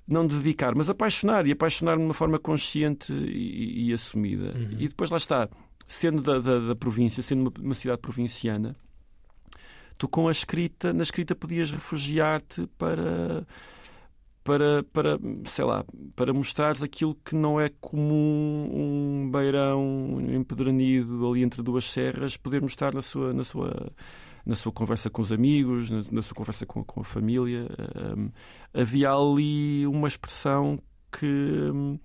não 0.08 0.26
dedicar, 0.26 0.74
mas 0.74 0.89
apaixonar 0.89 1.46
e 1.46 1.52
apaixonar-me 1.52 2.02
de 2.02 2.08
uma 2.08 2.13
forma 2.13 2.39
consciente 2.39 3.12
e, 3.13 3.89
e 3.89 3.93
assumida. 3.93 4.54
Uhum. 4.56 4.78
E 4.80 4.88
depois 4.88 5.10
lá 5.10 5.17
está, 5.17 5.50
sendo 5.86 6.22
da, 6.22 6.39
da, 6.39 6.60
da 6.60 6.76
província, 6.76 7.22
sendo 7.22 7.41
uma, 7.41 7.52
uma 7.60 7.74
cidade 7.74 8.00
provinciana 8.00 8.76
tu 9.97 10.07
com 10.07 10.27
a 10.27 10.31
escrita, 10.31 10.93
na 10.93 11.03
escrita 11.03 11.36
podias 11.36 11.71
refugiar-te 11.71 12.67
para 12.77 13.45
para, 14.47 14.81
para, 14.93 15.19
sei 15.43 15.65
lá, 15.65 15.83
para 16.15 16.31
mostrares 16.31 16.81
aquilo 16.81 17.13
que 17.15 17.36
não 17.36 17.60
é 17.60 17.67
comum 17.81 18.69
um 18.73 19.29
beirão 19.29 20.21
empedernido 20.33 21.29
ali 21.29 21.43
entre 21.43 21.62
duas 21.62 21.83
serras 21.83 22.38
poder 22.38 22.62
mostrar 22.62 22.93
na 22.93 23.01
sua, 23.01 23.33
na 23.33 23.43
sua, 23.43 23.91
na 24.45 24.55
sua 24.55 24.71
conversa 24.71 25.10
com 25.10 25.21
os 25.21 25.33
amigos, 25.33 25.89
na, 25.89 26.05
na 26.10 26.21
sua 26.21 26.33
conversa 26.33 26.65
com, 26.65 26.81
com 26.81 27.01
a 27.01 27.03
família. 27.03 27.67
Um, 28.17 28.31
havia 28.73 29.12
ali 29.12 29.86
uma 29.86 30.07
expressão 30.07 30.79
que 31.12 31.25
um, 31.25 31.99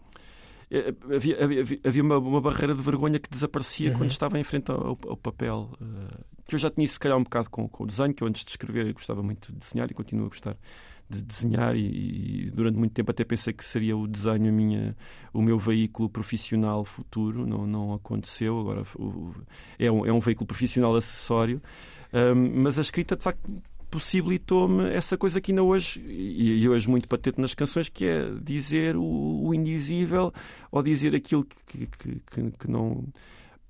havia, 1.14 1.44
havia, 1.44 1.80
havia 1.84 2.02
uma, 2.02 2.18
uma, 2.18 2.40
barreira 2.40 2.74
de 2.74 2.82
vergonha 2.82 3.18
que 3.18 3.28
desaparecia 3.28 3.90
uhum. 3.90 3.98
quando 3.98 4.10
estava 4.10 4.38
em 4.38 4.44
frente 4.44 4.70
ao, 4.70 4.98
ao 5.06 5.16
papel. 5.16 5.70
Uh, 5.80 6.24
que 6.46 6.54
eu 6.54 6.58
já 6.58 6.70
tinha, 6.70 6.86
se 6.86 6.98
calhar, 6.98 7.16
um 7.16 7.22
bocado 7.22 7.50
com, 7.50 7.68
com, 7.68 7.84
o 7.84 7.86
desenho, 7.86 8.12
que 8.12 8.22
eu 8.22 8.28
antes 8.28 8.44
de 8.44 8.50
escrever 8.50 8.92
gostava 8.92 9.22
muito 9.22 9.52
de 9.52 9.58
desenhar 9.58 9.90
e 9.90 9.94
continuo 9.94 10.26
a 10.26 10.28
gostar 10.28 10.56
de 11.08 11.20
desenhar 11.20 11.76
e, 11.76 12.46
e, 12.46 12.50
durante 12.50 12.78
muito 12.78 12.92
tempo 12.92 13.10
até 13.10 13.24
pensei 13.24 13.52
que 13.52 13.64
seria 13.64 13.96
o 13.96 14.06
desenho 14.06 14.48
a 14.48 14.52
minha, 14.52 14.96
o 15.32 15.42
meu 15.42 15.58
veículo 15.58 16.08
profissional 16.08 16.84
futuro. 16.84 17.46
Não, 17.46 17.66
não 17.66 17.92
aconteceu. 17.92 18.58
Agora 18.58 18.82
o, 18.96 19.34
é, 19.78 19.90
um, 19.90 20.06
é 20.06 20.12
um 20.12 20.20
veículo 20.20 20.46
profissional 20.46 20.94
acessório. 20.96 21.60
Um, 22.12 22.62
mas 22.62 22.78
a 22.78 22.82
escrita, 22.82 23.16
de 23.16 23.22
facto, 23.22 23.50
possibilitou-me 23.92 24.90
essa 24.90 25.18
coisa 25.18 25.38
que 25.38 25.52
ainda 25.52 25.62
hoje, 25.62 26.00
e 26.00 26.66
hoje 26.66 26.88
muito 26.88 27.06
patente 27.06 27.38
nas 27.38 27.54
canções, 27.54 27.90
que 27.90 28.06
é 28.06 28.24
dizer 28.40 28.96
o, 28.96 29.02
o 29.44 29.54
indizível 29.54 30.32
ou 30.70 30.82
dizer 30.82 31.14
aquilo 31.14 31.44
que, 31.44 31.86
que, 31.86 32.20
que, 32.20 32.50
que 32.52 32.70
não 32.70 33.04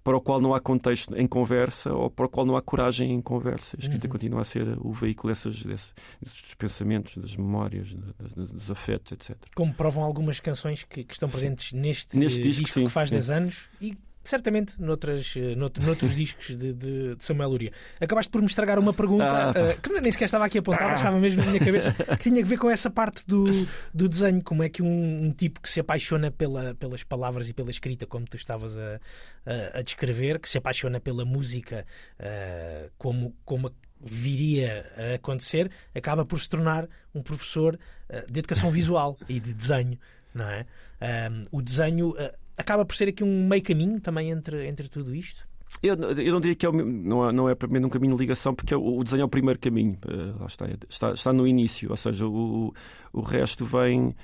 para 0.05 0.17
o 0.17 0.21
qual 0.21 0.41
não 0.41 0.55
há 0.55 0.61
contexto 0.61 1.17
em 1.17 1.27
conversa 1.27 1.93
ou 1.93 2.11
para 2.11 2.27
o 2.27 2.29
qual 2.29 2.45
não 2.45 2.57
há 2.57 2.63
coragem 2.63 3.13
em 3.13 3.21
conversa. 3.21 3.77
A 3.77 3.81
escrita 3.81 4.07
uhum. 4.07 4.13
continua 4.13 4.41
a 4.41 4.45
ser 4.45 4.77
o 4.81 4.93
veículo 4.93 5.33
dessas, 5.33 5.63
desses, 5.63 5.95
desses 6.21 6.55
pensamentos, 6.55 7.17
das 7.17 7.37
memórias, 7.37 7.93
dos, 7.93 8.49
dos 8.49 8.71
afetos, 8.71 9.13
etc. 9.13 9.37
Como 9.55 9.73
provam 9.73 10.03
algumas 10.03 10.41
canções 10.41 10.83
que, 10.85 11.05
que 11.05 11.13
estão 11.13 11.29
presentes 11.29 11.73
neste, 11.73 12.19
neste 12.19 12.43
disco, 12.43 12.63
disco 12.63 12.81
sim, 12.81 12.87
que 12.87 12.93
faz 12.93 13.11
sim. 13.11 13.17
10 13.17 13.31
anos 13.31 13.69
e 13.81 13.97
certamente 14.25 14.81
noutras, 14.81 15.35
eh, 15.37 15.55
nout, 15.55 15.81
noutros 15.81 16.15
discos 16.17 16.57
de, 16.57 16.73
de, 16.73 17.15
de, 17.17 17.25
Samuel 17.25 17.51
Luria. 17.51 17.73
Acabaste 18.01 18.31
por 18.31 18.41
me 18.41 18.47
estragar 18.47 18.79
uma 18.79 18.93
pergunta 18.93 19.25
ah, 19.25 19.51
uh, 19.51 19.81
que 19.81 19.93
nem 20.01 20.13
sequer 20.13 20.27
estava 20.27 20.47
aqui 20.47 20.59
apontada, 20.59 20.93
ah. 20.93 20.95
estava 20.95 21.19
mesmo 21.19 21.43
na 21.43 21.51
minha 21.51 21.65
cabeça, 21.65 21.93
que 22.17 22.31
tinha 22.31 22.43
a 22.43 22.47
ver 22.47 22.59
com 22.59 22.71
essa 22.71 22.91
parte 22.91 23.27
do, 23.27 23.45
do 23.93 24.09
desenho. 24.09 24.43
Como 24.43 24.63
é 24.63 24.69
que 24.69 24.83
um, 24.83 25.25
um, 25.25 25.33
tipo 25.33 25.61
que 25.61 25.69
se 25.69 25.81
apaixona 25.81 26.31
pela, 26.31 26.75
pelas 26.75 27.03
palavras 27.03 27.49
e 27.49 27.55
pela 27.55 27.71
escrita, 27.71 28.07
como 28.07 28.27
tu 28.27 28.37
estavas 28.37 28.77
a, 28.79 29.01
a, 29.45 29.79
a 29.79 29.83
descrever, 29.83 30.39
que 30.39 30.49
se 30.49 30.59
apaixona 30.59 31.01
pela 31.01 31.25
música, 31.25 31.85
uh, 32.21 32.91
como, 32.99 33.35
como 33.45 33.73
viria 34.01 34.91
a 34.97 35.15
acontecer, 35.15 35.71
acaba 35.95 36.25
por 36.25 36.41
se 36.41 36.49
tornar 36.49 36.89
um 37.15 37.23
professor 37.23 37.75
uh, 38.09 38.33
de 38.33 38.39
educação 38.39 38.71
visual 38.71 39.17
e 39.29 39.41
de 39.41 39.53
desenho. 39.53 39.99
Não 40.35 40.49
é? 40.49 40.65
o 41.51 41.61
desenho 41.61 42.15
acaba 42.57 42.85
por 42.85 42.95
ser 42.95 43.09
aqui 43.09 43.25
um 43.25 43.49
meio 43.49 43.63
caminho 43.63 44.01
também 44.01 44.31
entre, 44.31 44.67
entre 44.67 44.89
tudo 44.89 45.15
isto? 45.15 45.47
Eu, 45.81 45.95
eu 45.95 46.33
não 46.33 46.41
diria 46.41 46.55
que 46.55 46.67
é, 46.67 46.71
não, 46.71 47.29
é, 47.29 47.33
não 47.33 47.49
é 47.49 47.57
mim 47.69 47.85
um 47.85 47.89
caminho 47.89 48.15
de 48.15 48.21
ligação, 48.21 48.55
porque 48.55 48.75
é 48.75 48.77
o, 48.77 48.99
o 48.99 49.05
desenho 49.05 49.23
é 49.23 49.25
o 49.25 49.29
primeiro 49.29 49.59
caminho. 49.59 49.99
Uh, 50.05 50.39
lá 50.39 50.47
está, 50.47 50.67
está, 50.89 51.13
está 51.13 51.33
no 51.33 51.47
início, 51.47 51.91
ou 51.91 51.97
seja, 51.97 52.27
o, 52.27 52.75
o 53.13 53.21
resto 53.21 53.65
vem. 53.65 54.15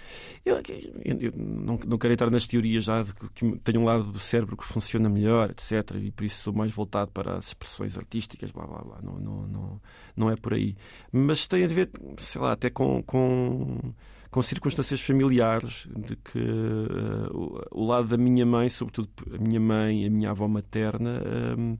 Eu, 0.44 0.60
eu 1.04 1.32
não, 1.34 1.78
não 1.86 1.98
quero 1.98 2.12
entrar 2.12 2.30
nas 2.30 2.46
teorias 2.46 2.84
já 2.84 3.02
de 3.02 3.12
que 3.34 3.58
tenho 3.58 3.80
um 3.80 3.84
lado 3.84 4.04
do 4.04 4.18
cérebro 4.18 4.56
que 4.56 4.64
funciona 4.64 5.08
melhor, 5.08 5.50
etc. 5.50 5.96
E 6.00 6.10
por 6.10 6.24
isso 6.24 6.42
sou 6.42 6.52
mais 6.52 6.70
voltado 6.70 7.10
para 7.10 7.38
as 7.38 7.48
expressões 7.48 7.96
artísticas, 7.96 8.52
blá 8.52 8.66
blá 8.66 8.82
blá. 8.82 8.98
Não, 9.02 9.18
não, 9.18 9.48
não, 9.48 9.80
não 10.16 10.30
é 10.30 10.36
por 10.36 10.54
aí. 10.54 10.76
Mas 11.10 11.48
tem 11.48 11.64
a 11.64 11.68
ver, 11.68 11.90
sei 12.18 12.40
lá, 12.40 12.52
até 12.52 12.70
com, 12.70 13.02
com 13.02 13.94
com 14.30 14.42
circunstâncias 14.42 15.00
familiares 15.00 15.88
de 15.96 16.16
que 16.16 16.38
uh, 16.38 17.34
o, 17.72 17.82
o, 17.82 17.86
lado 17.86 18.08
da 18.08 18.16
minha 18.16 18.44
mãe, 18.44 18.68
sobretudo 18.68 19.08
a 19.34 19.38
minha 19.38 19.60
mãe 19.60 20.04
e 20.04 20.06
a 20.06 20.10
minha 20.10 20.30
avó 20.30 20.46
materna, 20.46 21.22
um, 21.56 21.78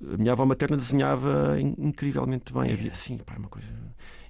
ehm, 0.00 0.14
a 0.14 0.16
minha 0.16 0.32
avó 0.32 0.44
materna 0.44 0.76
desenhava 0.76 1.56
incrivelmente 1.60 2.52
bem. 2.52 2.70
É. 2.70 2.72
Havia, 2.72 2.94
sim, 2.94 3.18
pá, 3.18 3.34
uma 3.36 3.48
coisa. 3.48 3.68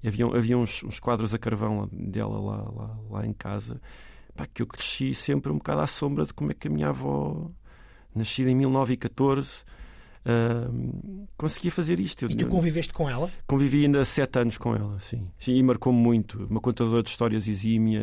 Havia, 0.05 0.27
havia 0.27 0.57
uns, 0.57 0.83
uns 0.83 0.99
quadros 0.99 1.35
a 1.35 1.39
carvão 1.39 1.89
dela 1.93 2.41
lá, 2.41 2.71
lá, 2.71 2.99
lá 3.11 3.27
em 3.27 3.33
casa 3.33 3.81
pá, 4.37 4.47
que 4.47 4.63
eu 4.63 4.67
cresci 4.67 5.15
sempre 5.15 5.51
um 5.51 5.57
bocado 5.57 5.81
à 5.81 5.87
sombra 5.87 6.25
de 6.25 6.35
como 6.35 6.53
é 6.53 6.55
que 6.55 6.69
a 6.69 6.71
minha 6.71 6.89
avó, 6.89 7.51
nascida 8.15 8.51
em 8.51 8.55
1914, 8.55 9.65
Uh, 10.27 11.29
conseguia 11.37 11.71
fazer 11.71 12.01
isto. 12.01 12.27
E 12.27 12.35
tu 12.35 12.49
conviveste 12.49 12.93
com 12.93 13.09
ela? 13.09 13.31
Convivi 13.47 13.85
ainda 13.85 14.05
sete 14.05 14.41
anos 14.41 14.59
com 14.59 14.75
ela, 14.75 14.99
sim. 14.99 15.29
sim 15.39 15.55
e 15.55 15.63
marcou-me 15.63 15.99
muito. 15.99 16.47
Uma 16.51 16.61
contadora 16.61 17.01
de 17.01 17.11
histórias 17.11 17.47
exímia. 17.47 18.03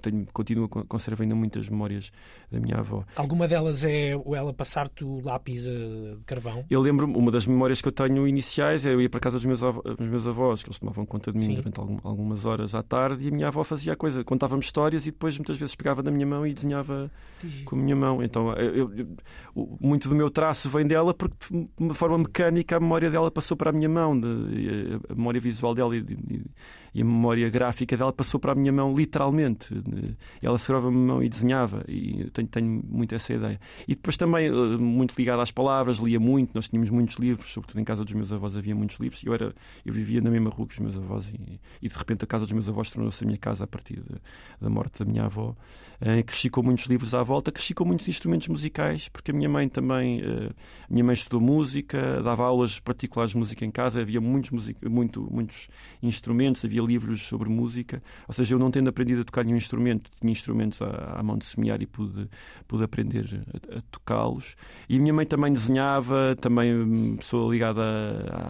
Tenho, 0.00 0.24
continuo, 0.32 0.68
conservo 0.68 1.22
ainda 1.22 1.34
muitas 1.34 1.68
memórias 1.68 2.12
da 2.50 2.60
minha 2.60 2.76
avó. 2.76 3.04
Alguma 3.16 3.48
delas 3.48 3.84
é 3.84 4.14
o 4.24 4.36
ela 4.36 4.54
passar-te 4.54 5.04
o 5.04 5.20
lápis 5.20 5.64
de 5.64 6.18
carvão? 6.24 6.64
Eu 6.70 6.80
lembro 6.80 7.06
uma 7.06 7.30
das 7.32 7.44
memórias 7.44 7.80
que 7.80 7.88
eu 7.88 7.92
tenho 7.92 8.28
iniciais 8.28 8.86
é 8.86 8.94
eu 8.94 9.00
ia 9.00 9.10
para 9.10 9.18
casa 9.18 9.36
dos 9.36 9.46
meus, 9.46 9.64
avós, 9.64 9.96
dos 9.96 10.06
meus 10.06 10.26
avós, 10.28 10.62
que 10.62 10.68
eles 10.68 10.78
tomavam 10.78 11.04
conta 11.04 11.32
de 11.32 11.38
mim 11.38 11.46
sim. 11.46 11.54
durante 11.54 11.80
algumas 12.04 12.44
horas 12.44 12.72
à 12.74 12.82
tarde, 12.82 13.24
e 13.24 13.28
a 13.28 13.30
minha 13.32 13.48
avó 13.48 13.64
fazia 13.64 13.94
a 13.94 13.96
coisa, 13.96 14.22
contava-me 14.22 14.62
histórias 14.62 15.06
e 15.06 15.10
depois 15.10 15.36
muitas 15.36 15.58
vezes 15.58 15.74
pegava 15.74 16.02
na 16.02 16.10
minha 16.10 16.26
mão 16.26 16.46
e 16.46 16.54
desenhava 16.54 17.10
com 17.64 17.74
a 17.74 17.78
minha 17.78 17.96
mão. 17.96 18.22
Então 18.22 18.52
eu, 18.54 18.92
eu, 18.94 19.06
muito 19.80 20.08
do 20.08 20.14
meu 20.14 20.30
traço 20.30 20.68
vem 20.68 20.86
dela 20.86 20.99
dela 21.00 21.14
porque 21.14 21.36
de 21.50 21.68
uma 21.78 21.94
forma 21.94 22.18
mecânica 22.18 22.76
a 22.76 22.80
memória 22.80 23.10
dela 23.10 23.30
passou 23.30 23.56
para 23.56 23.70
a 23.70 23.72
minha 23.72 23.88
mão, 23.88 24.18
de, 24.18 25.00
a 25.08 25.14
memória 25.14 25.40
visual 25.40 25.74
dela 25.74 25.96
e, 25.96 26.02
de, 26.02 26.44
e, 26.94 27.02
a 27.02 27.04
memória 27.04 27.48
gráfica 27.48 27.96
dela 27.96 28.12
passou 28.12 28.38
para 28.40 28.52
a 28.52 28.54
minha 28.54 28.72
mão 28.72 28.94
literalmente. 28.94 29.74
Ela 30.42 30.58
segurava 30.58 30.88
a 30.88 30.90
minha 30.90 31.06
mão 31.06 31.22
e 31.22 31.28
desenhava 31.28 31.84
e 31.88 32.30
tenho, 32.32 32.48
tenho 32.48 32.82
muito 32.88 33.14
essa 33.14 33.32
ideia. 33.32 33.60
E 33.86 33.94
depois 33.94 34.16
também 34.16 34.46
eh, 34.46 34.76
muito 34.76 35.14
ligada 35.16 35.42
às 35.42 35.50
palavras, 35.50 35.98
lia 35.98 36.20
muito, 36.20 36.52
nós 36.54 36.68
tínhamos 36.68 36.90
muitos 36.90 37.16
livros, 37.16 37.52
sobretudo 37.52 37.80
em 37.80 37.84
casa 37.84 38.04
dos 38.04 38.14
meus 38.14 38.32
avós 38.32 38.56
havia 38.56 38.74
muitos 38.74 38.98
livros 38.98 39.22
e 39.22 39.26
eu, 39.26 39.34
era, 39.34 39.54
eu 39.84 39.92
vivia 39.92 40.20
na 40.20 40.30
mesma 40.30 40.50
rua 40.50 40.66
que 40.66 40.74
os 40.74 40.78
meus 40.78 40.96
avós 40.96 41.28
e, 41.28 41.60
e 41.82 41.88
de 41.88 41.96
repente 41.96 42.24
a 42.24 42.26
casa 42.26 42.44
dos 42.44 42.52
meus 42.52 42.68
avós 42.68 42.90
tornou-se 42.90 43.22
a 43.22 43.26
minha 43.26 43.38
casa 43.38 43.64
a 43.64 43.66
partir 43.66 44.00
de, 44.00 44.20
da 44.60 44.70
morte 44.70 45.04
da 45.04 45.10
minha 45.10 45.24
avó. 45.24 45.54
Uh, 46.00 46.24
cresci 46.24 46.48
com 46.48 46.62
muitos 46.62 46.86
livros 46.86 47.14
à 47.14 47.22
volta, 47.22 47.52
cresci 47.52 47.74
com 47.74 47.84
muitos 47.84 48.08
instrumentos 48.08 48.48
musicais, 48.48 49.08
porque 49.08 49.30
a 49.30 49.34
minha 49.34 49.48
mãe 49.48 49.68
também, 49.68 50.22
uh, 50.22 50.54
minha 50.88 51.04
mãe 51.04 51.14
estudou 51.14 51.40
música, 51.40 52.22
dava 52.22 52.44
aulas 52.44 52.80
particulares 52.80 53.32
de 53.32 53.38
música 53.38 53.64
em 53.64 53.70
casa, 53.70 54.00
havia 54.00 54.20
muitos, 54.20 54.50
muito, 54.82 55.28
muitos 55.30 55.68
instrumentos, 56.02 56.64
havia 56.64 56.79
livros 56.80 57.22
sobre 57.22 57.48
música. 57.48 58.02
Ou 58.26 58.34
seja, 58.34 58.54
eu 58.54 58.58
não 58.58 58.70
tendo 58.70 58.88
aprendido 58.88 59.22
a 59.22 59.24
tocar 59.24 59.44
nenhum 59.44 59.56
instrumento, 59.56 60.10
tinha 60.20 60.32
instrumentos 60.32 60.80
à, 60.82 61.18
à 61.18 61.22
mão 61.22 61.36
de 61.36 61.44
semear 61.44 61.80
e 61.82 61.86
pude, 61.86 62.28
pude 62.66 62.84
aprender 62.84 63.44
a, 63.54 63.78
a 63.78 63.82
tocá-los. 63.90 64.56
E 64.88 64.98
minha 64.98 65.12
mãe 65.12 65.26
também 65.26 65.52
desenhava, 65.52 66.36
também 66.40 67.16
pessoa 67.16 67.52
ligada 67.52 67.82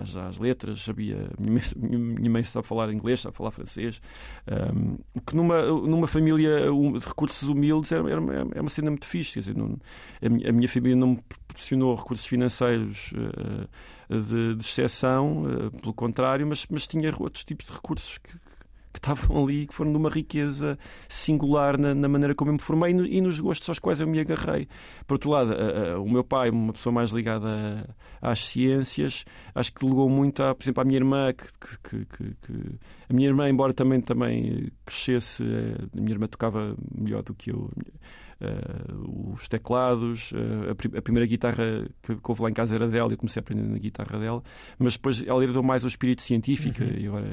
às, 0.01 0.17
às 0.17 0.39
letras, 0.39 0.83
sabia. 0.83 1.31
Minha 1.39 1.61
minha 1.77 2.31
mãe 2.31 2.43
sabe 2.43 2.67
falar 2.67 2.93
inglês, 2.93 3.21
sabe 3.21 3.37
falar 3.37 3.51
francês. 3.51 4.01
Um, 4.49 4.99
que 5.27 5.37
numa, 5.37 5.63
numa 5.63 6.07
família 6.07 6.61
de 6.71 7.07
recursos 7.07 7.49
humildes 7.49 7.93
era, 7.93 8.09
era, 8.09 8.21
é 8.55 8.61
uma 8.61 8.71
cena 8.71 8.91
muito 8.91 9.07
fixe. 9.07 9.35
Quer 9.35 9.41
dizer, 9.41 9.57
não, 9.57 9.77
a, 10.23 10.29
minha, 10.29 10.49
a 10.49 10.53
minha 10.53 10.69
família 10.69 10.97
não 10.97 11.09
me 11.09 11.21
proporcionou 11.51 11.95
recursos 11.95 12.27
financeiros 12.27 13.13
uh, 13.13 14.21
de, 14.23 14.55
de 14.55 14.65
exceção, 14.65 15.43
uh, 15.43 15.71
pelo 15.81 15.93
contrário, 15.93 16.47
mas, 16.47 16.67
mas 16.71 16.87
tinha 16.87 17.13
outros 17.19 17.45
tipos 17.45 17.67
de 17.67 17.73
recursos 17.73 18.19
que, 18.19 18.33
que 18.93 18.99
estavam 18.99 19.45
ali, 19.45 19.67
que 19.67 19.75
foram 19.75 19.91
de 19.91 19.97
uma 19.97 20.09
riqueza 20.09 20.79
singular 21.09 21.77
na, 21.79 21.95
na 21.95 22.09
maneira 22.09 22.35
como 22.35 22.51
eu 22.51 22.55
me 22.55 22.61
formei 22.61 22.91
e, 22.91 22.95
no, 22.95 23.07
e, 23.07 23.21
nos 23.21 23.39
gostos 23.39 23.69
aos 23.69 23.79
quais 23.79 24.01
eu 24.01 24.07
me 24.07 24.19
agarrei. 24.19 24.69
Por 25.07 25.15
outro 25.15 25.31
lado, 25.31 25.55
o 26.03 26.11
meu 26.11 26.25
pai, 26.25 26.51
uma 26.51 26.73
pessoa 26.73 26.93
mais 26.93 27.11
ligada 27.11 27.89
às 28.21 28.41
ciências, 28.41 29.25
acho 29.55 29.73
que 29.73 29.81
delegou 29.81 30.09
muito, 30.09 30.43
por 30.55 30.63
exemplo, 30.65 30.81
à 30.81 30.85
minha 30.85 30.99
irmã, 30.99 31.33
que, 31.33 31.47
que, 31.83 32.05
que, 32.07 32.25
que, 32.43 32.79
a 33.09 33.13
minha 33.13 33.29
irmã, 33.29 33.49
embora 33.49 33.73
também, 33.73 34.01
também 34.01 34.73
crescesse, 34.85 35.45
eh, 35.45 35.87
a 35.97 36.01
minha 36.01 36.13
irmã 36.13 36.27
tocava 36.27 36.77
melhor 36.93 37.23
do 37.23 37.35
que 37.35 37.51
eu 37.51 37.71
uh, 38.41 39.33
os 39.33 39.49
teclados, 39.49 40.33
uh, 40.33 40.69
a, 40.69 40.99
a, 40.99 41.03
primeira 41.03 41.27
guitarra 41.27 41.89
que, 42.03 42.15
que 42.15 42.31
houve 42.31 42.43
lá 42.43 42.51
em 42.51 42.55
casa 42.55 42.75
era 42.75 42.89
dela, 42.89 43.13
eu 43.13 43.17
comecei 43.17 43.41
a 43.41 43.43
aprender 43.43 43.63
na 43.63 43.79
guitarra 43.79 44.19
dela, 44.19 44.43
mas 44.79 44.95
depois 44.95 45.23
ela 45.27 45.43
herdou 45.43 45.63
mais 45.63 45.85
o 45.85 45.89
espírito 45.89 46.23
científico 46.23 46.83
uhum. 46.83 46.99
e 46.99 47.07
agora 47.07 47.27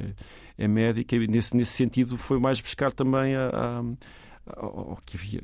é, 0.58 0.66
é 0.66 0.68
médica, 0.68 1.16
e 1.16 1.28
nesse, 1.28 1.56
nesse 1.56 1.72
sentido 1.72 2.18
foi 2.18 2.40
mais 2.40 2.60
buscar 2.60 2.92
também 2.92 3.36
a, 3.36 3.50
a 3.50 3.84
que, 5.06 5.18
havia, 5.18 5.42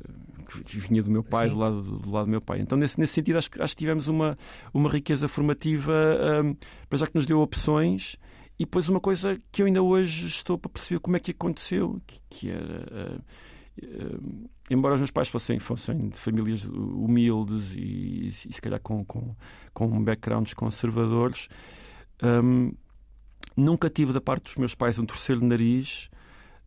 que 0.64 0.78
vinha 0.78 1.02
do 1.02 1.10
meu 1.10 1.22
pai, 1.22 1.48
do 1.48 1.56
lado 1.56 1.82
do, 1.82 2.10
lado 2.10 2.26
do 2.26 2.30
meu 2.30 2.40
pai. 2.40 2.60
Então, 2.60 2.76
nesse, 2.78 2.98
nesse 2.98 3.12
sentido, 3.12 3.38
acho, 3.38 3.50
acho 3.58 3.74
que 3.74 3.78
tivemos 3.78 4.08
uma, 4.08 4.36
uma 4.72 4.88
riqueza 4.90 5.28
formativa, 5.28 5.92
um, 6.42 6.96
já 6.96 7.06
que 7.06 7.14
nos 7.14 7.26
deu 7.26 7.40
opções. 7.40 8.16
E 8.58 8.64
depois 8.64 8.88
uma 8.88 9.00
coisa 9.00 9.36
que 9.50 9.62
eu 9.62 9.66
ainda 9.66 9.82
hoje 9.82 10.26
estou 10.26 10.56
para 10.56 10.70
perceber 10.70 11.00
como 11.00 11.16
é 11.16 11.20
que 11.20 11.32
aconteceu, 11.32 12.00
que, 12.06 12.20
que 12.30 12.50
era. 12.50 13.20
Uh, 13.82 14.16
uh, 14.16 14.50
embora 14.70 14.94
os 14.94 15.00
meus 15.00 15.10
pais 15.10 15.28
fossem, 15.28 15.58
fossem 15.58 16.08
de 16.08 16.18
famílias 16.18 16.64
humildes 16.64 17.72
e, 17.74 18.28
e 18.28 18.32
se 18.32 18.60
calhar 18.60 18.80
com, 18.80 19.04
com, 19.04 19.34
com 19.72 20.02
backgrounds 20.02 20.54
conservadores, 20.54 21.48
um, 22.22 22.72
nunca 23.56 23.90
tive 23.90 24.12
da 24.12 24.20
parte 24.20 24.44
dos 24.44 24.56
meus 24.56 24.74
pais 24.74 24.98
um 24.98 25.06
terceiro 25.06 25.44
nariz 25.44 26.10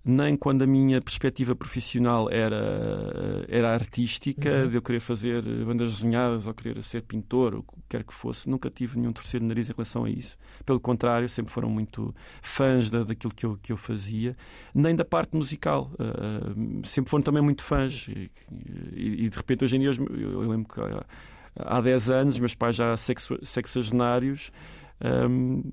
nem 0.07 0.37
quando 0.37 0.61
a 0.63 0.67
minha 0.67 1.01
perspectiva 1.01 1.55
profissional 1.55 2.29
era, 2.31 3.45
era 3.49 3.73
artística, 3.73 4.49
Uhum. 4.49 4.69
de 4.69 4.75
eu 4.75 4.81
querer 4.81 4.99
fazer 5.01 5.43
bandas 5.65 5.95
desenhadas 5.95 6.47
ou 6.47 6.53
querer 6.53 6.81
ser 6.81 7.01
pintor, 7.01 7.53
ou 7.53 7.59
o 7.59 7.63
que 7.63 7.73
quer 7.89 8.03
que 8.03 8.13
fosse. 8.13 8.49
Nunca 8.49 8.69
tive 8.69 8.97
nenhum 8.97 9.11
terceiro 9.11 9.45
nariz 9.45 9.69
em 9.69 9.73
relação 9.73 10.05
a 10.05 10.09
isso. 10.09 10.37
Pelo 10.65 10.79
contrário, 10.79 11.27
sempre 11.27 11.51
foram 11.51 11.69
muito 11.69 12.15
fãs 12.41 12.89
da, 12.89 13.03
daquilo 13.03 13.33
que 13.33 13.45
eu, 13.45 13.59
que 13.61 13.71
eu 13.73 13.77
fazia, 13.77 14.35
nem 14.73 14.95
da 14.95 15.03
parte 15.03 15.35
musical. 15.35 15.91
Uh, 15.93 16.87
sempre 16.87 17.09
foram 17.11 17.23
também 17.23 17.41
muito 17.43 17.61
fãs. 17.63 18.07
E, 18.07 18.31
e, 18.93 19.25
e, 19.25 19.29
de 19.29 19.37
repente, 19.37 19.63
hoje 19.65 19.75
em 19.75 19.79
dia, 19.79 19.91
eu, 19.91 20.41
eu 20.41 20.49
lembro 20.49 20.73
que 20.73 20.79
há, 20.79 21.05
há 21.77 21.81
10 21.81 22.09
anos, 22.09 22.39
meus 22.39 22.55
pais 22.55 22.75
já 22.75 22.95
sexagenários. 22.95 24.51
Um, 25.03 25.63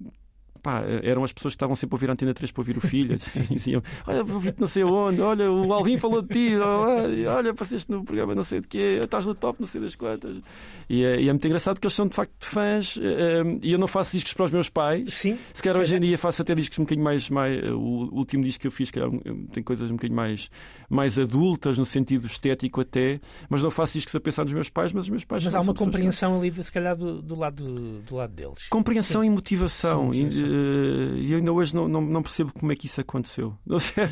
Pá, 0.65 0.83
eram 1.03 1.23
as 1.23 1.31
pessoas 1.31 1.53
que 1.53 1.57
estavam 1.57 1.77
sempre 1.77 1.95
a 1.95 1.97
ouvir 1.97 2.09
a 2.09 2.15
Antena 2.15 2.33
3 2.33 2.51
para 2.51 2.61
ouvir 2.63 2.79
o 2.79 2.81
filho. 2.81 3.19
Diziam: 3.53 3.83
Olha, 4.07 4.21
ouvi-te 4.21 4.59
não 4.59 4.67
sei 4.67 4.83
onde, 4.83 5.21
olha, 5.21 5.53
o 5.53 5.71
Alvin 5.75 5.99
falou 5.99 6.23
de 6.23 6.29
ti, 6.29 6.57
olha, 6.57 7.51
apareceste 7.51 7.91
no 7.93 8.03
programa 8.03 8.35
não 8.35 8.43
sei 8.43 8.63
de 8.63 8.69
quê, 8.69 8.99
estás 9.03 9.27
no 9.27 9.35
top, 9.35 9.61
não 9.61 9.67
sei 9.67 9.83
das 9.83 9.95
quantas. 9.95 10.39
E 10.89 11.05
é, 11.05 11.21
e 11.21 11.29
é 11.29 11.33
muito 11.33 11.47
engraçado 11.47 11.75
porque 11.75 11.87
eles 11.87 11.95
são 11.95 12.09
de 12.09 12.17
facto 12.17 12.47
fãs 12.47 12.97
um, 12.97 13.59
e 13.63 13.73
eu 13.73 13.79
não 13.79 13.87
faço 13.87 14.13
discos 14.13 14.33
para 14.33 14.47
os 14.47 14.51
meus 14.53 14.71
pais. 14.71 15.13
Sim. 15.13 15.39
Se 15.53 15.63
calhar 15.63 15.79
hoje 15.79 15.97
em 15.97 16.01
dia 16.01 16.17
faço 16.17 16.41
até 16.41 16.55
discos 16.55 16.79
um 16.79 16.85
bocadinho 16.85 17.05
mais. 17.05 17.29
mais 17.29 17.63
o 17.71 18.09
último 18.11 18.43
disco 18.43 18.63
que 18.63 18.67
eu 18.67 18.73
fiz, 18.73 18.91
que 18.91 18.99
tem 19.53 19.63
coisas 19.63 19.91
um 19.91 19.97
bocadinho 19.97 20.17
mais, 20.17 20.51
mais 20.89 21.19
adultas, 21.19 21.77
no 21.77 21.85
sentido 21.85 22.27
estético 22.27 22.81
até, 22.81 23.21
mas 23.51 23.63
não 23.63 23.71
faço 23.71 23.95
discos 23.95 24.15
a 24.15 24.21
pensar 24.21 24.45
nos 24.45 24.53
meus 24.53 24.71
pais, 24.71 24.93
mas 24.93 25.05
os 25.05 25.11
meus 25.11 25.25
pais 25.25 25.45
Mas 25.45 25.55
há 25.55 25.61
uma 25.61 25.75
compreensão 25.75 26.41
que... 26.41 26.49
ali, 26.49 26.65
se 26.65 26.73
calhar, 26.73 26.97
do, 26.97 27.21
do, 27.21 27.35
lado, 27.35 28.01
do 28.01 28.17
lado 28.17 28.33
deles. 28.33 28.69
Compreensão 28.69 29.21
sim. 29.21 29.27
e 29.27 29.31
motivação. 29.31 30.13
Sim. 30.13 30.29
E 31.17 31.33
eu 31.33 31.39
ainda 31.39 31.53
hoje 31.53 31.75
não, 31.75 31.89
não, 31.89 32.01
não, 32.01 32.23
percebo 32.23 32.53
como 32.53 32.71
é 32.73 32.77
que 32.77 32.87
isso 32.87 33.01
aconteceu. 33.01 33.57
Não 33.67 33.79
sei. 33.81 34.05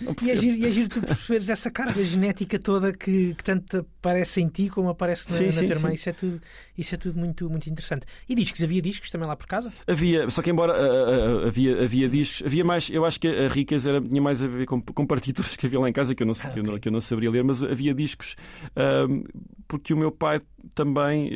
Não 0.00 0.14
e, 0.22 0.30
é 0.30 0.36
giro, 0.36 0.56
e 0.56 0.64
é 0.64 0.70
giro 0.70 0.88
tu 0.88 1.00
perceberes 1.00 1.48
essa 1.48 1.70
carga 1.70 2.04
genética 2.04 2.58
toda 2.58 2.92
que, 2.92 3.34
que 3.34 3.44
tanto 3.44 3.78
aparece 3.98 4.40
em 4.40 4.48
ti 4.48 4.68
como 4.68 4.88
aparece 4.88 5.30
na, 5.30 5.38
sim, 5.38 5.46
na 5.46 5.52
sim, 5.52 5.66
tua 5.66 5.74
irmã. 5.74 5.88
sim. 5.88 5.94
Isso 5.94 6.08
é 6.08 6.12
tudo, 6.12 6.40
isso 6.76 6.94
é 6.94 6.98
tudo 6.98 7.18
muito, 7.18 7.50
muito 7.50 7.68
interessante. 7.68 8.06
E 8.28 8.34
discos? 8.34 8.62
Havia 8.62 8.80
discos 8.82 9.10
também 9.10 9.26
lá 9.28 9.36
por 9.36 9.46
casa? 9.46 9.72
Havia, 9.86 10.28
só 10.30 10.42
que 10.42 10.50
embora 10.50 10.72
uh, 10.72 11.44
uh, 11.44 11.46
havia, 11.46 11.82
havia 11.82 12.08
discos, 12.08 12.46
havia 12.46 12.64
mais, 12.64 12.88
eu 12.90 13.04
acho 13.04 13.20
que 13.20 13.28
a 13.28 13.48
riqueza 13.48 13.90
era, 13.90 14.00
tinha 14.00 14.22
mais 14.22 14.42
a 14.42 14.46
ver 14.46 14.66
com, 14.66 14.80
com 14.80 15.06
partituras 15.06 15.56
que 15.56 15.66
havia 15.66 15.80
lá 15.80 15.88
em 15.88 15.92
casa 15.92 16.14
que 16.14 16.22
eu 16.22 16.26
não, 16.26 16.34
Ah, 16.42 16.48
que 16.48 16.58
eu 16.58 16.62
não, 16.62 16.70
ok. 16.70 16.80
que 16.80 16.88
eu 16.88 16.92
não 16.92 17.00
saberia 17.00 17.30
ler, 17.30 17.44
mas 17.44 17.62
havia 17.62 17.94
discos 17.94 18.36
uh, 18.72 19.24
porque 19.68 19.92
o 19.92 19.96
meu 19.96 20.12
pai 20.12 20.40
também. 20.74 21.30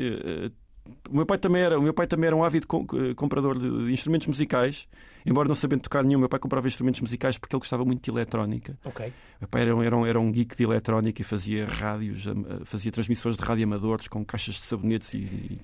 O 1.08 1.16
meu 1.16 1.26
pai 1.26 1.38
também 1.38 1.62
era, 1.62 1.78
o 1.78 1.82
meu 1.82 1.94
pai 1.94 2.06
também 2.06 2.26
era 2.28 2.36
um 2.36 2.44
ávido 2.44 2.66
eh, 2.94 3.14
comprador 3.14 3.58
de 3.58 3.92
instrumentos 3.92 4.26
musicais, 4.26 4.88
embora 5.26 5.46
não 5.48 5.54
sabendo 5.54 5.80
tocar 5.82 6.02
nenhum, 6.04 6.18
meu 6.20 6.28
pai 6.28 6.38
comprava 6.40 6.66
instrumentos 6.66 7.00
musicais 7.00 7.36
porque 7.38 7.54
ele 7.54 7.60
gostava 7.60 7.84
muito 7.84 8.02
de 8.02 8.10
eletrónica. 8.10 8.78
Ok. 8.84 9.12
Meu 9.40 9.48
pai 9.48 9.62
era, 9.62 9.74
um- 9.76 9.82
era, 9.82 9.96
um, 9.96 10.06
era 10.06 10.20
um 10.20 10.30
geek 10.30 10.54
de 10.56 10.64
eletrónica 10.64 11.22
e 11.22 11.24
fazia 11.24 11.66
rádios, 11.66 12.26
am- 12.28 12.44
fazia 12.64 12.92
transmissões 12.92 13.36
de 13.36 13.42
rádio 13.42 13.64
amadores 13.64 14.06
com 14.08 14.24
caixas 14.24 14.56
de 14.56 14.60
sabonetes 14.62 15.14
e, 15.14 15.58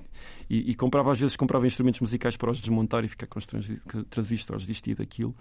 e, 0.49 0.71
e- 0.71 0.75
comprava, 0.75 1.13
às 1.13 1.21
vezes, 1.21 1.37
comprava 1.37 1.67
instrumentos 1.67 2.01
musicais 2.01 2.37
para 2.37 2.51
os 2.51 2.59
desmontar 2.61 3.05
e 3.05 3.09
ficar 3.09 3.27
com 3.27 3.39
os 3.39 3.47
transi- 3.47 3.81
transistores 4.11 4.65
disto 4.67 4.87
e 4.89 4.95
daquilo. 4.95 5.35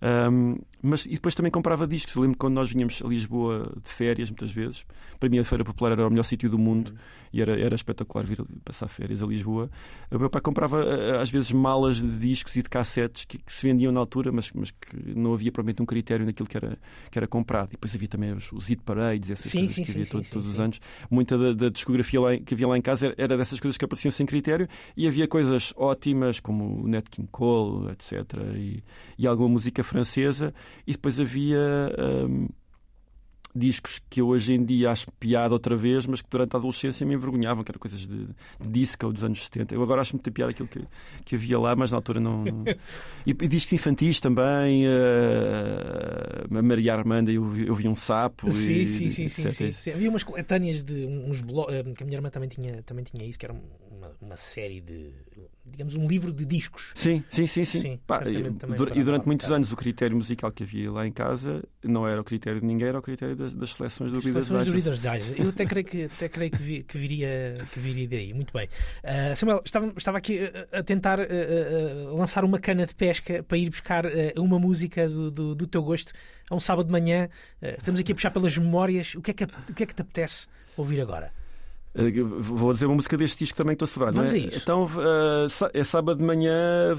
Ahm, 0.00 0.56
mas, 0.82 1.04
e 1.06 1.10
depois 1.10 1.34
também 1.34 1.50
comprava 1.50 1.86
discos. 1.86 2.14
Eu 2.14 2.22
lembro 2.22 2.38
quando 2.38 2.54
nós 2.54 2.70
vinhamos 2.72 3.02
a 3.04 3.08
Lisboa 3.08 3.72
de 3.84 3.90
férias, 3.92 4.30
muitas 4.30 4.50
vezes. 4.50 4.84
Para 5.20 5.28
mim, 5.28 5.38
a 5.38 5.44
Feira 5.44 5.64
Popular 5.64 5.92
era 5.92 6.06
o 6.06 6.10
melhor 6.10 6.22
sítio 6.24 6.48
do 6.48 6.58
mundo 6.58 6.94
e 7.32 7.40
era, 7.42 7.58
era 7.60 7.74
espetacular 7.74 8.24
vir 8.24 8.42
passar 8.64 8.88
férias 8.88 9.22
a 9.22 9.26
Lisboa. 9.26 9.70
O 10.10 10.18
meu 10.18 10.30
pai 10.30 10.40
comprava, 10.40 10.82
ah, 10.82 11.20
às 11.22 11.30
vezes, 11.30 11.52
malas 11.52 11.96
de 12.00 12.18
discos 12.18 12.56
e 12.56 12.62
de 12.62 12.68
cassetes 12.70 13.24
que, 13.24 13.38
que 13.38 13.52
se 13.52 13.61
vendiam 13.62 13.92
na 13.92 14.00
altura, 14.00 14.30
mas, 14.32 14.50
mas 14.52 14.70
que 14.70 14.96
não 15.16 15.32
havia 15.34 15.50
provavelmente 15.52 15.82
um 15.82 15.86
critério 15.86 16.24
naquilo 16.26 16.48
que 16.48 16.56
era, 16.56 16.78
que 17.10 17.18
era 17.18 17.26
comprado. 17.26 17.68
E 17.68 17.72
depois 17.72 17.94
havia 17.94 18.08
também 18.08 18.32
os, 18.32 18.50
os 18.52 18.66
hit 18.68 18.82
parades, 18.82 19.30
essas 19.30 19.50
Sim, 19.50 19.60
coisas 19.60 19.74
sim, 19.74 19.84
que 19.84 19.90
havia 19.90 20.04
sim, 20.04 20.10
todo- 20.12 20.24
todos 20.30 20.48
os 20.48 20.60
anos. 20.60 20.80
Muita 21.10 21.36
da, 21.38 21.52
da 21.52 21.68
discografia 21.68 22.20
lá 22.20 22.36
que 22.38 22.54
havia 22.54 22.66
lá 22.68 22.76
em 22.78 22.82
casa 22.82 23.06
era, 23.06 23.14
era 23.18 23.36
dessas 23.36 23.60
coisas 23.60 23.76
que 23.78 23.84
apareciam 23.84 24.10
sem 24.10 24.26
critério 24.26 24.68
e 24.96 25.06
havia 25.06 25.26
coisas 25.28 25.72
ótimas 25.76 26.40
como 26.40 26.82
o 26.84 26.88
Nat 26.88 27.06
King 27.10 27.28
Cole, 27.30 27.90
etc. 27.92 28.12
E, 28.56 28.82
e 29.18 29.26
alguma 29.26 29.48
música 29.48 29.82
francesa. 29.84 30.52
E 30.86 30.92
depois 30.92 31.18
havia. 31.20 31.58
hum, 32.28 32.48
discos 33.54 34.00
que 34.08 34.20
eu 34.20 34.28
hoje 34.28 34.54
em 34.54 34.64
dia 34.64 34.90
acho 34.90 35.10
piada 35.12 35.52
outra 35.54 35.76
vez, 35.76 36.06
mas 36.06 36.22
que 36.22 36.28
durante 36.30 36.54
a 36.54 36.58
adolescência 36.58 37.06
me 37.06 37.14
envergonhavam, 37.14 37.62
que 37.62 37.70
eram 37.70 37.78
coisas 37.78 38.00
de, 38.00 38.26
de 38.60 38.68
disco 38.68 39.12
dos 39.12 39.22
anos 39.22 39.44
70. 39.44 39.74
Eu 39.74 39.82
agora 39.82 40.00
acho 40.00 40.14
muito 40.14 40.30
piada 40.32 40.50
aquilo 40.50 40.68
que, 40.68 40.80
que 41.24 41.34
havia 41.34 41.58
lá, 41.58 41.76
mas 41.76 41.90
na 41.90 41.98
altura 41.98 42.20
não. 42.20 42.44
E, 43.24 43.30
e 43.30 43.48
discos 43.48 43.72
infantis 43.72 44.18
também, 44.18 44.84
eh, 44.84 46.44
a 46.50 46.62
Maria 46.62 46.92
Armanda, 46.92 47.30
eu, 47.30 47.56
eu 47.56 47.72
vi 47.72 47.86
um 47.86 47.94
sapo. 47.94 48.50
Sim, 48.50 48.72
e, 48.72 48.86
sim, 48.88 49.10
sim, 49.10 49.28
sim, 49.28 49.50
sim, 49.50 49.70
sim. 49.70 49.92
Havia 49.92 50.10
umas 50.10 50.24
coletâneas 50.24 50.82
de 50.82 51.06
uns 51.06 51.40
blogs, 51.40 51.96
que 51.96 52.02
a 52.02 52.06
minha 52.06 52.18
irmã 52.18 52.30
também 52.30 52.48
tinha, 52.48 52.82
também 52.82 53.04
tinha 53.04 53.24
isso, 53.28 53.38
que 53.38 53.46
era 53.46 53.54
uma, 53.54 54.10
uma 54.20 54.36
série 54.36 54.80
de, 54.80 55.12
digamos, 55.64 55.94
um 55.94 56.06
livro 56.06 56.32
de 56.32 56.44
discos. 56.44 56.92
Sim, 56.94 57.22
sim, 57.30 57.46
sim, 57.46 57.64
sim. 57.64 57.80
Sim, 57.80 58.00
Pá, 58.06 58.18
certamente 58.18 58.66
e, 58.66 58.98
e 58.98 59.04
durante 59.04 59.26
muitos 59.26 59.50
anos 59.50 59.72
o 59.72 59.76
critério 59.76 60.16
musical 60.16 60.50
que 60.50 60.62
havia 60.62 60.90
lá 60.90 61.06
em 61.06 61.12
casa 61.12 61.62
não 61.82 62.06
era 62.06 62.20
o 62.20 62.24
critério 62.24 62.60
de 62.60 62.66
ninguém, 62.66 62.88
era 62.88 62.98
o 62.98 63.02
critério 63.02 63.36
das, 63.42 63.52
das 63.54 63.70
seleções 63.74 64.10
do 64.12 64.20
Reader's 64.20 64.46
Seleções 64.46 64.66
do 64.66 64.72
Digest. 64.72 65.02
Reader's 65.02 65.24
Digest. 65.26 65.42
Eu 65.42 65.48
até 65.50 65.66
creio 65.66 65.86
que, 65.86 66.04
até 66.16 66.28
creio 66.28 66.50
que, 66.50 66.62
vi- 66.62 66.82
que 66.82 66.98
viria, 66.98 67.58
que 67.72 67.78
viria 67.80 68.08
daí. 68.08 68.32
Muito 68.32 68.52
bem. 68.52 68.68
Ah, 69.02 69.34
Samuel, 69.36 69.62
estava, 69.64 69.92
estava 69.96 70.18
aqui 70.18 70.38
a, 70.72 70.82
tentar 70.82 71.20
ah, 71.20 71.24
ah, 71.24 72.14
lançar 72.14 72.44
uma 72.44 72.58
cana 72.58 72.86
de 72.86 72.94
pesca 72.94 73.42
para 73.42 73.58
ir 73.58 73.68
buscar 73.70 74.06
ah, 74.06 74.10
uma 74.36 74.58
música 74.58 75.08
do, 75.08 75.30
do, 75.30 75.54
do 75.54 75.66
teu 75.66 75.82
gosto 75.82 76.12
a 76.50 76.54
um 76.54 76.60
sábado 76.60 76.86
de 76.86 76.92
manhã. 76.92 77.28
Ah, 77.60 77.74
estamos 77.78 78.00
aqui 78.00 78.12
a 78.12 78.14
puxar 78.14 78.30
pelas 78.30 78.56
memórias. 78.56 79.14
O 79.14 79.20
que 79.22 79.30
é 79.30 79.34
que, 79.34 79.44
o 79.44 79.74
que, 79.74 79.82
é 79.82 79.86
que 79.86 79.94
te 79.94 80.02
apetece 80.02 80.46
ouvir 80.76 81.00
agora? 81.00 81.32
Eh, 81.94 82.10
Vou 82.22 82.72
dizer 82.72 82.86
uma 82.86 82.94
música 82.96 83.16
deste 83.16 83.38
disco 83.40 83.56
também 83.56 83.76
que 83.76 83.84
estou 83.84 84.04
a 84.04 84.06
celebrar, 84.06 84.14
não 84.14 84.26
Vamos 84.26 84.32
é? 84.32 84.44
a 84.44 84.48
isso. 84.48 84.58
Então, 84.62 84.88
eh, 85.72 85.80
é 85.80 85.84
sábado 85.84 86.18
de 86.18 86.24
manhã. 86.24 86.96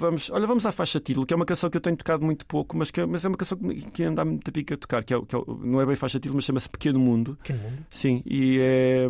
Vamos, 0.00 0.30
olha, 0.30 0.46
vamos 0.46 0.64
à 0.64 0.70
faixa 0.70 1.00
título, 1.00 1.26
que 1.26 1.34
é 1.34 1.36
uma 1.36 1.44
canção 1.44 1.68
que 1.68 1.76
eu 1.76 1.80
tenho 1.80 1.96
tocado 1.96 2.24
muito 2.24 2.46
pouco, 2.46 2.76
mas, 2.76 2.88
que, 2.88 3.00
é- 3.00 3.06
mas 3.06 3.24
é 3.24 3.28
uma 3.28 3.36
canção 3.36 3.58
que, 3.58 4.04
anda 4.04 4.24
muito 4.24 4.48
a 4.48 4.52
pica 4.52 4.74
a 4.74 4.76
tocar, 4.76 5.02
que, 5.02 5.12
é, 5.12 5.20
que 5.20 5.34
é 5.34 5.40
não 5.64 5.80
é 5.80 5.86
bem 5.86 5.96
faixa 5.96 6.20
título, 6.20 6.36
mas 6.36 6.44
chama-se 6.44 6.68
Pequeno 6.68 7.00
Mundo. 7.00 7.36
Pequeno 7.42 7.58
Mundo. 7.64 7.78
Sim, 7.90 8.22
e 8.24 8.58
é. 8.60 9.08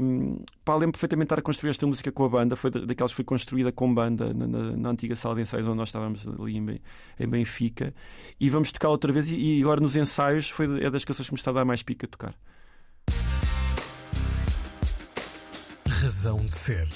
Pá, 0.64 0.74
lembro 0.76 0.92
perfeitamente 0.92 1.26
de 1.26 1.32
estar 1.34 1.38
a 1.40 1.42
construir 1.42 1.68
esta 1.72 1.86
música 1.86 2.10
com 2.10 2.24
a 2.24 2.28
banda, 2.30 2.56
foi 2.56 2.70
da- 2.70 2.80
daquelas 2.86 3.12
que 3.12 3.16
foi 3.16 3.24
construída 3.26 3.70
com 3.70 3.92
banda 3.94 4.32
na, 4.32 4.46
na- 4.46 4.76
na 4.78 4.88
antiga 4.88 5.14
sala 5.14 5.34
de 5.34 5.42
ensaios 5.42 5.66
onde 5.68 5.76
nós 5.76 5.90
estávamos 5.90 6.26
ali 6.26 6.56
em, 6.56 6.80
em 7.20 7.28
Benfica, 7.28 7.94
e 8.40 8.48
vamos 8.48 8.72
tocar 8.72 8.88
outra 8.88 9.12
vez. 9.12 9.30
E, 9.30 9.58
e 9.58 9.60
agora 9.60 9.82
nos 9.82 9.94
ensaios 9.94 10.48
foi, 10.48 10.82
é 10.82 10.90
das 10.90 11.04
canções 11.04 11.28
que 11.28 11.34
me 11.34 11.38
está 11.38 11.50
a 11.50 11.54
dar 11.54 11.64
mais 11.66 11.82
pica 11.82 12.06
a 12.06 12.08
tocar. 12.08 12.34
Razão 16.08 16.40
de 16.46 16.54
ser. 16.54 16.88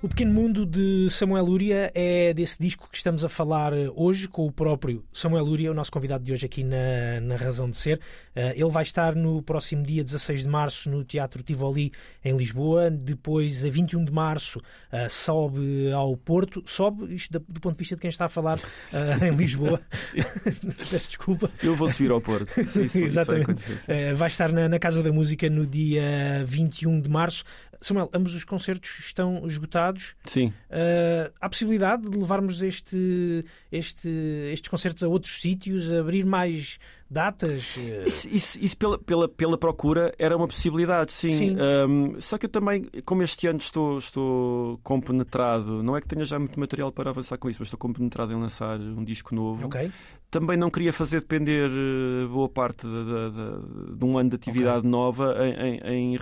O 0.00 0.08
Pequeno 0.08 0.32
Mundo 0.32 0.64
de 0.64 1.08
Samuel 1.10 1.44
Lúria 1.44 1.90
é 1.92 2.32
desse 2.32 2.56
disco 2.56 2.88
que 2.88 2.96
estamos 2.96 3.24
a 3.24 3.28
falar 3.28 3.72
hoje 3.96 4.28
com 4.28 4.46
o 4.46 4.52
próprio 4.52 5.04
Samuel 5.12 5.42
Lúria, 5.44 5.72
o 5.72 5.74
nosso 5.74 5.90
convidado 5.90 6.22
de 6.22 6.32
hoje 6.32 6.46
aqui 6.46 6.62
na, 6.62 7.20
na 7.20 7.34
Razão 7.34 7.68
de 7.68 7.76
Ser. 7.76 8.00
Eh, 8.36 8.52
ele 8.54 8.70
vai 8.70 8.84
estar 8.84 9.16
no 9.16 9.42
próximo 9.42 9.82
dia 9.82 10.04
16 10.04 10.42
de 10.42 10.48
março 10.48 10.88
no 10.88 11.02
Teatro 11.02 11.42
Tivoli 11.42 11.90
em 12.24 12.36
Lisboa. 12.36 12.90
Depois, 12.92 13.64
a 13.64 13.70
21 13.70 14.04
de 14.04 14.12
março, 14.12 14.60
eh, 14.92 15.08
sobe 15.08 15.90
ao 15.90 16.16
Porto. 16.16 16.62
Sobe, 16.64 17.12
isto 17.12 17.32
da- 17.32 17.44
do 17.48 17.60
ponto 17.60 17.72
de 17.74 17.78
vista 17.80 17.96
de 17.96 18.00
quem 18.00 18.08
está 18.08 18.26
a 18.26 18.28
falar 18.28 18.60
eh, 18.92 19.26
em 19.26 19.34
Lisboa. 19.34 19.80
Peço 20.92 21.08
desculpa. 21.08 21.50
Eu 21.60 21.74
vou 21.74 21.88
subir 21.88 22.12
ao 22.12 22.20
Porto. 22.20 22.50
Isso, 22.50 22.82
isso, 22.82 22.82
isso 22.82 22.98
vai 22.98 23.04
Exatamente. 23.06 23.62
sim. 23.62 23.76
Eh, 23.88 24.14
vai 24.14 24.28
estar 24.28 24.52
na, 24.52 24.68
na 24.68 24.78
Casa 24.78 25.02
da 25.02 25.10
Música 25.12 25.50
no 25.50 25.66
dia 25.66 26.44
21 26.46 27.00
de 27.00 27.10
março. 27.10 27.42
Samuel, 27.80 28.10
ambos 28.12 28.34
os 28.34 28.44
concertos 28.44 28.98
estão 29.00 29.46
esgotados. 29.46 30.16
Sim. 30.24 30.48
Uh, 30.70 31.32
há 31.40 31.48
possibilidade 31.48 32.08
de 32.08 32.16
levarmos 32.16 32.62
este, 32.62 33.44
este, 33.70 34.08
estes 34.52 34.68
concertos 34.68 35.02
a 35.02 35.08
outros 35.08 35.40
sítios, 35.40 35.92
a 35.92 36.00
abrir 36.00 36.24
mais 36.24 36.78
datas? 37.10 37.76
Uh, 37.76 38.06
Isso, 38.06 38.28
isso- 38.28 38.58
isso 38.60 38.76
pela, 38.76 38.98
pela, 38.98 39.28
pela 39.28 39.56
procura 39.58 40.14
era 40.18 40.36
uma 40.36 40.46
possibilidade, 40.46 41.12
sim. 41.12 41.30
Sim. 41.30 41.56
Ahm, 41.58 42.20
só 42.20 42.36
que 42.38 42.46
eu 42.46 42.50
também, 42.50 42.84
como 43.04 43.22
este 43.22 43.46
ano 43.46 43.58
estou, 43.58 43.98
estou 43.98 44.78
compenetrado, 44.82 45.82
não 45.82 45.96
é 45.96 46.00
que 46.00 46.08
tenha 46.08 46.24
já 46.24 46.38
muito 46.38 46.58
material 46.60 46.92
para 46.92 47.10
avançar 47.10 47.38
com 47.38 47.48
isso, 47.48 47.60
mas 47.60 47.68
estou 47.68 47.78
compenetrado 47.78 48.32
em 48.32 48.36
lançar 48.36 48.78
um 48.78 49.04
disco 49.04 49.34
novo. 49.34 49.66
ok, 49.66 49.90
Também 50.30 50.58
não 50.58 50.68
queria 50.68 50.92
fazer 50.92 51.20
depender 51.20 51.70
eh, 51.70 52.26
boa 52.26 52.50
parte 52.50 52.86
da- 52.86 53.02
da- 53.04 53.28
da- 53.30 53.94
de 53.96 54.04
um 54.04 54.18
ano 54.18 54.28
de 54.28 54.36
atividade 54.36 54.86
nova 54.86 55.34
em, 55.40 55.78
em- 55.88 56.14
em- 56.14 56.18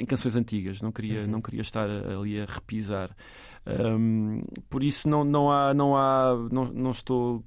em 0.00 0.06
canções 0.06 0.34
antigas. 0.34 0.80
Não 0.80 0.90
queria, 0.90 1.20
Uhum. 1.20 1.26
não 1.26 1.42
queria 1.42 1.60
estar 1.60 1.86
ali 1.90 2.40
a 2.40 2.46
repisar. 2.46 3.10
Ahm, 3.66 4.42
por 4.68 4.82
isso 4.82 5.08
não, 5.08 5.22
não 5.22 5.50
há, 5.52 5.74
não 5.74 5.96
há, 5.96 6.34
não, 6.50 6.66
não 6.72 6.90
estou 6.90 7.44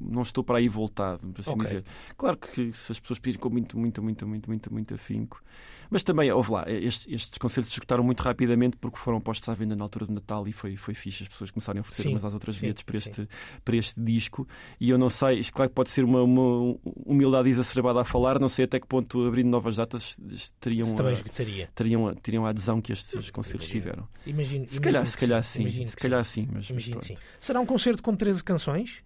não 0.00 0.22
estou 0.22 0.42
para 0.42 0.58
aí 0.58 0.68
voltado, 0.68 1.26
por 1.28 1.40
assim 1.40 1.50
Ok. 1.52 1.62
dizer. 1.64 1.84
Claro 2.16 2.36
que 2.36 2.72
se 2.72 2.92
as 2.92 2.98
pessoas 2.98 3.18
pedirem 3.18 3.40
com 3.40 3.48
muito, 3.50 3.78
muito, 3.78 4.02
muito, 4.02 4.26
muito, 4.26 4.50
muito, 4.50 4.72
muito 4.72 4.94
afinco. 4.94 5.40
Mas 5.90 6.02
também, 6.02 6.30
houve 6.32 6.52
lá, 6.52 6.64
estes, 6.68 7.06
estes 7.08 7.38
concertos 7.38 7.70
se 7.72 7.74
esgotaram 7.78 8.02
muito 8.04 8.20
rapidamente 8.22 8.76
porque 8.76 8.98
foram 8.98 9.20
postos 9.20 9.48
à 9.48 9.54
venda 9.54 9.74
na 9.76 9.84
altura 9.84 10.06
do 10.06 10.12
Natal 10.12 10.46
e 10.48 10.52
foi, 10.52 10.76
foi 10.76 10.94
fixe 10.94 11.22
as 11.24 11.28
pessoas 11.28 11.50
começarem 11.50 11.78
a 11.78 11.82
oferecer 11.82 12.04
Sim, 12.04 12.10
umas 12.10 12.24
às 12.24 12.32
outras 12.34 12.54
sim, 12.56 12.62
bilhetes 12.62 12.82
para 12.82 13.00
sim. 13.00 13.10
este, 13.10 13.28
para 13.64 13.76
este 13.76 14.00
disco. 14.00 14.46
E 14.80 14.90
eu 14.90 14.98
não 14.98 15.08
sei, 15.08 15.38
isto 15.38 15.52
claro 15.52 15.70
que 15.70 15.74
pode 15.74 15.90
ser 15.90 16.04
uma, 16.04 16.22
uma 16.22 16.76
humildade 17.04 17.48
exacerbada 17.48 18.00
a 18.00 18.04
falar, 18.04 18.38
não 18.38 18.48
sei 18.48 18.64
até 18.64 18.80
que 18.80 18.86
ponto, 18.86 19.26
abrindo 19.26 19.48
novas 19.48 19.76
datas, 19.76 20.16
teriam, 20.60 20.84
Se 20.84 21.00
a, 21.00 21.12
esgotaria. 21.12 21.70
teriam, 21.74 22.14
teriam 22.14 22.46
a 22.46 22.50
adesão 22.50 22.80
que 22.80 22.92
estes 22.92 23.30
concertos 23.30 23.68
imagino. 23.68 23.82
tiveram. 23.82 24.08
Imagino, 24.26 24.68
Se 24.68 24.80
calhar, 24.80 25.02
imagino 25.02 25.10
se 25.10 25.16
que 25.16 25.20
calhar 25.26 25.44
sim. 25.44 25.86
se 25.86 25.96
calhar 25.96 26.24
sim, 26.24 26.48
mas, 26.52 26.70
mas. 26.70 27.12
Será 27.40 27.60
um 27.60 27.66
concerto 27.66 28.02
com 28.02 28.14
13 28.14 28.42
canções? 28.42 29.02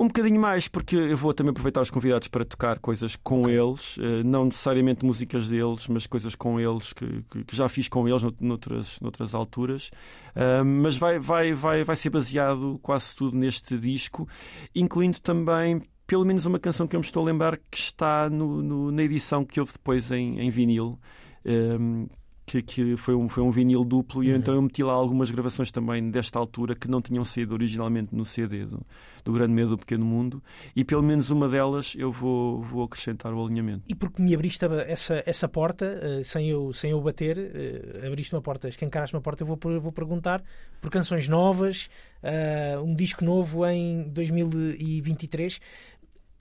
Um 0.00 0.06
bocadinho 0.06 0.40
mais, 0.40 0.68
porque 0.68 0.94
eu 0.94 1.16
vou 1.16 1.34
também 1.34 1.50
aproveitar 1.50 1.80
os 1.80 1.90
convidados 1.90 2.28
para 2.28 2.44
tocar 2.44 2.78
coisas 2.78 3.16
com 3.16 3.48
eles, 3.48 3.98
eh, 3.98 4.22
não 4.22 4.44
necessariamente 4.44 5.04
músicas 5.04 5.48
deles, 5.48 5.88
mas 5.88 6.06
coisas 6.06 6.36
com 6.36 6.60
eles 6.60 6.92
que, 6.92 7.04
que- 7.28 7.44
já 7.56 7.68
fiz 7.68 7.88
com 7.88 8.06
eles 8.08 8.22
nout- 8.22 8.36
noutras, 8.44 9.00
noutras 9.00 9.34
alturas. 9.34 9.90
Ah, 10.36 10.62
mas 10.62 10.96
vai, 10.96 11.18
vai, 11.18 11.52
vai, 11.52 11.82
vai 11.82 11.96
ser 11.96 12.10
baseado 12.10 12.78
quase 12.80 13.12
tudo 13.16 13.36
neste 13.36 13.76
disco, 13.76 14.28
incluindo 14.72 15.18
também 15.20 15.82
pelo 16.06 16.24
menos 16.24 16.46
uma 16.46 16.60
canção 16.60 16.86
que 16.86 16.94
eu 16.94 17.00
me 17.00 17.04
estou 17.04 17.22
a 17.24 17.26
lembrar 17.26 17.56
que 17.68 17.76
está 17.78 18.30
no- 18.30 18.62
no- 18.62 18.92
na 18.92 19.02
edição 19.02 19.44
que 19.44 19.58
houve 19.58 19.72
depois 19.72 20.12
em, 20.12 20.38
em 20.40 20.48
vinil. 20.48 20.96
ehm, 21.44 22.06
que, 22.48 22.62
que 22.62 22.96
foi, 22.96 23.14
um, 23.14 23.28
foi 23.28 23.42
um 23.42 23.50
vinil 23.50 23.84
duplo, 23.84 24.24
e 24.24 24.30
Uhum. 24.30 24.36
então 24.38 24.54
eu 24.54 24.62
meti 24.62 24.82
lá 24.82 24.92
algumas 24.94 25.30
gravações 25.30 25.70
também 25.70 26.10
desta 26.10 26.38
altura 26.38 26.74
que 26.74 26.88
não 26.88 27.02
tinham 27.02 27.22
saído 27.24 27.52
originalmente 27.54 28.14
no 28.14 28.24
CD 28.24 28.64
do, 28.64 28.80
do 29.24 29.32
Grande 29.32 29.52
Medo 29.52 29.70
do 29.70 29.78
Pequeno 29.78 30.04
Mundo, 30.06 30.42
e 30.74 30.82
pelo 30.84 31.02
menos 31.02 31.28
uma 31.30 31.48
delas 31.48 31.94
eu 31.96 32.10
vou, 32.10 32.62
vou 32.62 32.82
acrescentar 32.84 33.32
o 33.34 33.44
alinhamento. 33.44 33.84
E 33.86 33.94
porque 33.94 34.22
me 34.22 34.34
abriste 34.34 34.64
essa, 34.86 35.22
essa 35.26 35.46
porta, 35.48 35.84
eh, 36.02 36.22
sem, 36.24 36.48
eu, 36.48 36.72
sem 36.72 36.90
eu 36.92 37.00
bater, 37.02 37.36
eh, 37.38 38.06
abriste 38.06 38.34
uma 38.34 38.40
porta, 38.42 38.66
escancaraste 38.68 39.14
uma 39.14 39.20
porta, 39.22 39.42
eu 39.42 39.46
vou, 39.46 39.56
per- 39.56 39.78
vou 39.80 39.92
perguntar 39.92 40.42
por 40.80 40.90
canções 40.90 41.28
novas, 41.28 41.90
eh, 42.22 42.78
um 42.82 42.94
disco 42.94 43.24
novo 43.24 43.66
em 43.66 44.08
2023. 44.08 45.60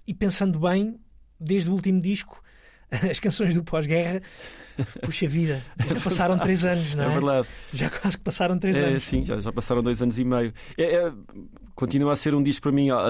E 0.07 0.13
pensando 0.13 0.59
bem, 0.59 0.97
desde 1.39 1.69
o 1.69 1.73
último 1.73 1.99
disco, 2.01 2.41
as 3.09 3.19
canções 3.19 3.53
do 3.53 3.63
pós-guerra, 3.63 4.21
puxa 5.01 5.27
vida, 5.27 5.61
já 5.87 5.99
passaram 5.99 6.37
três 6.39 6.63
anos, 6.63 6.93
não 6.95 7.03
é? 7.03 7.07
É 7.07 7.09
verdade. 7.09 7.47
Já 7.73 7.89
quase 7.89 8.17
que 8.17 8.23
passaram 8.23 8.57
três 8.57 8.75
É, 8.75 8.85
anos. 8.85 9.03
sim, 9.03 9.25
já, 9.25 9.39
já 9.41 9.51
passaram 9.51 9.81
dois 9.83 10.01
anos 10.01 10.17
e 10.19 10.23
meio. 10.23 10.53
É, 10.77 10.83
é, 10.95 11.11
continua 11.75 12.13
a 12.13 12.15
ser 12.15 12.33
um 12.33 12.41
disco 12.41 12.63
para 12.63 12.71
mim 12.71 12.89
ah, 12.89 13.05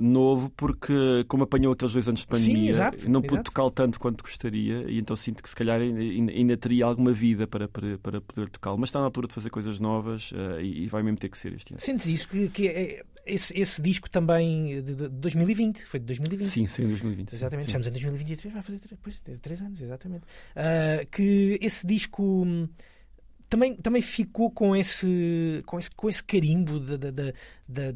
novo, 0.00 0.50
porque 0.56 1.24
como 1.28 1.44
apanhou 1.44 1.72
aqueles 1.72 1.92
dois 1.92 2.08
anos 2.08 2.20
de 2.20 2.26
Sim, 2.38 2.46
pandemia, 2.46 2.70
exato, 2.70 3.10
não 3.10 3.22
pude 3.22 3.42
tocá-lo 3.44 3.70
tanto 3.70 3.98
quanto 4.00 4.22
gostaria, 4.22 4.84
e 4.88 4.98
então 4.98 5.14
sinto 5.14 5.42
que 5.42 5.48
se 5.48 5.56
calhar 5.56 5.80
ainda, 5.80 6.32
ainda- 6.32 6.56
teria 6.56 6.84
alguma 6.86 7.12
vida 7.12 7.46
para, 7.46 7.68
para, 7.68 7.98
para 7.98 8.20
poder 8.20 8.48
tocá-lo. 8.48 8.78
Mas 8.78 8.88
está 8.88 8.98
na 8.98 9.04
altura 9.06 9.28
de 9.28 9.34
fazer 9.34 9.50
coisas 9.50 9.78
novas 9.78 10.32
ah, 10.34 10.60
e, 10.60 10.84
e 10.84 10.86
vai 10.86 11.02
mesmo 11.02 11.18
ter 11.18 11.28
que 11.28 11.36
ser 11.38 11.52
este 11.52 11.72
ano. 11.74 11.80
Sentes 11.80 12.06
isso? 12.06 12.28
Que, 12.28 12.48
que 12.48 12.68
é- 12.68 13.02
esse, 13.26 13.58
esse 13.60 13.82
disco 13.82 14.08
também 14.08 14.80
de, 14.82 14.94
de 14.94 15.08
2020, 15.08 15.84
foi 15.84 15.98
de 15.98 16.06
2020. 16.06 16.48
Sim, 16.48 16.66
sim, 16.68 16.84
em 16.84 16.88
2020. 16.88 17.30
sim, 17.30 17.36
Exatamente, 17.36 17.64
sim. 17.64 17.68
estamos 17.78 17.86
em 17.88 17.90
2023, 17.90 18.54
vai 18.54 18.62
fazer 18.62 18.78
pois, 19.02 19.20
três 19.40 19.60
anos, 19.60 19.80
exatamente. 19.80 20.24
Ah, 20.54 21.04
que 21.10 21.58
esse 21.60 21.86
disco 21.86 22.22
hum, 22.22 22.68
também, 23.48 23.74
também 23.76 24.02
ficou 24.02 24.50
com 24.50 24.74
esse, 24.74 25.62
com 25.66 25.78
esse, 25.78 25.90
com 25.90 26.08
esse 26.08 26.22
carimbo 26.22 26.80
da, 26.80 26.96
da, 26.96 27.32
da, 27.68 27.94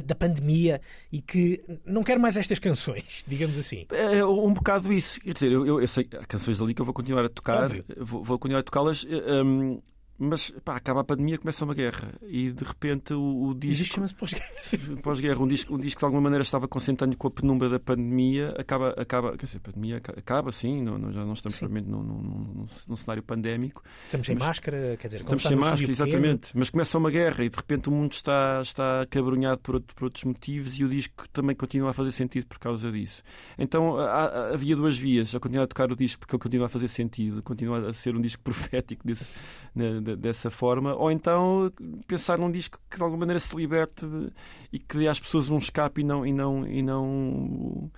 da, 0.00 0.14
pandemia 0.14 0.80
e 1.10 1.20
que 1.20 1.62
não 1.84 2.02
quero 2.02 2.20
mais 2.20 2.36
estas 2.36 2.58
canções, 2.58 3.24
digamos 3.28 3.58
assim. 3.58 3.86
É 3.90 4.24
um 4.24 4.52
bocado 4.52 4.92
isso. 4.92 5.20
Quer 5.20 5.34
dizer, 5.34 5.52
eu, 5.52 5.66
eu, 5.66 5.80
eu 5.80 5.88
sei 5.88 6.08
há 6.18 6.24
canções 6.24 6.60
ali 6.60 6.74
que 6.74 6.80
eu 6.80 6.86
vou 6.86 6.94
continuar 6.94 7.24
a 7.24 7.28
tocar, 7.28 7.68
vou, 7.98 8.24
vou 8.24 8.38
continuar 8.38 8.60
a 8.60 8.64
tocá-las, 8.64 9.06
eh, 9.08 9.42
hum, 9.42 9.80
mas 10.22 10.50
pá, 10.64 10.76
acaba 10.76 11.00
a 11.00 11.04
pandemia, 11.04 11.36
começa 11.38 11.64
uma 11.64 11.74
guerra 11.74 12.14
e 12.22 12.52
de 12.52 12.64
repente 12.64 13.12
o, 13.14 13.20
o 13.20 13.50
E 13.62 13.70
isto 13.70 13.80
disco. 13.82 13.94
chama-se 13.96 14.14
pós 14.14 14.34
Pós-guerra, 15.02 15.40
um 15.42 15.48
disco, 15.48 15.74
um 15.74 15.78
disco 15.78 15.98
que 15.98 16.00
de 16.00 16.04
alguma 16.04 16.22
maneira 16.22 16.42
estava 16.42 16.66
concentrando 16.68 17.16
com 17.16 17.28
a 17.28 17.30
penumbra 17.30 17.68
da 17.68 17.78
pandemia, 17.78 18.54
acaba, 18.58 18.90
acaba 18.90 19.36
quer 19.36 19.46
dizer, 19.46 19.58
a 19.58 19.60
pandemia 19.60 19.96
aca- 19.98 20.14
acaba, 20.18 20.52
sim, 20.52 20.82
não, 20.82 20.96
não- 20.98 21.12
já 21.12 21.24
não 21.24 21.32
estamos 21.32 21.54
Sim. 21.54 21.66
propriamente 21.66 21.90
num, 21.90 22.02
num, 22.02 22.18
num- 22.22 22.66
num 22.88 22.96
cenário 22.96 23.22
pandémico, 23.22 23.82
Estamos 24.04 24.26
sem 24.26 24.36
Mas- 24.36 24.46
máscara, 24.48 24.96
quer 24.98 25.06
dizer, 25.08 25.18
estamos 25.20 25.42
sem 25.42 25.56
máscara, 25.56 25.74
estúdio 25.74 25.96
pequeno. 25.96 26.08
exatamente, 26.26 26.50
mas 26.54 26.70
começa 26.70 26.98
uma 26.98 27.10
guerra 27.10 27.44
e 27.44 27.48
de 27.48 27.56
repente 27.56 27.88
o 27.88 27.92
mundo 27.92 28.12
está, 28.12 28.60
está 28.62 29.02
acabrunhado 29.02 29.60
por, 29.60 29.76
outro- 29.76 29.94
por 29.94 30.04
outros 30.04 30.24
motivos 30.24 30.78
e 30.78 30.84
o 30.84 30.88
disco 30.88 31.28
também 31.32 31.54
continua 31.56 31.90
a 31.90 31.94
fazer 31.94 32.12
sentido 32.12 32.46
por 32.46 32.58
causa 32.58 32.90
disso. 32.92 33.22
Então 33.58 33.98
há- 33.98 34.50
havia 34.54 34.76
duas 34.76 34.96
vias, 34.96 35.34
a 35.34 35.40
continuar 35.40 35.64
a 35.64 35.66
tocar 35.66 35.90
o 35.90 35.96
disco 35.96 36.20
porque 36.20 36.34
ele 36.36 36.42
continua 36.42 36.66
a 36.66 36.68
fazer 36.68 36.88
sentido, 36.88 37.42
continua 37.42 37.88
a 37.88 37.92
ser 37.92 38.14
um 38.16 38.20
disco 38.20 38.42
profético 38.44 39.06
desse, 39.06 39.32
na- 39.74 40.00
de- 40.16 40.22
dessa 40.22 40.50
forma, 40.50 40.94
ou 40.94 41.10
então 41.10 41.70
pensar 42.06 42.38
num 42.38 42.50
disco 42.50 42.78
que 42.90 42.96
de 42.96 43.02
alguma 43.02 43.20
maneira 43.20 43.40
se 43.40 43.54
liberte 43.56 44.06
de- 44.06 44.30
e 44.72 44.78
que 44.78 44.96
dê 44.98 45.08
às 45.08 45.18
pessoas 45.20 45.48
um 45.50 45.58
escape 45.58 46.00
e 46.00 46.04
não 46.04 46.26
e 46.26 46.32
não 46.32 46.66
e 46.66 46.82
não 46.82 47.90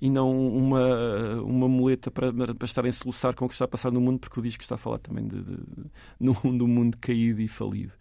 e 0.00 0.08
não 0.10 0.30
uma, 0.48 1.42
uma 1.42 1.68
muleta 1.68 2.10
para, 2.10 2.32
para 2.32 2.64
estarem 2.64 2.88
a 2.88 2.92
soluçar 2.92 3.34
com 3.34 3.46
o 3.46 3.48
que 3.48 3.54
está 3.54 3.64
a 3.64 3.68
passar 3.68 3.90
no 3.90 4.00
mundo, 4.00 4.20
porque 4.20 4.38
o 4.38 4.42
disco 4.42 4.62
está 4.62 4.76
a 4.76 4.78
falar 4.78 4.98
também 4.98 5.26
de, 5.26 5.42
de, 5.42 5.56
de, 5.56 5.84
mundo 6.68 6.96
caído 7.00 7.40
e 7.40 7.48
falido. 7.48 7.92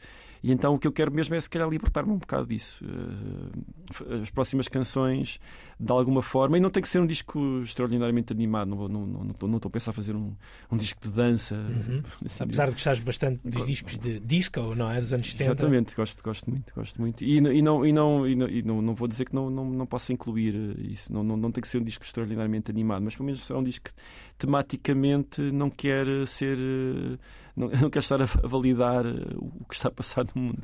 E 0.47 0.51
então 0.53 0.73
o 0.75 0.79
que 0.79 0.87
eu 0.87 0.93
quero 0.93 1.11
mesmo 1.11 1.35
é 1.35 1.41
se 1.41 1.49
calhar 1.49 1.67
libertar-me 1.67 2.09
um 2.09 2.17
bocado 2.17 2.45
disso. 2.47 2.85
Eh, 2.85 4.21
As 4.21 4.29
próximas 4.29 4.69
canções, 4.69 5.41
de 5.77 5.91
alguma 5.91 6.21
forma, 6.21 6.57
e 6.57 6.61
não 6.61 6.69
tem 6.69 6.81
que 6.81 6.87
ser 6.87 6.99
um 7.01 7.05
disco 7.05 7.59
extraordinariamente 7.63 8.31
animado, 8.31 8.69
não, 8.69 8.87
não, 8.87 9.05
não, 9.07 9.23
não, 9.25 9.31
estou- 9.31 9.59
a 9.67 9.69
pensar 9.69 9.91
a 9.91 9.93
fazer 9.93 10.15
um, 10.15 10.33
um 10.71 10.77
disco 10.77 11.01
de 11.01 11.09
dança. 11.09 11.55
Uhum. 11.55 12.01
assim, 12.25 12.43
Apesar 12.45 12.67
de 12.67 12.71
gostares 12.71 12.99
bastante 13.01 13.41
dos 13.43 13.65
discos 13.67 13.97
de 13.97 14.21
disco, 14.21 14.73
não 14.73 14.89
é? 14.89 15.01
Dos 15.01 15.11
anos 15.11 15.29
70. 15.31 15.51
Exatamente, 15.51 15.95
gosto, 15.95 16.23
gosto 16.23 16.49
muito, 16.49 16.73
gosto 16.73 17.01
muito. 17.01 17.23
E, 17.25 17.35
e 17.37 17.41
não, 17.41 17.85
e 17.85 17.91
não, 17.91 18.25
e 18.27 18.35
não, 18.35 18.47
e 18.47 18.61
não, 18.63 18.81
não 18.81 18.95
vou 18.95 19.07
dizer 19.09 19.25
que 19.25 19.35
não, 19.35 19.49
não, 19.49 19.65
não 19.69 19.85
posso 19.85 20.13
incluir 20.13 20.55
eh, 20.55 20.81
isso, 20.93 21.11
não, 21.11 21.23
não, 21.23 21.35
não 21.35 21.51
tem 21.51 21.61
que 21.61 21.67
ser 21.67 21.79
um 21.79 21.83
disco 21.83 22.05
extraordinariamente 22.05 22.71
animado, 22.71 23.03
mas 23.03 23.15
pelo 23.17 23.25
menos 23.25 23.41
será 23.41 23.59
um 23.59 23.63
disco 23.63 23.85
que 23.85 23.91
tematicamente 24.37 25.41
não 25.51 25.69
quer 25.69 26.05
ser. 26.27 26.57
eh, 26.57 27.17
Não, 27.55 27.69
não 27.81 27.89
quer 27.89 27.99
estar 27.99 28.21
a 28.21 28.25
a 28.25 28.47
validar 28.47 29.05
eh, 29.05 29.35
o 29.37 29.65
que 29.65 29.75
está 29.75 29.89
a 29.89 29.91
passar 29.91 30.25
no 30.35 30.41
mundo. 30.41 30.63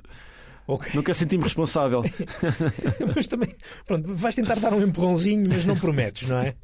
Ok. 0.65 0.91
Não 0.95 1.03
quer 1.03 1.13
sentir-me 1.13 1.43
responsável. 1.43 2.03
mas 3.15 3.27
também, 3.27 3.53
pronto, 3.85 4.15
vais 4.15 4.33
tentar 4.35 4.55
dar 4.59 4.73
um 4.73 4.81
empurrãozinho, 4.81 5.43
mas 5.49 5.65
não 5.65 5.77
prometes, 5.77 6.29
não 6.29 6.39
é? 6.39 6.55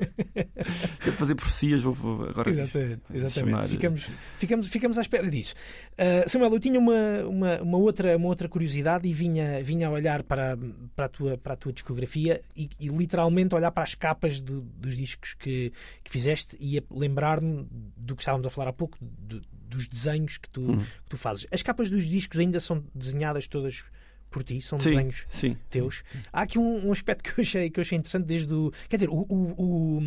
Quero 1.02 1.16
fazer 1.18 1.36
profecias, 1.36 1.82
vou, 1.82 1.94
vou 1.94 2.24
agora. 2.30 2.50
Exatamente, 2.50 3.02
exatamente. 3.14 3.34
chamar- 3.34 3.68
Ficamos, 3.68 4.10
ficamos, 4.38 4.68
ficamos 4.68 4.98
à 4.98 5.02
espera 5.02 5.30
disso. 5.30 5.54
Uh, 5.94 6.30
Samuel, 6.30 6.54
eu 6.54 6.60
tinha 6.60 6.80
uma, 6.80 7.24
uma, 7.28 7.62
uma 7.62 7.78
outra, 7.78 8.16
uma 8.16 8.28
outra 8.28 8.48
curiosidade 8.48 9.08
e 9.08 9.14
vinha, 9.14 9.62
vinha 9.64 9.88
a 9.88 9.92
olhar 9.92 10.24
para, 10.24 10.58
para, 10.96 11.06
a, 11.06 11.10
tua, 11.10 11.38
para 11.38 11.54
a 11.54 11.58
tua 11.58 11.74
discografia 11.74 12.42
e, 12.56 12.70
e 12.80 12.88
literalmente 12.88 13.54
olhar 13.54 13.72
para 13.72 13.84
as 13.84 13.96
capas 13.96 14.42
do- 14.42 14.62
dos 14.62 14.96
discos 14.96 15.34
que, 15.34 15.74
que 16.04 16.12
fizeste 16.12 16.56
e 16.60 16.78
a 16.78 16.84
lembrar-me 16.90 17.68
do 17.98 18.16
que 18.16 18.22
estávamos 18.22 18.48
a 18.48 18.50
falar 18.50 18.70
há 18.70 18.74
pouco, 18.74 18.98
do- 19.02 19.42
dos 19.70 19.88
desenhos 19.88 20.38
que 20.38 20.50
tu, 20.50 20.62
Uhum. 20.62 20.80
que 20.80 21.10
tu 21.10 21.18
fazes. 21.18 21.46
As 21.52 21.62
capas 21.62 21.90
dos 21.90 22.06
discos 22.06 22.40
ainda 22.40 22.60
são 22.60 22.84
desenhadas 22.94 23.48
todas 23.48 23.84
por 24.30 24.44
ti? 24.44 24.62
São 24.62 24.80
Sim, 24.80 24.90
desenhos 24.92 25.26
sim. 25.32 25.58
teus. 25.70 26.04
Há 26.32 26.42
aqui 26.42 26.60
um, 26.60 26.88
um 26.88 26.92
aspecto 26.92 27.24
que 27.24 27.40
eu, 27.40 27.44
achei, 27.44 27.70
que 27.70 27.80
eu 27.80 27.82
achei 27.82 27.98
interessante 27.98 28.26
desde 28.26 28.54
o. 28.54 28.72
Quer 28.88 28.98
dizer, 28.98 29.10
o, 29.10 29.26
o, 29.30 30.00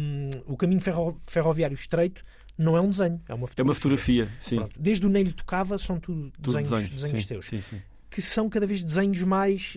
o, 0.46 0.52
o 0.52 0.56
caminho 0.56 0.80
ferro- 0.80 1.20
ferroviário 1.26 1.74
estreito 1.74 2.22
não 2.56 2.76
é 2.76 2.80
um 2.80 2.90
desenho, 2.90 3.20
é 3.28 3.34
uma 3.34 3.46
É 3.46 3.48
fotografia. 3.48 3.64
uma 3.64 3.74
fotografia, 3.74 4.28
sim. 4.40 4.56
Pronto. 4.56 4.80
Desde 4.80 5.06
o 5.06 5.08
Ney 5.08 5.24
lhe 5.24 5.32
tocava, 5.32 5.76
são 5.78 5.98
tudo 5.98 6.30
Tudo 6.32 6.46
desenhos, 6.52 6.68
desenhos, 6.70 6.90
desenhos 7.02 7.20
sim, 7.22 7.26
teus. 7.28 7.46
Sim, 7.46 7.62
sim. 7.68 7.82
Que 8.10 8.20
são 8.22 8.48
cada 8.50 8.66
vez 8.66 8.84
desenhos 8.84 9.22
mais. 9.24 9.76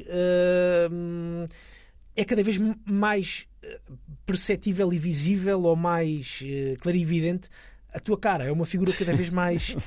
hum, 0.91 1.47
é 2.15 2.23
cada 2.23 2.41
vez 2.43 2.57
mais 2.85 3.45
eh, 3.61 3.79
perceptível 4.25 4.91
e 4.93 4.97
visível 4.97 5.63
ou 5.63 5.75
mais 5.75 6.41
eh, 6.45 6.75
clarividente 6.79 7.49
a 7.95 7.99
tua 7.99 8.17
cara. 8.17 8.43
É 8.45 8.51
uma 8.51 8.65
figura 8.65 8.91
cada 8.93 9.13
vez 9.15 9.29
mais. 9.29 9.75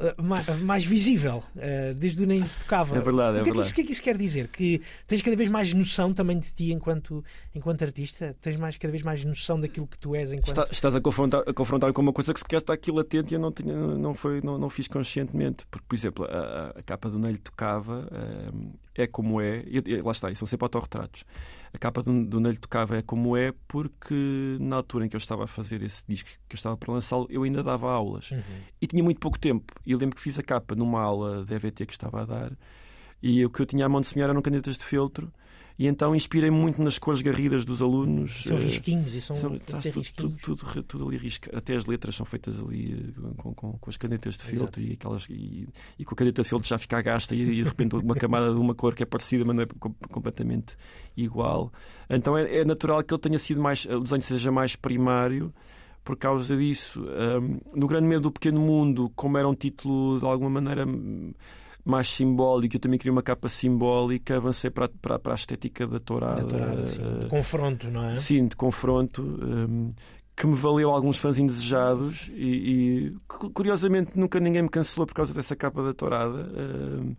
eh, 0.00 0.14
ma- 0.20 0.42
mais, 0.62 0.84
visível 0.84 1.42
eh, 1.56 1.94
desde 1.94 2.24
o 2.24 2.26
nem 2.26 2.42
tocava 2.42 2.96
É 2.96 3.00
verdade, 3.00 3.38
é 3.38 3.40
o 3.42 3.44
que, 3.44 3.50
é 3.50 3.52
que 3.52 3.58
verdade. 3.58 3.62
isso, 3.62 3.70
o 3.70 3.74
que 3.76 3.80
é 3.80 3.84
que 3.84 3.92
isso 3.92 4.02
quer 4.02 4.16
dizer? 4.16 4.48
Que 4.48 4.82
tens 5.06 5.22
cada 5.22 5.36
vez 5.36 5.48
mais 5.48 5.72
noção 5.72 6.12
também 6.12 6.36
de 6.38 6.52
ti 6.52 6.72
enquanto, 6.72 7.24
enquanto 7.54 7.82
artista? 7.84 8.34
Tens 8.40 8.56
mais, 8.56 8.76
cada 8.76 8.90
vez 8.90 9.04
mais 9.04 9.24
noção 9.24 9.60
daquilo 9.60 9.86
que 9.86 9.96
tu 9.96 10.14
és 10.16 10.32
enquanto. 10.32 10.48
Está- 10.48 10.66
estás 10.70 10.96
a 10.96 11.00
confrontar, 11.00 11.44
a 11.46 11.52
confrontar 11.52 11.92
com 11.92 12.02
uma 12.02 12.12
coisa 12.12 12.34
que 12.34 12.40
se 12.40 12.44
quer 12.44 12.56
estar 12.58 12.72
aqui 12.72 12.90
latente 12.90 13.32
e 13.32 13.36
eu 13.36 13.40
não, 13.40 13.52
tinha, 13.52 13.72
não, 13.74 14.14
foi, 14.14 14.40
não, 14.42 14.58
não 14.58 14.68
fiz 14.68 14.88
conscientemente. 14.88 15.64
Porque, 15.70 15.86
por 15.88 15.94
exemplo, 15.94 16.24
a, 16.24 16.72
a 16.76 16.82
capa 16.82 17.08
do 17.08 17.18
Ney 17.18 17.36
tocava 17.36 18.08
eh, 18.96 19.02
é 19.04 19.06
como 19.06 19.40
é. 19.40 19.62
E, 19.66 19.80
e 19.86 20.00
lá 20.02 20.10
está, 20.10 20.28
e 20.30 20.34
são 20.34 20.46
sempre 20.48 20.64
autorretratos. 20.64 21.24
A 21.74 21.78
capa 21.78 22.04
do, 22.04 22.24
do 22.24 22.38
Ney 22.38 22.56
tocava 22.56 22.96
é 22.96 23.02
como 23.02 23.36
é 23.36 23.52
porque 23.66 24.56
na 24.60 24.76
altura 24.76 25.06
em 25.06 25.08
que 25.08 25.16
eu 25.16 25.18
estava 25.18 25.42
a 25.42 25.46
fazer 25.48 25.82
esse 25.82 26.04
disco, 26.06 26.30
que 26.48 26.54
eu 26.54 26.56
estava 26.56 26.76
para 26.76 26.92
lançá-lo, 26.92 27.26
eu 27.28 27.42
ainda 27.42 27.64
dava 27.64 27.90
aulas. 27.90 28.30
Uhum. 28.30 28.40
E 28.80 28.86
tinha 28.86 29.02
muito 29.02 29.18
pouco 29.18 29.36
tempo. 29.36 29.74
E 29.84 29.90
eu 29.90 29.98
lembro 29.98 30.14
que 30.14 30.22
fiz 30.22 30.38
a 30.38 30.42
capa 30.42 30.76
numa 30.76 31.02
aula 31.02 31.44
de 31.44 31.52
EVT 31.52 31.84
que 31.86 31.92
estava 31.92 32.22
a 32.22 32.24
dar. 32.24 32.52
E 33.20 33.44
o 33.44 33.50
que 33.50 33.60
eu 33.60 33.66
tinha 33.66 33.86
à 33.86 33.88
mão 33.88 34.00
de 34.00 34.06
semear 34.06 34.30
eram 34.30 34.40
canetas 34.40 34.78
de 34.78 34.84
feltro 34.84 35.32
e 35.76 35.86
então 35.86 36.14
inspirei 36.14 36.50
muito 36.50 36.80
nas 36.80 36.98
cores 36.98 37.20
garridas 37.20 37.64
dos 37.64 37.82
alunos. 37.82 38.44
São 38.44 38.56
risquinhos 38.56 39.14
e 39.14 39.20
são, 39.20 39.34
são 39.34 39.58
tá, 39.58 39.80
tudo, 39.80 40.06
tudo, 40.14 40.36
tudo, 40.36 40.82
tudo, 40.84 41.08
ali 41.08 41.16
risca. 41.16 41.56
Até 41.56 41.74
as 41.74 41.86
letras 41.86 42.14
são 42.14 42.24
feitas 42.24 42.58
ali 42.60 43.12
com, 43.36 43.52
com, 43.52 43.72
com 43.72 43.90
as 43.90 43.96
canetas 43.96 44.36
de 44.36 44.44
filtro 44.44 44.80
e, 44.80 44.92
aquelas, 44.92 45.26
e, 45.28 45.68
e, 45.98 46.04
com 46.04 46.14
a 46.14 46.16
caneta 46.16 46.42
de 46.42 46.48
filtro 46.48 46.68
já 46.68 46.78
fica 46.78 46.96
a 46.96 47.02
gasta 47.02 47.34
e, 47.34 47.42
e 47.42 47.54
de 47.56 47.62
repente 47.64 47.96
uma 47.96 48.14
camada 48.16 48.52
de 48.52 48.60
uma 48.60 48.74
cor 48.74 48.94
que 48.94 49.02
é 49.02 49.06
parecida, 49.06 49.44
mas 49.44 49.56
não 49.56 49.62
é 49.64 49.66
completamente 50.10 50.76
igual. 51.16 51.72
Então 52.08 52.38
é, 52.38 52.58
é 52.58 52.64
natural 52.64 53.02
que 53.02 53.12
ele 53.12 53.20
tenha 53.20 53.38
sido 53.38 53.60
mais, 53.60 53.84
o 53.84 54.00
desenho 54.00 54.22
seja 54.22 54.52
mais 54.52 54.76
primário 54.76 55.52
por 56.04 56.16
causa 56.16 56.56
disso. 56.56 57.02
Um, 57.02 57.58
no 57.74 57.88
Grande 57.88 58.06
Medo 58.06 58.22
do 58.22 58.30
Pequeno 58.30 58.60
Mundo, 58.60 59.10
como 59.16 59.38
era 59.38 59.48
um 59.48 59.54
título 59.54 60.20
de 60.20 60.26
alguma 60.26 60.50
maneira 60.50 60.86
mais 61.84 62.08
simbólico, 62.08 62.76
eu 62.76 62.80
também 62.80 62.98
queria 62.98 63.12
uma 63.12 63.22
capa 63.22 63.48
simbólica, 63.48 64.36
avancei 64.36 64.70
para, 64.70 64.88
para, 64.88 65.18
para 65.18 65.32
a 65.32 65.34
estética 65.34 65.86
da 65.86 66.00
tourada. 66.00 66.42
Da 66.42 66.48
tourada 66.48 66.84
sim, 66.86 67.18
de 67.18 67.26
confronto, 67.26 67.90
não 67.90 68.04
é? 68.10 68.16
Sim, 68.16 68.48
de 68.48 68.56
confronto. 68.56 69.22
Um, 69.22 69.92
que 70.36 70.46
me 70.46 70.56
valeu 70.56 70.90
alguns 70.90 71.16
fãs 71.16 71.38
indesejados 71.38 72.28
e, 72.34 73.12
e, 73.12 73.16
curiosamente 73.52 74.18
nunca 74.18 74.40
ninguém 74.40 74.62
me 74.62 74.68
cancelou 74.68 75.06
por 75.06 75.14
causa 75.14 75.32
dessa 75.32 75.54
capa 75.54 75.82
da 75.82 75.94
tourada. 75.94 76.50
Um, 76.56 77.14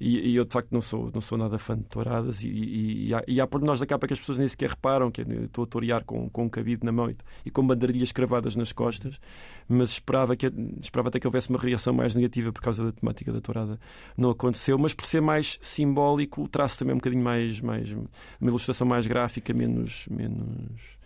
e, 0.00 0.30
e, 0.30 0.36
eu 0.36 0.44
de 0.46 0.52
facto 0.52 0.72
não 0.72 0.80
sou, 0.80 1.10
não 1.12 1.20
sou 1.20 1.36
nada 1.36 1.58
fã 1.58 1.76
de 1.76 1.84
touradas 1.84 2.42
e, 2.42 2.48
e, 2.48 3.08
e, 3.08 3.40
há, 3.40 3.44
há 3.44 3.46
pormenores 3.46 3.80
da 3.80 3.86
capa 3.86 4.06
que 4.06 4.14
as 4.14 4.18
pessoas 4.18 4.38
nem 4.38 4.48
sequer 4.48 4.70
reparam, 4.70 5.10
que 5.10 5.20
estou 5.20 5.64
a 5.64 5.66
torear 5.66 6.04
com, 6.04 6.30
com 6.30 6.44
um 6.44 6.48
cabide 6.48 6.84
na 6.84 6.90
mão 6.90 7.10
e, 7.10 7.16
e 7.44 7.50
com 7.50 7.66
bandeirinhas 7.66 8.10
cravadas 8.10 8.56
nas 8.56 8.72
costas, 8.72 9.20
mas 9.68 9.90
esperava, 9.90 10.34
que, 10.34 10.46
esperava 10.80 11.08
até 11.08 11.20
que 11.20 11.26
houvesse 11.26 11.50
uma 11.50 11.58
reação 11.58 11.92
mais 11.92 12.14
negativa 12.14 12.50
por 12.50 12.62
causa 12.62 12.84
da 12.84 12.92
temática 12.92 13.30
da 13.30 13.40
tourada. 13.40 13.78
Não 14.16 14.30
aconteceu, 14.30 14.78
mas 14.78 14.94
por 14.94 15.04
ser 15.04 15.20
mais 15.20 15.58
simbólico, 15.60 16.42
o 16.42 16.48
traço 16.48 16.78
também 16.78 16.92
é 16.92 16.94
um 16.94 16.98
bocadinho 16.98 17.22
mais, 17.22 17.60
mais 17.60 17.92
uma 17.92 18.50
ilustração 18.50 18.86
mais 18.86 19.06
gráfica, 19.06 19.52
menos. 19.52 20.06
menos 20.10 20.99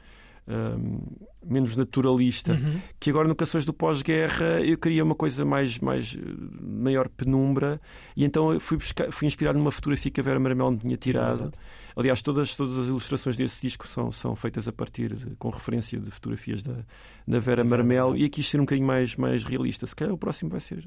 um, 0.46 1.00
menos 1.44 1.76
naturalista, 1.76 2.52
uhum. 2.52 2.80
que 2.98 3.10
agora 3.10 3.28
no 3.28 3.34
Canções 3.34 3.64
do 3.64 3.72
Pós-Guerra 3.72 4.60
eu 4.62 4.76
queria 4.78 5.04
uma 5.04 5.14
coisa 5.14 5.44
mais, 5.44 5.78
mais 5.78 6.16
maior 6.60 7.08
penumbra 7.08 7.80
e 8.16 8.24
então 8.24 8.52
eu 8.52 8.60
fui, 8.60 8.76
buscar, 8.76 9.10
fui 9.12 9.26
inspirado 9.26 9.58
numa 9.58 9.70
fotografia 9.70 10.10
que 10.10 10.20
a 10.20 10.24
Vera 10.24 10.38
Marmel 10.38 10.72
me 10.72 10.78
tinha 10.78 10.96
tirado. 10.96 11.52
Aliás, 11.96 12.20
todas, 12.22 12.54
todas 12.54 12.76
as 12.76 12.86
ilustrações 12.86 13.36
desse 13.36 13.60
disco 13.60 13.86
são, 13.86 14.10
são 14.10 14.34
feitas 14.34 14.66
a 14.66 14.72
partir 14.72 15.14
de, 15.14 15.36
com 15.36 15.48
referência 15.48 15.98
de 15.98 16.10
fotografias 16.10 16.62
da, 16.62 16.78
da 17.26 17.38
Vera 17.38 17.62
Marmel 17.62 18.16
e 18.16 18.24
aqui 18.24 18.42
ser 18.42 18.58
um 18.58 18.64
bocadinho 18.64 18.86
mais, 18.86 19.16
mais 19.16 19.44
realista. 19.44 19.86
Se 19.86 19.94
calhar 19.94 20.12
o 20.12 20.18
próximo 20.18 20.50
vai 20.50 20.60
ser 20.60 20.84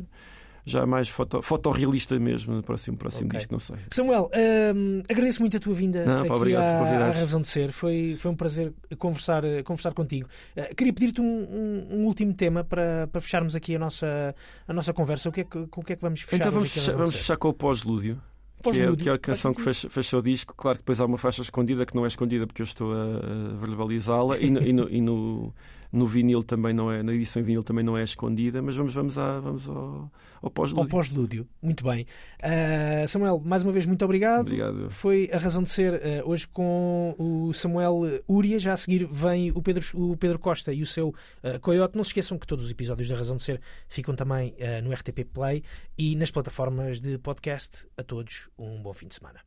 já 0.68 0.86
mais 0.86 1.08
foto, 1.08 1.42
fotorrealista 1.42 2.20
mesmo 2.20 2.56
no 2.56 2.64
próximo, 2.64 2.98
próximo 2.98 3.28
okay. 3.28 3.38
disco, 3.38 3.54
não 3.54 3.60
sei. 3.60 3.78
Samuel, 3.92 4.30
hum, 4.76 5.02
agradeço 5.10 5.40
muito 5.40 5.56
a 5.58 5.60
tua 5.60 5.74
vinda 5.74 6.06
não, 6.06 6.22
aqui 6.22 6.32
obrigado 6.32 6.64
à, 6.64 7.08
à 7.08 7.12
Razão 7.12 7.42
de 7.42 7.48
Ser. 7.48 7.72
Foi, 7.72 8.16
foi 8.20 8.32
um 8.32 8.36
prazer 8.36 8.74
conversar, 8.98 9.44
conversar 9.64 9.94
contigo. 9.94 10.28
Uh, 10.56 10.76
queria 10.76 10.94
pedir-te 10.94 11.22
um, 11.22 11.26
um, 11.26 11.88
um, 12.00 12.06
último 12.06 12.34
tema 12.34 12.64
para, 12.64 13.08
para 13.08 13.22
fecharmos 13.22 13.56
aqui 13.56 13.76
a 13.76 13.80
nossa, 13.80 14.36
a 14.68 14.74
nossa 14.74 14.94
conversa. 14.94 15.30
O 15.30 15.32
que 15.32 15.42
é 15.42 15.44
que, 15.44 15.68
com 15.68 15.82
o 15.82 15.84
que 15.84 15.94
é 15.94 15.96
que 15.96 16.02
vamos 16.02 16.22
fechar? 16.22 16.38
Então 16.38 16.52
vamos, 16.52 16.72
fechar, 16.72 16.96
vamos 16.96 17.16
fechar 17.16 17.38
com 17.38 17.50
o 17.50 17.54
pós-lúdio. 17.54 18.22
Que 18.64 18.82
é, 18.82 18.96
que 18.96 19.08
é, 19.08 19.14
a 19.14 19.18
canção 19.20 19.54
que 19.54 19.62
fecha, 19.62 19.88
fecha, 19.88 20.18
o 20.18 20.22
disco. 20.22 20.54
Claro 20.56 20.78
que 20.78 20.82
depois 20.82 21.00
há 21.00 21.06
uma 21.06 21.18
faixa 21.18 21.42
escondida 21.44 21.86
que 21.86 21.96
não 21.96 22.04
é 22.04 22.08
escondida 22.08 22.48
porque 22.48 22.64
eu 22.64 22.66
estou 22.66 22.92
a, 22.92 22.96
a 22.96 23.66
verbalizá-la 23.66 24.38
e, 24.40 24.50
no, 24.50 24.62
e, 24.62 24.74
no, 24.74 24.90
e 24.90 25.00
no, 25.00 25.54
no 25.92 26.06
vinil 26.06 26.44
também 26.44 26.74
não 26.74 26.92
é, 26.92 27.02
na 27.04 27.14
edição 27.14 27.42
em 27.42 27.46
vinil 27.46 27.64
também 27.64 27.84
não 27.84 27.98
é 27.98 28.04
escondida, 28.04 28.62
mas 28.62 28.76
vamos, 28.76 28.94
vamos, 28.94 29.18
à, 29.18 29.40
vamos 29.40 29.68
ao, 29.68 30.12
ao 30.42 30.50
pós-lúdio. 30.50 30.84
Ao 30.84 30.90
pós-lúdio, 30.90 31.48
muito 31.62 31.84
bem. 31.84 32.06
Uh, 32.44 33.08
Samuel, 33.08 33.40
mais 33.40 33.64
uma 33.64 33.72
vez, 33.72 33.86
muito 33.86 34.04
obrigado. 34.04 34.48
Obrigado. 34.48 34.90
Foi 34.90 35.30
a 35.32 35.38
razão 35.38 35.64
de 35.64 35.70
ser 35.70 35.94
uh, 35.94 36.30
hoje 36.30 36.48
com 36.48 37.16
o 37.18 37.54
Samuel 37.54 38.02
Uria. 38.28 38.60
Já 38.60 38.74
a 38.74 38.78
seguir 38.78 39.06
vem 39.06 39.52
o 39.52 39.62
Pedro, 39.62 39.84
o 39.94 40.18
Pedro 40.18 40.40
Costa 40.40 40.74
e 40.74 40.82
o 40.82 40.86
seu 40.86 41.10
uh, 41.10 41.60
Coyote. 41.62 41.96
Não 41.96 42.04
se 42.04 42.10
esqueçam 42.10 42.38
que 42.38 42.48
todos 42.48 42.66
os 42.66 42.72
episódios 42.72 43.08
da 43.08 43.16
Razão 43.16 43.38
de 43.38 43.44
Ser 43.44 43.62
ficam 43.88 44.16
também 44.16 44.56
no 44.84 44.92
RTP 44.92 45.24
Play 45.34 45.64
e 45.98 46.16
nas 46.16 46.32
plataformas 46.32 47.00
de 47.00 47.18
podcast. 47.18 47.88
A 47.98 48.04
todos, 48.04 48.50
um 48.58 48.82
bom 48.82 48.94
fim 48.94 49.08
de 49.08 49.16
semana. 49.16 49.47